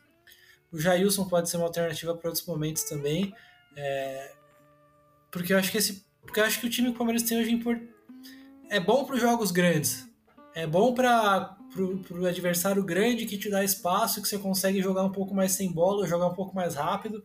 O 0.72 0.78
Jailson 0.78 1.26
pode 1.26 1.48
ser 1.48 1.57
uma 1.57 1.66
alternativa 1.66 2.14
para 2.14 2.28
outros 2.28 2.46
momentos 2.46 2.84
também, 2.84 3.34
é, 3.76 4.34
porque 5.30 5.53
eu 5.53 5.59
acho 5.59 5.70
que 5.70 5.78
esse, 5.78 6.05
porque 6.22 6.40
eu 6.40 6.44
acho 6.44 6.61
que 6.61 6.66
o 6.66 6.70
time 6.70 6.88
que 6.88 6.94
o 6.94 6.98
Palmeiras 6.98 7.22
tem 7.22 7.38
hoje 7.38 7.59
é, 8.68 8.76
é 8.76 8.80
bom 8.80 9.05
para 9.05 9.14
os 9.16 9.20
jogos 9.20 9.51
grandes, 9.51 10.07
é 10.55 10.66
bom 10.66 10.92
para 10.92 11.57
o 12.11 12.26
adversário 12.26 12.84
grande 12.84 13.26
que 13.26 13.38
te 13.38 13.48
dá 13.48 13.64
espaço, 13.64 14.20
que 14.20 14.28
você 14.28 14.38
consegue 14.38 14.82
jogar 14.82 15.05
um 15.05 15.12
pouco 15.12 15.34
mais 15.34 15.53
sem 15.53 15.72
bola, 15.72 16.07
jogar 16.07 16.26
um 16.26 16.34
pouco 16.34 16.55
mais 16.55 16.74
rápido. 16.74 17.24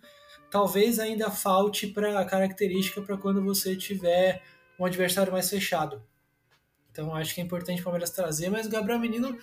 Talvez 0.50 1.00
ainda 1.00 1.30
falte 1.30 1.88
para 1.88 2.24
característica 2.26 3.02
para 3.02 3.18
quando 3.18 3.44
você 3.44 3.76
tiver 3.76 4.42
um 4.80 4.86
adversário 4.86 5.32
mais 5.32 5.50
fechado. 5.50 6.02
Então 6.92 7.14
acho 7.14 7.36
que 7.36 7.42
é 7.42 7.44
importante 7.44 7.82
o 7.82 7.84
Palmeiras 7.84 8.10
trazer, 8.10 8.50
mas 8.50 8.68
o 8.68 8.70
Gabriel 8.70 9.00
Menino 9.00 9.38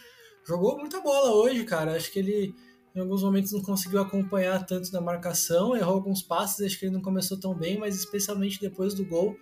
jogou 0.47 0.79
muita 0.79 1.01
bola 1.01 1.33
hoje, 1.35 1.65
cara. 1.65 1.97
Acho 1.97 2.11
que 2.11 2.19
ele 2.19 2.55
em 2.95 3.01
alguns 3.01 3.23
momentos 3.23 3.53
não 3.53 3.63
conseguiu 3.63 4.01
acompanhar 4.01 4.65
tanto 4.67 4.93
na 4.93 5.01
marcação, 5.01 5.75
errou 5.75 5.95
alguns 5.95 6.23
passes, 6.23 6.65
acho 6.65 6.79
que 6.79 6.85
ele 6.85 6.95
não 6.95 7.01
começou 7.01 7.41
tão 7.41 7.55
bem, 7.55 7.79
mas 7.79 7.97
especialmente 7.97 8.61
depois 8.61 8.93
do 8.95 9.05
gol, 9.05 9.35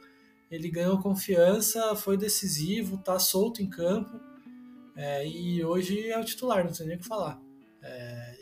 ele 0.50 0.70
ganhou 0.70 1.00
confiança, 1.00 1.96
foi 1.96 2.16
decisivo, 2.16 2.98
tá 2.98 3.18
solto 3.18 3.60
em 3.60 3.68
campo. 3.68 4.20
É, 4.96 5.26
e 5.26 5.64
hoje 5.64 6.08
é 6.10 6.18
o 6.18 6.24
titular, 6.24 6.64
não 6.64 6.72
tem 6.72 6.86
nem 6.86 6.96
o 6.96 7.00
que 7.00 7.06
falar. 7.06 7.40
É, 7.82 8.36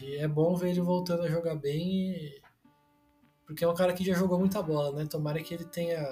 e 0.00 0.16
é 0.16 0.28
bom 0.28 0.54
ver 0.54 0.70
ele 0.70 0.80
voltando 0.80 1.22
a 1.24 1.28
jogar 1.28 1.56
bem, 1.56 2.32
porque 3.46 3.64
é 3.64 3.68
um 3.68 3.74
cara 3.74 3.92
que 3.92 4.04
já 4.04 4.14
jogou 4.14 4.38
muita 4.38 4.62
bola, 4.62 4.96
né? 4.96 5.06
Tomara 5.06 5.40
que 5.40 5.54
ele 5.54 5.64
tenha, 5.64 6.02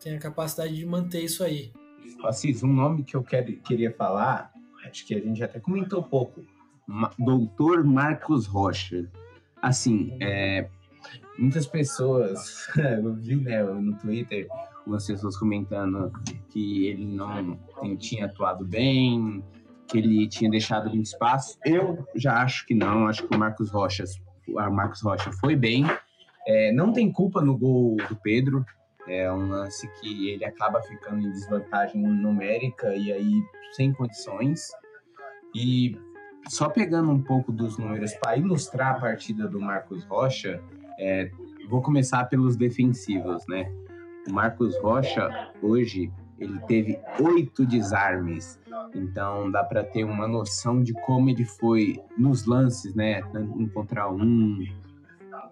tenha 0.00 0.18
capacidade 0.18 0.74
de 0.74 0.86
manter 0.86 1.22
isso 1.22 1.42
aí. 1.42 1.72
Assis, 2.24 2.62
um 2.62 2.72
nome 2.72 3.02
que 3.02 3.16
eu 3.16 3.22
quero, 3.22 3.52
queria 3.58 3.92
falar, 3.92 4.52
acho 4.88 5.06
que 5.06 5.14
a 5.14 5.20
gente 5.20 5.42
até 5.42 5.58
comentou 5.58 6.02
pouco, 6.02 6.44
Doutor 7.18 7.84
Marcos 7.84 8.46
Rocha. 8.46 9.10
Assim, 9.60 10.16
é, 10.20 10.68
muitas 11.36 11.66
pessoas, 11.66 12.68
eu 13.02 13.14
vi 13.14 13.36
né, 13.36 13.62
no 13.64 13.96
Twitter, 13.96 14.46
algumas 14.78 15.04
pessoas 15.04 15.36
comentando 15.36 16.12
que 16.50 16.86
ele 16.86 17.04
não 17.04 17.58
tinha 17.98 18.26
atuado 18.26 18.64
bem, 18.64 19.42
que 19.88 19.98
ele 19.98 20.28
tinha 20.28 20.50
deixado 20.50 20.88
muito 20.90 21.06
espaço. 21.06 21.58
Eu 21.64 22.06
já 22.14 22.40
acho 22.42 22.64
que 22.66 22.74
não, 22.74 23.08
acho 23.08 23.26
que 23.26 23.34
o 23.34 23.38
Marcos 23.38 23.70
Rocha, 23.70 24.04
o 24.48 24.70
Marcos 24.70 25.02
Rocha 25.02 25.32
foi 25.32 25.56
bem. 25.56 25.84
É, 26.46 26.72
não 26.72 26.92
tem 26.92 27.10
culpa 27.10 27.40
no 27.40 27.56
gol 27.56 27.96
do 28.08 28.16
Pedro, 28.16 28.64
é 29.08 29.30
um 29.32 29.48
lance 29.48 29.88
que 30.00 30.30
ele 30.30 30.44
acaba 30.44 30.80
ficando 30.82 31.26
em 31.26 31.30
desvantagem 31.30 32.00
numérica 32.02 32.94
e 32.94 33.12
aí 33.12 33.42
sem 33.72 33.92
condições. 33.92 34.68
E 35.54 35.96
só 36.48 36.68
pegando 36.68 37.10
um 37.10 37.20
pouco 37.20 37.52
dos 37.52 37.78
números 37.78 38.14
para 38.14 38.36
ilustrar 38.36 38.96
a 38.96 39.00
partida 39.00 39.48
do 39.48 39.60
Marcos 39.60 40.04
Rocha, 40.04 40.60
é, 40.98 41.30
vou 41.68 41.82
começar 41.82 42.24
pelos 42.26 42.56
defensivos, 42.56 43.44
né? 43.48 43.70
O 44.28 44.32
Marcos 44.32 44.76
Rocha, 44.80 45.52
hoje, 45.62 46.12
ele 46.38 46.58
teve 46.66 46.98
oito 47.20 47.64
desarmes. 47.64 48.60
Então 48.94 49.50
dá 49.50 49.64
para 49.64 49.82
ter 49.84 50.04
uma 50.04 50.26
noção 50.26 50.82
de 50.82 50.92
como 50.92 51.30
ele 51.30 51.44
foi 51.44 52.00
nos 52.16 52.44
lances, 52.44 52.94
né? 52.94 53.22
Um 53.34 53.68
contra 53.68 54.10
um, 54.10 54.64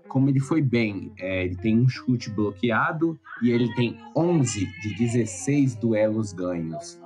como 0.08 0.28
ele 0.28 0.40
foi 0.40 0.62
bem. 0.62 1.12
É, 1.18 1.44
ele 1.44 1.56
tem 1.56 1.78
um 1.78 1.88
chute 1.88 2.30
bloqueado 2.30 3.18
e 3.42 3.50
ele 3.50 3.72
tem 3.74 3.98
11 4.16 4.66
de 4.82 4.94
16 4.96 5.76
duelos 5.76 6.32
ganhos. 6.32 7.00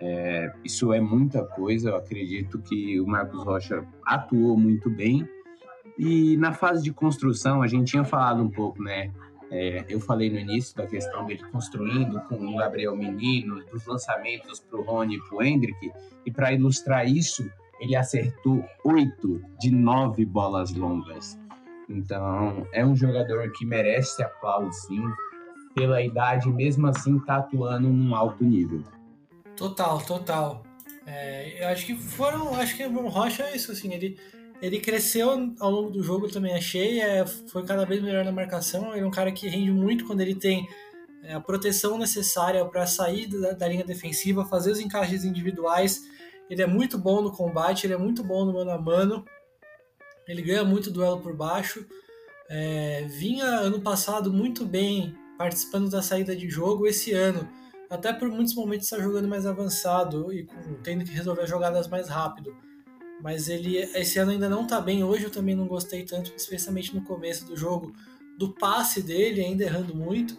É, 0.00 0.52
isso 0.64 0.92
é 0.92 1.00
muita 1.00 1.44
coisa. 1.44 1.90
Eu 1.90 1.96
acredito 1.96 2.58
que 2.58 3.00
o 3.00 3.06
Marcos 3.06 3.42
Rocha 3.42 3.84
atuou 4.04 4.56
muito 4.56 4.90
bem. 4.90 5.28
E 5.98 6.36
na 6.36 6.52
fase 6.52 6.82
de 6.82 6.92
construção, 6.92 7.62
a 7.62 7.66
gente 7.66 7.90
tinha 7.90 8.04
falado 8.04 8.42
um 8.42 8.50
pouco, 8.50 8.82
né? 8.82 9.10
É, 9.50 9.84
eu 9.88 10.00
falei 10.00 10.28
no 10.28 10.38
início 10.38 10.76
da 10.76 10.86
questão 10.86 11.24
dele 11.24 11.42
construindo 11.52 12.20
com 12.22 12.34
o 12.34 12.56
Gabriel 12.56 12.96
Menino, 12.96 13.64
dos 13.66 13.86
lançamentos 13.86 14.60
para 14.60 14.78
o 14.78 14.82
Rony 14.82 15.16
e 15.16 15.20
para 15.20 15.36
o 15.36 15.42
Hendrick, 15.42 15.92
e 16.24 16.30
para 16.30 16.52
ilustrar 16.52 17.08
isso, 17.08 17.48
ele 17.80 17.94
acertou 17.94 18.64
oito 18.84 19.40
de 19.60 19.70
nove 19.70 20.24
bolas 20.24 20.74
longas. 20.74 21.38
Então, 21.88 22.66
é 22.72 22.84
um 22.84 22.96
jogador 22.96 23.50
que 23.52 23.64
merece 23.64 24.22
aplauso, 24.22 24.72
sim, 24.72 25.02
pela 25.74 26.02
idade, 26.02 26.48
mesmo 26.48 26.86
assim, 26.86 27.18
tá 27.20 27.36
atuando 27.36 27.88
num 27.88 28.14
alto 28.14 28.44
nível. 28.44 28.82
Total, 29.56 29.98
total. 30.00 30.62
É, 31.06 31.62
eu 31.62 31.68
acho 31.68 31.86
que 31.86 31.94
foram, 31.94 32.54
acho 32.56 32.76
que 32.76 32.84
o 32.84 33.08
Rocha 33.08 33.44
é 33.44 33.56
isso, 33.56 33.70
assim, 33.70 33.92
ele 33.92 34.18
ele 34.60 34.80
cresceu 34.80 35.54
ao 35.60 35.70
longo 35.70 35.90
do 35.90 36.02
jogo, 36.02 36.28
também 36.28 36.54
achei. 36.54 37.00
É, 37.00 37.26
foi 37.26 37.64
cada 37.64 37.84
vez 37.84 38.02
melhor 38.02 38.24
na 38.24 38.32
marcação. 38.32 38.92
Ele 38.92 39.04
é 39.04 39.06
um 39.06 39.10
cara 39.10 39.30
que 39.32 39.48
rende 39.48 39.70
muito 39.70 40.06
quando 40.06 40.20
ele 40.20 40.34
tem 40.34 40.66
é, 41.22 41.34
a 41.34 41.40
proteção 41.40 41.98
necessária 41.98 42.64
para 42.64 42.86
sair 42.86 43.26
da, 43.26 43.52
da, 43.52 43.68
linha 43.68 43.84
defensiva, 43.84 44.44
fazer 44.46 44.70
os 44.70 44.80
encaixes 44.80 45.24
individuais. 45.24 46.04
Ele 46.48 46.62
é 46.62 46.66
muito 46.66 46.96
bom 46.96 47.20
no 47.20 47.32
combate, 47.32 47.86
ele 47.86 47.94
é 47.94 47.98
muito 47.98 48.22
bom 48.22 48.44
no 48.44 48.52
mano 48.52 48.70
a 48.70 48.78
mano. 48.78 49.24
Ele 50.28 50.42
ganha 50.42 50.64
muito 50.64 50.90
duelo 50.90 51.20
por 51.20 51.34
baixo. 51.34 51.86
É, 52.48 53.06
vinha 53.08 53.44
ano 53.44 53.80
passado 53.80 54.32
muito 54.32 54.64
bem 54.64 55.16
participando 55.38 55.90
da 55.90 56.02
saída 56.02 56.34
de 56.34 56.48
jogo. 56.48 56.86
Esse 56.86 57.12
ano, 57.12 57.48
até 57.90 58.12
por 58.12 58.28
muitos 58.28 58.54
momentos, 58.54 58.86
está 58.86 59.02
jogando 59.02 59.28
mais 59.28 59.46
avançado 59.46 60.32
e 60.32 60.48
tendo 60.82 61.04
que 61.04 61.10
resolver 61.10 61.46
jogadas 61.46 61.88
mais 61.88 62.08
rápido 62.08 62.54
mas 63.20 63.48
ele 63.48 63.78
esse 63.78 64.18
ano 64.18 64.32
ainda 64.32 64.48
não 64.48 64.62
está 64.62 64.80
bem. 64.80 65.02
Hoje 65.02 65.24
eu 65.24 65.30
também 65.30 65.54
não 65.54 65.66
gostei 65.66 66.04
tanto, 66.04 66.32
especialmente 66.36 66.94
no 66.94 67.02
começo 67.02 67.46
do 67.46 67.56
jogo, 67.56 67.92
do 68.38 68.52
passe 68.52 69.02
dele, 69.02 69.40
ainda 69.40 69.64
errando 69.64 69.94
muito. 69.94 70.36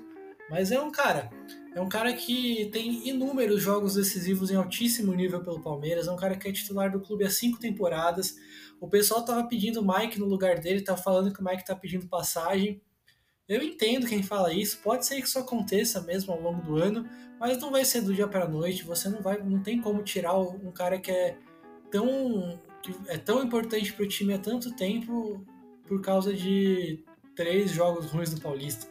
Mas 0.50 0.72
é 0.72 0.80
um 0.80 0.92
cara, 0.92 1.30
é 1.76 1.82
um 1.82 1.90
cara 1.90 2.14
que 2.14 2.70
tem 2.72 3.08
inúmeros 3.08 3.62
jogos 3.62 3.96
decisivos 3.96 4.50
em 4.50 4.56
altíssimo 4.56 5.14
nível 5.14 5.44
pelo 5.44 5.62
Palmeiras, 5.62 6.08
é 6.08 6.12
um 6.12 6.18
cara 6.18 6.36
que 6.36 6.48
é 6.48 6.52
titular 6.52 6.92
do 6.92 7.00
clube 7.00 7.24
há 7.24 7.30
cinco 7.30 7.60
temporadas. 7.60 8.36
O 8.80 8.88
pessoal 8.88 9.24
tava 9.24 9.48
pedindo 9.48 9.82
o 9.82 9.88
Mike 9.88 10.20
no 10.20 10.26
lugar 10.26 10.60
dele, 10.60 10.82
tá 10.82 10.98
falando 10.98 11.34
que 11.34 11.42
o 11.42 11.44
Mike 11.44 11.66
tá 11.66 11.76
pedindo 11.76 12.08
passagem. 12.08 12.82
Eu 13.48 13.64
entendo 13.64 14.08
quem 14.08 14.22
fala 14.22 14.54
isso, 14.54 14.80
pode 14.84 15.06
ser 15.06 15.22
que 15.22 15.28
isso 15.28 15.40
aconteça 15.40 16.02
mesmo 16.02 16.34
ao 16.34 16.42
longo 16.42 16.62
do 16.62 16.76
ano, 16.76 17.08
mas 17.40 17.58
não 17.60 17.72
vai 17.72 17.86
ser 17.86 18.02
do 18.02 18.14
dia 18.14 18.28
para 18.28 18.46
a 18.46 18.48
noite. 18.48 18.84
Você 18.84 19.10
não 19.10 19.22
vai, 19.22 19.42
não 19.42 19.62
tem 19.62 19.80
como 19.80 20.04
tirar 20.04 20.38
um 20.38 20.72
cara 20.72 21.00
que 21.00 21.12
é 21.12 21.38
tão 21.92 22.60
que 22.82 22.94
é 23.08 23.18
tão 23.18 23.44
importante 23.44 23.94
para 23.94 24.04
o 24.04 24.08
time 24.08 24.34
há 24.34 24.40
tanto 24.40 24.76
tempo 24.76 25.44
por 25.88 26.02
causa 26.02 26.34
de 26.34 27.04
três 27.36 27.72
jogos 27.72 28.12
ruins 28.12 28.34
do 28.34 28.42
Paulista. 28.42 28.88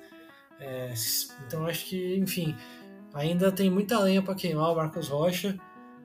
É, 0.61 0.92
então 1.46 1.66
acho 1.66 1.86
que, 1.86 2.16
enfim, 2.16 2.57
ainda 3.12 3.52
tem 3.52 3.70
muita 3.70 3.98
lenha 3.98 4.22
para 4.22 4.34
queimar 4.34 4.72
o 4.72 4.76
Marcos 4.76 5.09
Rocha. 5.09 5.59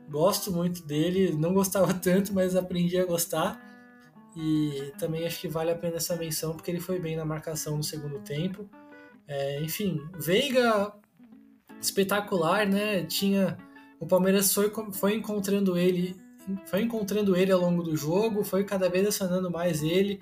Gosto 0.10 0.52
muito 0.52 0.86
dele, 0.86 1.34
não 1.34 1.54
gostava 1.54 1.94
tanto, 1.96 2.34
mas 2.34 2.56
aprendi 2.56 2.98
a 2.98 3.06
gostar. 3.06 3.60
E 4.36 4.94
também 4.98 5.26
acho 5.26 5.42
que 5.42 5.48
vale 5.48 5.72
a 5.72 5.76
pena 5.76 5.98
essa 5.98 6.16
menção, 6.16 6.54
porque 6.54 6.72
ele 6.72 6.80
foi 6.80 7.00
bem 7.00 7.16
na 7.16 7.26
marcação 7.26 7.78
no 7.78 7.84
segundo 7.84 8.20
tempo. 8.20 8.70
É, 9.28 9.62
enfim, 9.62 10.02
Veiga 10.18 10.94
espetacular, 11.82 12.68
né? 12.68 13.04
Tinha 13.04 13.58
o 14.02 14.08
Palmeiras 14.08 14.52
foi, 14.52 14.72
foi 14.94 15.14
encontrando 15.14 15.78
ele, 15.78 16.16
foi 16.66 16.82
encontrando 16.82 17.36
ele 17.36 17.52
ao 17.52 17.60
longo 17.60 17.84
do 17.84 17.96
jogo, 17.96 18.44
foi 18.44 18.64
cada 18.64 18.90
vez 18.90 19.08
acionando 19.08 19.52
mais 19.52 19.84
ele, 19.84 20.20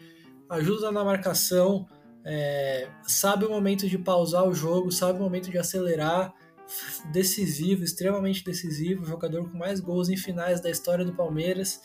ajuda 0.49 0.91
na 0.91 1.01
marcação, 1.01 1.87
é, 2.25 2.89
sabe 3.03 3.45
o 3.45 3.49
momento 3.49 3.87
de 3.87 3.97
pausar 3.97 4.47
o 4.47 4.53
jogo, 4.53 4.91
sabe 4.91 5.19
o 5.19 5.21
momento 5.21 5.49
de 5.49 5.57
acelerar, 5.57 6.33
decisivo, 7.11 7.83
extremamente 7.83 8.43
decisivo, 8.43 9.05
jogador 9.05 9.49
com 9.49 9.57
mais 9.57 9.79
gols 9.79 10.09
em 10.09 10.17
finais 10.17 10.61
da 10.61 10.69
história 10.69 11.03
do 11.03 11.13
Palmeiras 11.13 11.81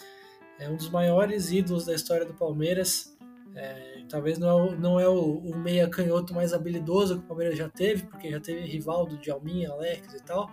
é 0.59 0.69
um 0.69 0.77
dos 0.77 0.89
maiores 0.89 1.51
ídolos 1.51 1.85
da 1.85 1.95
história 1.95 2.25
do 2.25 2.35
Palmeiras. 2.35 3.17
É, 3.55 4.03
talvez 4.09 4.39
não 4.39 4.49
é, 4.49 4.55
o, 4.55 4.77
não 4.77 5.01
é 5.01 5.09
o, 5.09 5.39
o, 5.39 5.57
meia 5.57 5.89
canhoto 5.89 6.35
mais 6.35 6.53
habilidoso 6.53 7.19
que 7.19 7.25
o 7.25 7.29
Palmeiras 7.29 7.57
já 7.57 7.69
teve, 7.69 8.05
porque 8.05 8.31
já 8.31 8.41
teve 8.41 8.61
Rivaldo, 8.63 9.17
Djalminha, 9.19 9.71
Alex 9.71 10.13
e 10.15 10.23
tal, 10.23 10.51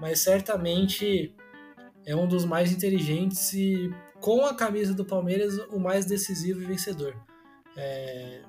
mas 0.00 0.20
certamente 0.20 1.34
é 2.04 2.16
um 2.16 2.26
dos 2.26 2.44
mais 2.44 2.72
inteligentes 2.72 3.52
e, 3.52 3.94
com 4.20 4.44
a 4.44 4.54
camisa 4.54 4.92
do 4.92 5.04
Palmeiras, 5.04 5.56
o 5.70 5.78
mais 5.78 6.04
decisivo 6.04 6.62
e 6.62 6.66
vencedor. 6.66 7.14
É... 7.76 8.42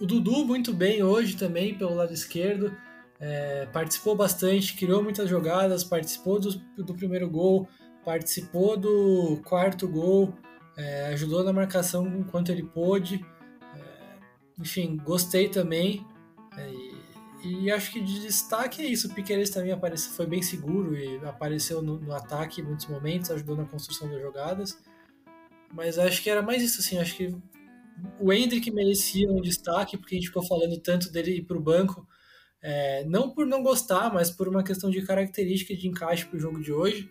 O 0.00 0.06
Dudu, 0.06 0.44
muito 0.44 0.72
bem 0.72 1.02
hoje 1.02 1.36
também, 1.36 1.78
pelo 1.78 1.94
lado 1.94 2.12
esquerdo, 2.12 2.76
é, 3.20 3.66
participou 3.66 4.16
bastante, 4.16 4.74
criou 4.74 5.02
muitas 5.02 5.28
jogadas, 5.30 5.84
participou 5.84 6.40
do, 6.40 6.50
do 6.76 6.94
primeiro 6.94 7.30
gol, 7.30 7.68
participou 8.04 8.76
do 8.76 9.40
quarto 9.44 9.86
gol, 9.86 10.34
é, 10.76 11.06
ajudou 11.12 11.44
na 11.44 11.52
marcação 11.52 12.06
enquanto 12.08 12.50
ele 12.50 12.64
pôde. 12.64 13.24
É, 13.74 14.60
enfim, 14.60 14.96
gostei 14.96 15.48
também. 15.48 16.04
É, 16.56 16.70
e, 17.44 17.64
e, 17.64 17.70
acho 17.70 17.92
que 17.92 18.00
de 18.00 18.20
destaque 18.20 18.82
é 18.82 18.86
isso. 18.86 19.08
O 19.08 19.14
Piqueires 19.14 19.50
também 19.50 19.70
apareceu, 19.70 20.12
foi 20.12 20.26
bem 20.26 20.42
seguro 20.42 20.96
e 20.96 21.16
apareceu 21.24 21.80
no, 21.80 22.00
no, 22.00 22.12
ataque 22.12 22.60
em 22.60 22.64
muitos 22.64 22.86
momentos, 22.86 23.30
ajudou 23.30 23.56
na 23.56 23.64
construção 23.64 24.08
das 24.08 24.20
jogadas. 24.20 24.76
Mas 25.72 25.98
acho 25.98 26.20
que 26.22 26.30
era 26.30 26.42
mais 26.42 26.62
isso, 26.62 26.80
assim. 26.80 26.98
Acho 26.98 27.16
que 27.16 27.34
o 28.20 28.32
Hendrick 28.32 28.70
merecia 28.70 29.30
um 29.30 29.40
destaque, 29.40 29.96
porque 29.96 30.14
a 30.14 30.18
gente 30.18 30.28
ficou 30.28 30.42
falando 30.42 30.78
tanto 30.80 31.10
dele 31.10 31.38
ir 31.38 31.42
para 31.42 31.56
o 31.56 31.60
banco. 31.60 32.06
É, 32.62 33.04
não 33.04 33.30
por 33.30 33.46
não 33.46 33.62
gostar, 33.62 34.12
mas 34.12 34.30
por 34.30 34.48
uma 34.48 34.62
questão 34.62 34.90
de 34.90 35.02
característica 35.02 35.76
de 35.76 35.86
encaixe 35.86 36.24
para 36.24 36.36
o 36.36 36.40
jogo 36.40 36.60
de 36.60 36.72
hoje 36.72 37.10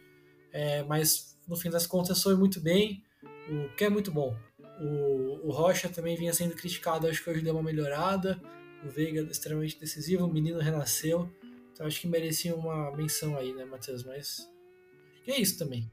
é, 0.54 0.84
mas 0.84 1.36
no 1.48 1.58
fim 1.58 1.70
das 1.72 1.88
contas 1.88 2.22
foi 2.22 2.36
muito 2.36 2.62
bem, 2.62 3.04
o 3.50 3.76
que 3.76 3.84
é 3.84 3.90
muito 3.90 4.12
bom. 4.12 4.38
O, 4.80 5.48
o 5.48 5.52
Rocha 5.52 5.90
também 5.90 6.16
vinha 6.16 6.32
sendo 6.32 6.56
criticado, 6.56 7.08
acho 7.08 7.24
que 7.24 7.30
hoje 7.30 7.42
deu 7.42 7.56
uma 7.56 7.64
melhorada. 7.64 8.40
O 8.86 8.90
Veiga 8.90 9.22
extremamente 9.22 9.80
decisivo, 9.80 10.26
o 10.26 10.32
menino 10.32 10.60
renasceu. 10.60 11.30
Então 11.72 11.88
acho 11.88 12.00
que 12.00 12.08
merecia 12.08 12.56
uma 12.56 12.96
menção 12.96 13.36
aí, 13.36 13.52
né, 13.54 13.66
Matheus? 13.66 14.04
Mas 14.04 14.48
é 15.28 15.40
isso 15.40 15.58
também. 15.58 15.92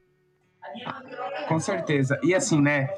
Com 1.48 1.58
certeza. 1.58 2.18
E 2.22 2.34
assim, 2.34 2.60
né? 2.60 2.88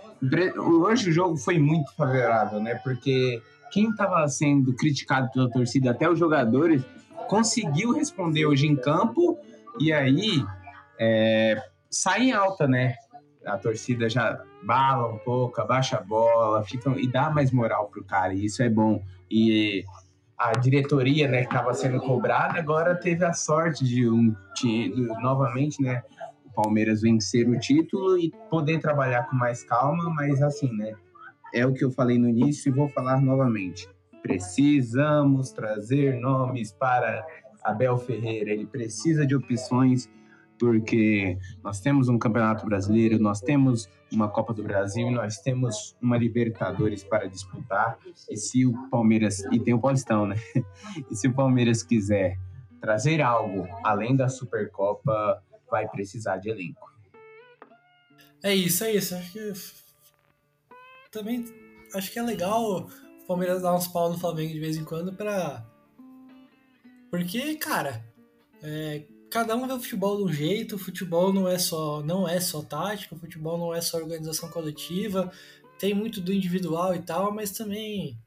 Hoje 0.57 1.11
o 1.11 1.13
jogo 1.13 1.37
foi 1.37 1.59
muito 1.59 1.95
favorável, 1.95 2.61
né? 2.61 2.75
Porque 2.77 3.43
quem 3.73 3.91
estava 3.91 4.27
sendo 4.29 4.75
criticado 4.75 5.31
pela 5.33 5.51
torcida, 5.51 5.91
até 5.91 6.09
os 6.09 6.19
jogadores, 6.19 6.83
conseguiu 7.29 7.93
responder 7.93 8.47
hoje 8.47 8.67
em 8.67 8.77
campo. 8.77 9.39
E 9.81 9.93
aí 9.93 10.45
é, 10.99 11.57
sai 11.91 12.25
em 12.25 12.33
alta, 12.33 12.69
né? 12.69 12.95
A 13.45 13.57
torcida 13.57 14.09
já 14.09 14.41
bala 14.63 15.13
um 15.13 15.19
pouco, 15.19 15.61
abaixa 15.61 15.97
a 15.97 16.01
bola, 16.01 16.63
fica, 16.63 16.91
e 16.97 17.09
dá 17.09 17.31
mais 17.31 17.51
moral 17.51 17.89
pro 17.89 18.05
cara, 18.05 18.33
e 18.33 18.45
isso 18.45 18.63
é 18.63 18.69
bom. 18.69 19.03
E 19.31 19.85
a 20.39 20.53
diretoria, 20.53 21.29
né, 21.29 21.41
que 21.41 21.47
estava 21.47 21.75
sendo 21.75 22.01
cobrada, 22.01 22.59
agora 22.59 22.95
teve 22.95 23.25
a 23.25 23.33
sorte 23.33 23.85
de 23.85 24.09
um 24.09 24.35
novamente, 25.21 25.83
né, 25.83 26.03
Palmeiras 26.55 27.03
vencer 27.03 27.49
o 27.49 27.59
título 27.59 28.19
e 28.19 28.33
poder 28.51 28.81
trabalhar 28.81 29.29
com 29.29 29.37
mais 29.37 29.63
calma, 29.65 30.11
mas 30.11 30.43
assim, 30.43 30.73
né, 30.77 30.95
é 31.53 31.67
o 31.67 31.73
que 31.73 31.85
eu 31.85 31.91
falei 31.91 32.19
no 32.19 32.29
início 32.29 32.69
e 32.69 32.73
vou 32.73 32.89
falar 32.89 33.21
novamente. 33.21 33.89
Precisamos 34.23 35.51
trazer 35.51 36.21
nomes 36.21 36.73
para 36.73 37.27
Abel 37.65 37.99
Ferreira, 37.99 38.51
ele 38.51 38.67
precisa 38.67 39.27
de 39.27 39.35
opções 39.35 40.09
porque 40.63 41.37
nós 41.61 41.81
temos 41.81 42.09
um 42.09 42.17
Campeonato 42.17 42.65
Brasileiro, 42.65 43.19
nós 43.19 43.41
temos 43.41 43.89
uma 44.13 44.29
Copa 44.29 44.55
do 44.55 44.63
Brasil, 44.63 45.11
nós 45.11 45.39
temos 45.39 45.97
uma 46.01 46.17
Libertadores 46.17 47.03
para 47.03 47.29
disputar. 47.29 47.99
E 48.31 48.37
se 48.37 48.65
o 48.65 48.89
Palmeiras 48.89 49.41
e 49.51 49.59
tem 49.59 49.75
o 49.75 49.81
Paulistão, 49.81 50.25
né? 50.25 50.37
E 51.11 51.17
se 51.17 51.27
o 51.27 51.35
Palmeiras 51.35 51.83
quiser 51.83 52.39
trazer 52.81 53.21
algo 53.21 53.67
além 53.83 54.15
da 54.15 54.29
Supercopa, 54.29 55.43
vai 55.73 55.89
precisar 55.89 56.37
de 56.37 56.51
elenco. 56.51 56.93
É 58.43 58.55
isso, 58.55 58.85
é 58.85 58.93
isso. 58.93 59.15
Acho 59.15 59.33
que 59.33 59.53
também 61.11 61.45
acho 61.95 62.13
que 62.13 62.19
é 62.19 62.23
legal 62.23 62.63
o 62.83 63.27
Palmeiras 63.27 63.63
dar 63.63 63.75
uns 63.75 63.89
pau 63.89 64.13
no 64.13 64.19
Flamengo 64.19 64.53
de 64.53 64.61
vez 64.61 64.77
em 64.77 64.85
quando 64.85 65.15
para 65.15 65.65
porque, 67.11 67.57
cara, 67.57 68.03
é, 68.63 69.03
cada 69.31 69.55
um 69.57 69.67
vê 69.67 69.73
o 69.75 69.81
futebol 69.81 70.17
de 70.17 70.23
um 70.25 70.33
jeito, 70.33 70.77
o 70.77 70.79
futebol 70.79 71.33
não 71.33 71.49
é 71.49 71.59
só 71.59 72.03
não 72.03 72.29
é 72.29 72.39
só 72.41 72.63
tática, 72.63 73.15
o 73.15 73.19
futebol 73.19 73.59
não 73.59 73.75
é 73.75 73.81
só 73.81 73.99
organização 73.99 74.51
coletiva, 74.51 75.33
tem 75.79 75.95
muito 75.95 76.21
do 76.21 76.33
individual 76.33 76.95
e 76.95 77.01
tal, 77.01 77.33
mas 77.33 77.51
também 77.51 78.19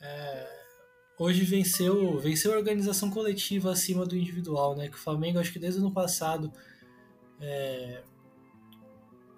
é, 0.00 0.46
hoje 1.18 1.44
venceu 1.44 2.18
venceu 2.18 2.52
a 2.54 2.56
organização 2.56 3.10
coletiva 3.10 3.72
acima 3.72 4.06
do 4.06 4.16
individual, 4.16 4.76
né? 4.76 4.88
Que 4.88 4.96
o 4.96 5.00
Flamengo 5.00 5.38
acho 5.38 5.52
que 5.52 5.58
desde 5.58 5.80
o 5.80 5.82
ano 5.82 5.92
passado 5.92 6.52
é, 7.42 8.02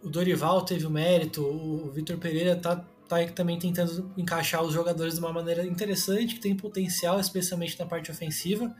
o 0.02 0.10
Dorival 0.10 0.62
teve 0.62 0.86
o 0.86 0.90
mérito, 0.90 1.42
o 1.42 1.90
Vitor 1.90 2.18
Pereira 2.18 2.54
tá, 2.54 2.76
tá 3.08 3.26
também 3.34 3.58
tentando 3.58 4.12
encaixar 4.16 4.62
os 4.62 4.72
jogadores 4.72 5.14
de 5.14 5.20
uma 5.20 5.32
maneira 5.32 5.66
interessante, 5.66 6.34
que 6.34 6.40
tem 6.40 6.54
potencial, 6.54 7.18
especialmente 7.18 7.78
na 7.78 7.86
parte 7.86 8.10
ofensiva, 8.10 8.74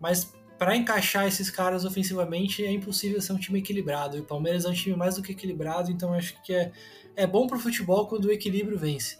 mas 0.00 0.32
para 0.58 0.76
encaixar 0.76 1.26
esses 1.26 1.50
caras 1.50 1.84
ofensivamente 1.84 2.64
é 2.64 2.72
impossível 2.72 3.20
ser 3.20 3.32
um 3.32 3.38
time 3.38 3.60
equilibrado. 3.60 4.16
E 4.16 4.20
o 4.20 4.24
Palmeiras 4.24 4.64
é 4.64 4.68
um 4.68 4.72
time 4.72 4.96
mais 4.96 5.16
do 5.16 5.22
que 5.22 5.32
equilibrado, 5.32 5.90
então 5.90 6.12
acho 6.12 6.40
que 6.42 6.52
é, 6.52 6.72
é 7.14 7.26
bom 7.26 7.46
para 7.46 7.56
o 7.56 7.60
futebol 7.60 8.06
quando 8.06 8.24
o 8.26 8.32
equilíbrio 8.32 8.76
vence. 8.76 9.18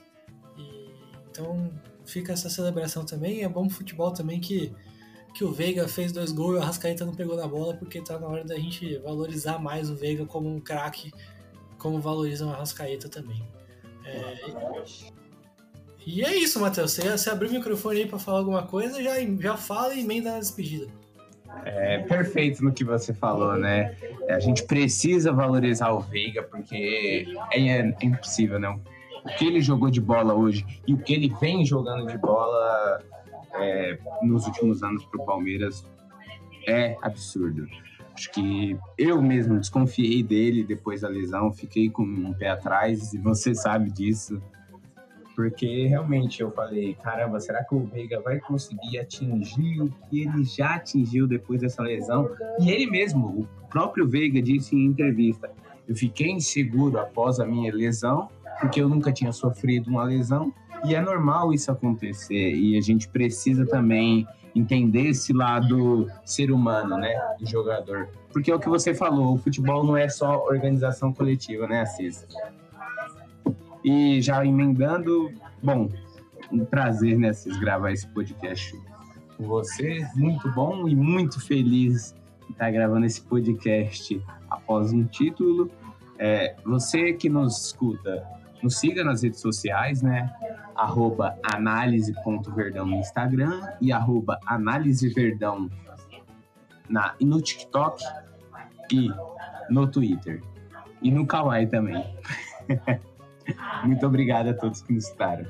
E, 0.56 0.94
então 1.30 1.72
fica 2.04 2.32
essa 2.32 2.50
celebração 2.50 3.04
também. 3.04 3.44
É 3.44 3.48
bom 3.48 3.66
pro 3.68 3.76
futebol 3.76 4.12
também 4.12 4.40
que, 4.40 4.74
que 5.34 5.44
o 5.44 5.52
Veiga 5.52 5.86
fez 5.86 6.12
dois 6.12 6.32
gols 6.32 6.56
e 6.56 6.58
o 6.58 6.62
Arrascaeta 6.62 7.04
não 7.04 7.14
pegou 7.14 7.36
na 7.36 7.46
bola, 7.46 7.74
porque 7.74 8.00
tá 8.00 8.18
na 8.18 8.26
hora 8.26 8.44
da 8.44 8.56
gente 8.56 8.98
valorizar 8.98 9.58
mais 9.58 9.90
o 9.90 9.94
Veiga 9.94 10.26
como 10.26 10.52
um 10.52 10.60
craque, 10.60 11.12
como 11.78 12.00
valorizam 12.00 12.48
o 12.48 12.52
Arrascaeta 12.52 13.08
também. 13.08 13.42
É, 14.04 14.38
e 16.06 16.24
é 16.24 16.34
isso, 16.34 16.58
Matheus. 16.58 16.94
Você, 16.94 17.30
abriu 17.30 17.50
o 17.50 17.54
microfone 17.54 18.00
aí 18.00 18.06
para 18.06 18.18
falar 18.18 18.38
alguma 18.38 18.62
coisa, 18.62 19.02
já, 19.02 19.14
já 19.38 19.56
fala 19.56 19.94
e 19.94 20.00
emenda 20.00 20.32
na 20.32 20.38
despedida. 20.38 20.86
É 21.64 21.98
perfeito 21.98 22.64
no 22.64 22.72
que 22.72 22.84
você 22.84 23.12
falou, 23.12 23.56
né? 23.56 23.94
A 24.28 24.38
gente 24.38 24.64
precisa 24.64 25.32
valorizar 25.32 25.90
o 25.90 26.00
Veiga, 26.00 26.42
porque 26.42 27.26
é, 27.52 27.60
é 27.60 27.94
impossível, 28.02 28.58
não. 28.58 28.80
O 29.24 29.36
que 29.36 29.46
ele 29.46 29.60
jogou 29.60 29.90
de 29.90 30.00
bola 30.00 30.32
hoje 30.34 30.64
e 30.86 30.94
o 30.94 30.98
que 30.98 31.12
ele 31.12 31.34
vem 31.40 31.64
jogando 31.64 32.06
de 32.06 32.16
bola 32.16 33.02
é, 33.58 33.98
nos 34.22 34.46
últimos 34.46 34.82
anos 34.82 35.04
para 35.04 35.20
o 35.20 35.24
Palmeiras 35.24 35.84
é 36.66 36.96
absurdo. 37.02 37.66
Acho 38.14 38.32
que 38.32 38.76
eu 38.96 39.22
mesmo 39.22 39.58
desconfiei 39.58 40.22
dele 40.24 40.64
depois 40.64 41.02
da 41.02 41.08
lesão, 41.08 41.52
fiquei 41.52 41.88
com 41.88 42.02
um 42.02 42.32
pé 42.32 42.48
atrás, 42.48 43.12
e 43.14 43.18
você 43.18 43.54
sabe 43.56 43.90
disso. 43.90 44.42
Porque 45.36 45.86
realmente 45.86 46.40
eu 46.42 46.50
falei, 46.50 46.94
caramba, 46.94 47.38
será 47.38 47.62
que 47.62 47.72
o 47.72 47.86
Veiga 47.86 48.20
vai 48.20 48.40
conseguir 48.40 48.98
atingir 48.98 49.80
o 49.80 49.88
que 49.88 50.22
ele 50.22 50.42
já 50.42 50.74
atingiu 50.74 51.28
depois 51.28 51.60
dessa 51.60 51.80
lesão? 51.80 52.28
E 52.58 52.72
ele 52.72 52.90
mesmo, 52.90 53.28
o 53.28 53.68
próprio 53.68 54.08
Veiga 54.08 54.42
disse 54.42 54.74
em 54.74 54.86
entrevista, 54.86 55.48
eu 55.86 55.94
fiquei 55.94 56.32
inseguro 56.32 56.98
após 56.98 57.38
a 57.38 57.46
minha 57.46 57.72
lesão, 57.72 58.28
porque 58.60 58.82
eu 58.82 58.88
nunca 58.88 59.12
tinha 59.12 59.30
sofrido 59.30 59.88
uma 59.88 60.02
lesão, 60.02 60.52
e 60.84 60.94
é 60.94 61.00
normal 61.00 61.52
isso 61.52 61.70
acontecer, 61.70 62.54
e 62.54 62.76
a 62.76 62.80
gente 62.80 63.08
precisa 63.08 63.66
também 63.66 64.26
entender 64.54 65.08
esse 65.08 65.32
lado 65.32 66.10
ser 66.24 66.50
humano, 66.50 66.96
né, 66.96 67.14
do 67.38 67.46
jogador. 67.46 68.08
Porque 68.32 68.50
é 68.50 68.54
o 68.54 68.58
que 68.58 68.68
você 68.68 68.94
falou, 68.94 69.34
o 69.34 69.38
futebol 69.38 69.84
não 69.84 69.96
é 69.96 70.08
só 70.08 70.44
organização 70.44 71.12
coletiva, 71.12 71.66
né, 71.66 71.82
Assis? 71.82 72.26
E 73.84 74.20
já 74.20 74.44
emendando, 74.44 75.32
bom, 75.62 75.88
um 76.52 76.64
prazer, 76.64 77.18
né, 77.18 77.30
Assis, 77.30 77.56
gravar 77.58 77.92
esse 77.92 78.06
podcast 78.08 78.76
com 79.36 79.44
você. 79.44 80.06
Muito 80.16 80.50
bom 80.52 80.88
e 80.88 80.96
muito 80.96 81.40
feliz 81.40 82.14
de 82.46 82.52
estar 82.52 82.70
gravando 82.70 83.06
esse 83.06 83.22
podcast 83.22 84.20
após 84.50 84.92
um 84.92 85.04
título. 85.04 85.70
É, 86.18 86.56
você 86.64 87.12
que 87.12 87.28
nos 87.28 87.66
escuta, 87.66 88.26
nos 88.62 88.76
siga 88.76 89.04
nas 89.04 89.22
redes 89.22 89.40
sociais, 89.40 90.02
né? 90.02 90.30
Arroba 90.74 91.36
análise.verdão 91.42 92.86
no 92.86 92.96
Instagram 92.96 93.60
e 93.80 93.92
arroba 93.92 94.38
análiseverdão 94.46 95.68
na, 96.88 97.14
no 97.20 97.42
TikTok 97.42 98.02
e 98.92 99.10
no 99.68 99.86
Twitter. 99.86 100.42
E 101.02 101.10
no 101.10 101.26
Kawaii 101.26 101.66
também. 101.66 102.04
muito 103.84 104.06
obrigado 104.06 104.48
a 104.48 104.54
todos 104.54 104.82
que 104.82 104.92
nos 104.92 105.04
escutaram. 105.04 105.46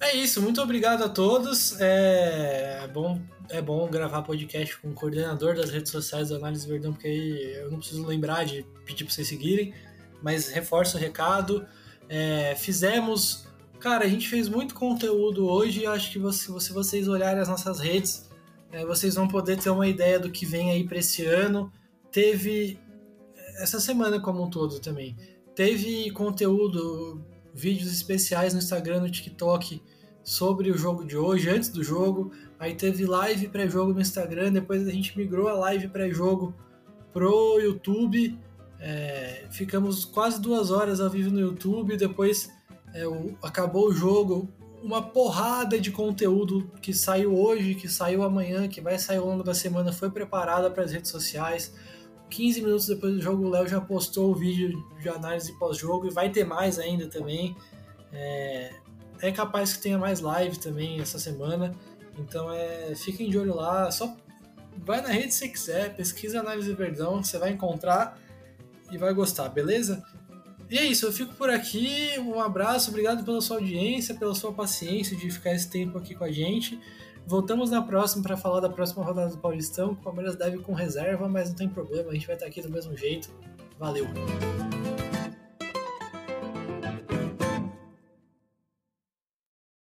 É 0.00 0.16
isso, 0.16 0.42
muito 0.42 0.60
obrigado 0.60 1.04
a 1.04 1.08
todos. 1.08 1.80
É 1.80 2.88
bom, 2.92 3.20
é 3.48 3.62
bom 3.62 3.88
gravar 3.88 4.22
podcast 4.22 4.76
com 4.78 4.88
o 4.88 4.94
coordenador 4.94 5.54
das 5.54 5.70
redes 5.70 5.92
sociais 5.92 6.28
do 6.28 6.36
Análise 6.36 6.66
Verdão, 6.66 6.92
porque 6.92 7.06
aí 7.06 7.54
eu 7.54 7.70
não 7.70 7.78
preciso 7.78 8.04
lembrar 8.04 8.44
de 8.44 8.66
pedir 8.84 9.04
para 9.04 9.14
vocês 9.14 9.28
seguirem, 9.28 9.72
mas 10.20 10.48
reforço 10.48 10.96
o 10.96 11.00
recado. 11.00 11.64
É, 12.08 12.54
fizemos 12.56 13.46
Cara, 13.82 14.04
a 14.04 14.08
gente 14.08 14.28
fez 14.28 14.48
muito 14.48 14.76
conteúdo 14.76 15.44
hoje 15.44 15.84
acho 15.86 16.12
que 16.12 16.18
você, 16.20 16.46
se 16.60 16.72
vocês 16.72 17.08
olharem 17.08 17.42
as 17.42 17.48
nossas 17.48 17.80
redes, 17.80 18.30
é, 18.70 18.86
vocês 18.86 19.16
vão 19.16 19.26
poder 19.26 19.58
ter 19.58 19.70
uma 19.70 19.88
ideia 19.88 20.20
do 20.20 20.30
que 20.30 20.46
vem 20.46 20.70
aí 20.70 20.84
para 20.84 20.98
esse 20.98 21.26
ano. 21.26 21.70
Teve 22.12 22.78
essa 23.58 23.80
semana 23.80 24.20
como 24.20 24.40
um 24.40 24.48
todo 24.48 24.78
também. 24.78 25.16
Teve 25.56 26.12
conteúdo, 26.12 27.20
vídeos 27.52 27.92
especiais 27.92 28.52
no 28.54 28.60
Instagram, 28.60 29.00
no 29.00 29.10
TikTok 29.10 29.82
sobre 30.22 30.70
o 30.70 30.78
jogo 30.78 31.04
de 31.04 31.16
hoje, 31.16 31.50
antes 31.50 31.68
do 31.68 31.82
jogo. 31.82 32.30
Aí 32.60 32.76
teve 32.76 33.04
live 33.04 33.48
pré-jogo 33.48 33.92
no 33.92 34.00
Instagram, 34.00 34.52
depois 34.52 34.86
a 34.86 34.92
gente 34.92 35.18
migrou 35.18 35.48
a 35.48 35.54
live 35.54 35.88
pré-jogo 35.88 36.54
pro 37.12 37.58
YouTube. 37.58 38.38
É, 38.78 39.44
ficamos 39.50 40.04
quase 40.04 40.40
duas 40.40 40.70
horas 40.70 41.00
ao 41.00 41.10
vivo 41.10 41.32
no 41.32 41.40
YouTube, 41.40 41.96
depois 41.96 42.48
é, 42.94 43.06
o, 43.06 43.36
acabou 43.42 43.88
o 43.88 43.92
jogo, 43.92 44.48
uma 44.82 45.00
porrada 45.02 45.78
de 45.78 45.90
conteúdo 45.90 46.70
que 46.80 46.92
saiu 46.92 47.34
hoje, 47.34 47.74
que 47.74 47.88
saiu 47.88 48.22
amanhã, 48.22 48.68
que 48.68 48.80
vai 48.80 48.98
sair 48.98 49.18
ao 49.18 49.26
longo 49.26 49.42
da 49.42 49.54
semana, 49.54 49.92
foi 49.92 50.10
preparada 50.10 50.70
para 50.70 50.84
as 50.84 50.92
redes 50.92 51.10
sociais. 51.10 51.72
15 52.28 52.62
minutos 52.62 52.86
depois 52.86 53.14
do 53.14 53.20
jogo, 53.20 53.46
o 53.46 53.50
Léo 53.50 53.68
já 53.68 53.80
postou 53.80 54.30
o 54.30 54.34
vídeo 54.34 54.82
de 55.00 55.08
análise 55.08 55.56
pós-jogo 55.58 56.06
e 56.06 56.10
vai 56.10 56.30
ter 56.30 56.44
mais 56.44 56.78
ainda 56.78 57.06
também. 57.06 57.54
É, 58.12 58.74
é, 59.20 59.30
capaz 59.30 59.74
que 59.74 59.82
tenha 59.82 59.98
mais 59.98 60.20
live 60.20 60.58
também 60.58 61.00
essa 61.00 61.18
semana. 61.18 61.74
Então 62.18 62.52
é, 62.52 62.94
fiquem 62.96 63.30
de 63.30 63.38
olho 63.38 63.54
lá. 63.54 63.90
Só 63.90 64.16
vai 64.78 65.00
na 65.00 65.08
rede 65.08 65.32
se 65.32 65.48
quiser, 65.48 65.94
pesquisa 65.94 66.40
análise 66.40 66.72
verdão, 66.74 67.22
você 67.22 67.38
vai 67.38 67.50
encontrar 67.50 68.18
e 68.90 68.98
vai 68.98 69.12
gostar, 69.14 69.48
beleza? 69.48 70.02
E 70.72 70.78
é 70.78 70.86
isso, 70.86 71.04
eu 71.04 71.12
fico 71.12 71.34
por 71.34 71.50
aqui. 71.50 72.18
Um 72.18 72.40
abraço, 72.40 72.88
obrigado 72.88 73.22
pela 73.22 73.42
sua 73.42 73.58
audiência, 73.58 74.14
pela 74.14 74.34
sua 74.34 74.54
paciência 74.54 75.14
de 75.14 75.30
ficar 75.30 75.54
esse 75.54 75.68
tempo 75.68 75.98
aqui 75.98 76.14
com 76.14 76.24
a 76.24 76.32
gente. 76.32 76.80
Voltamos 77.26 77.70
na 77.70 77.82
próxima 77.82 78.22
para 78.22 78.38
falar 78.38 78.60
da 78.60 78.70
próxima 78.70 79.04
rodada 79.04 79.28
do 79.28 79.36
Paulistão. 79.36 79.90
O 79.90 79.96
Palmeiras 79.96 80.34
deve 80.34 80.60
com 80.60 80.72
reserva, 80.72 81.28
mas 81.28 81.50
não 81.50 81.56
tem 81.56 81.68
problema, 81.68 82.10
a 82.10 82.14
gente 82.14 82.26
vai 82.26 82.36
estar 82.36 82.46
aqui 82.46 82.62
do 82.62 82.70
mesmo 82.70 82.96
jeito. 82.96 83.28
Valeu! 83.78 84.06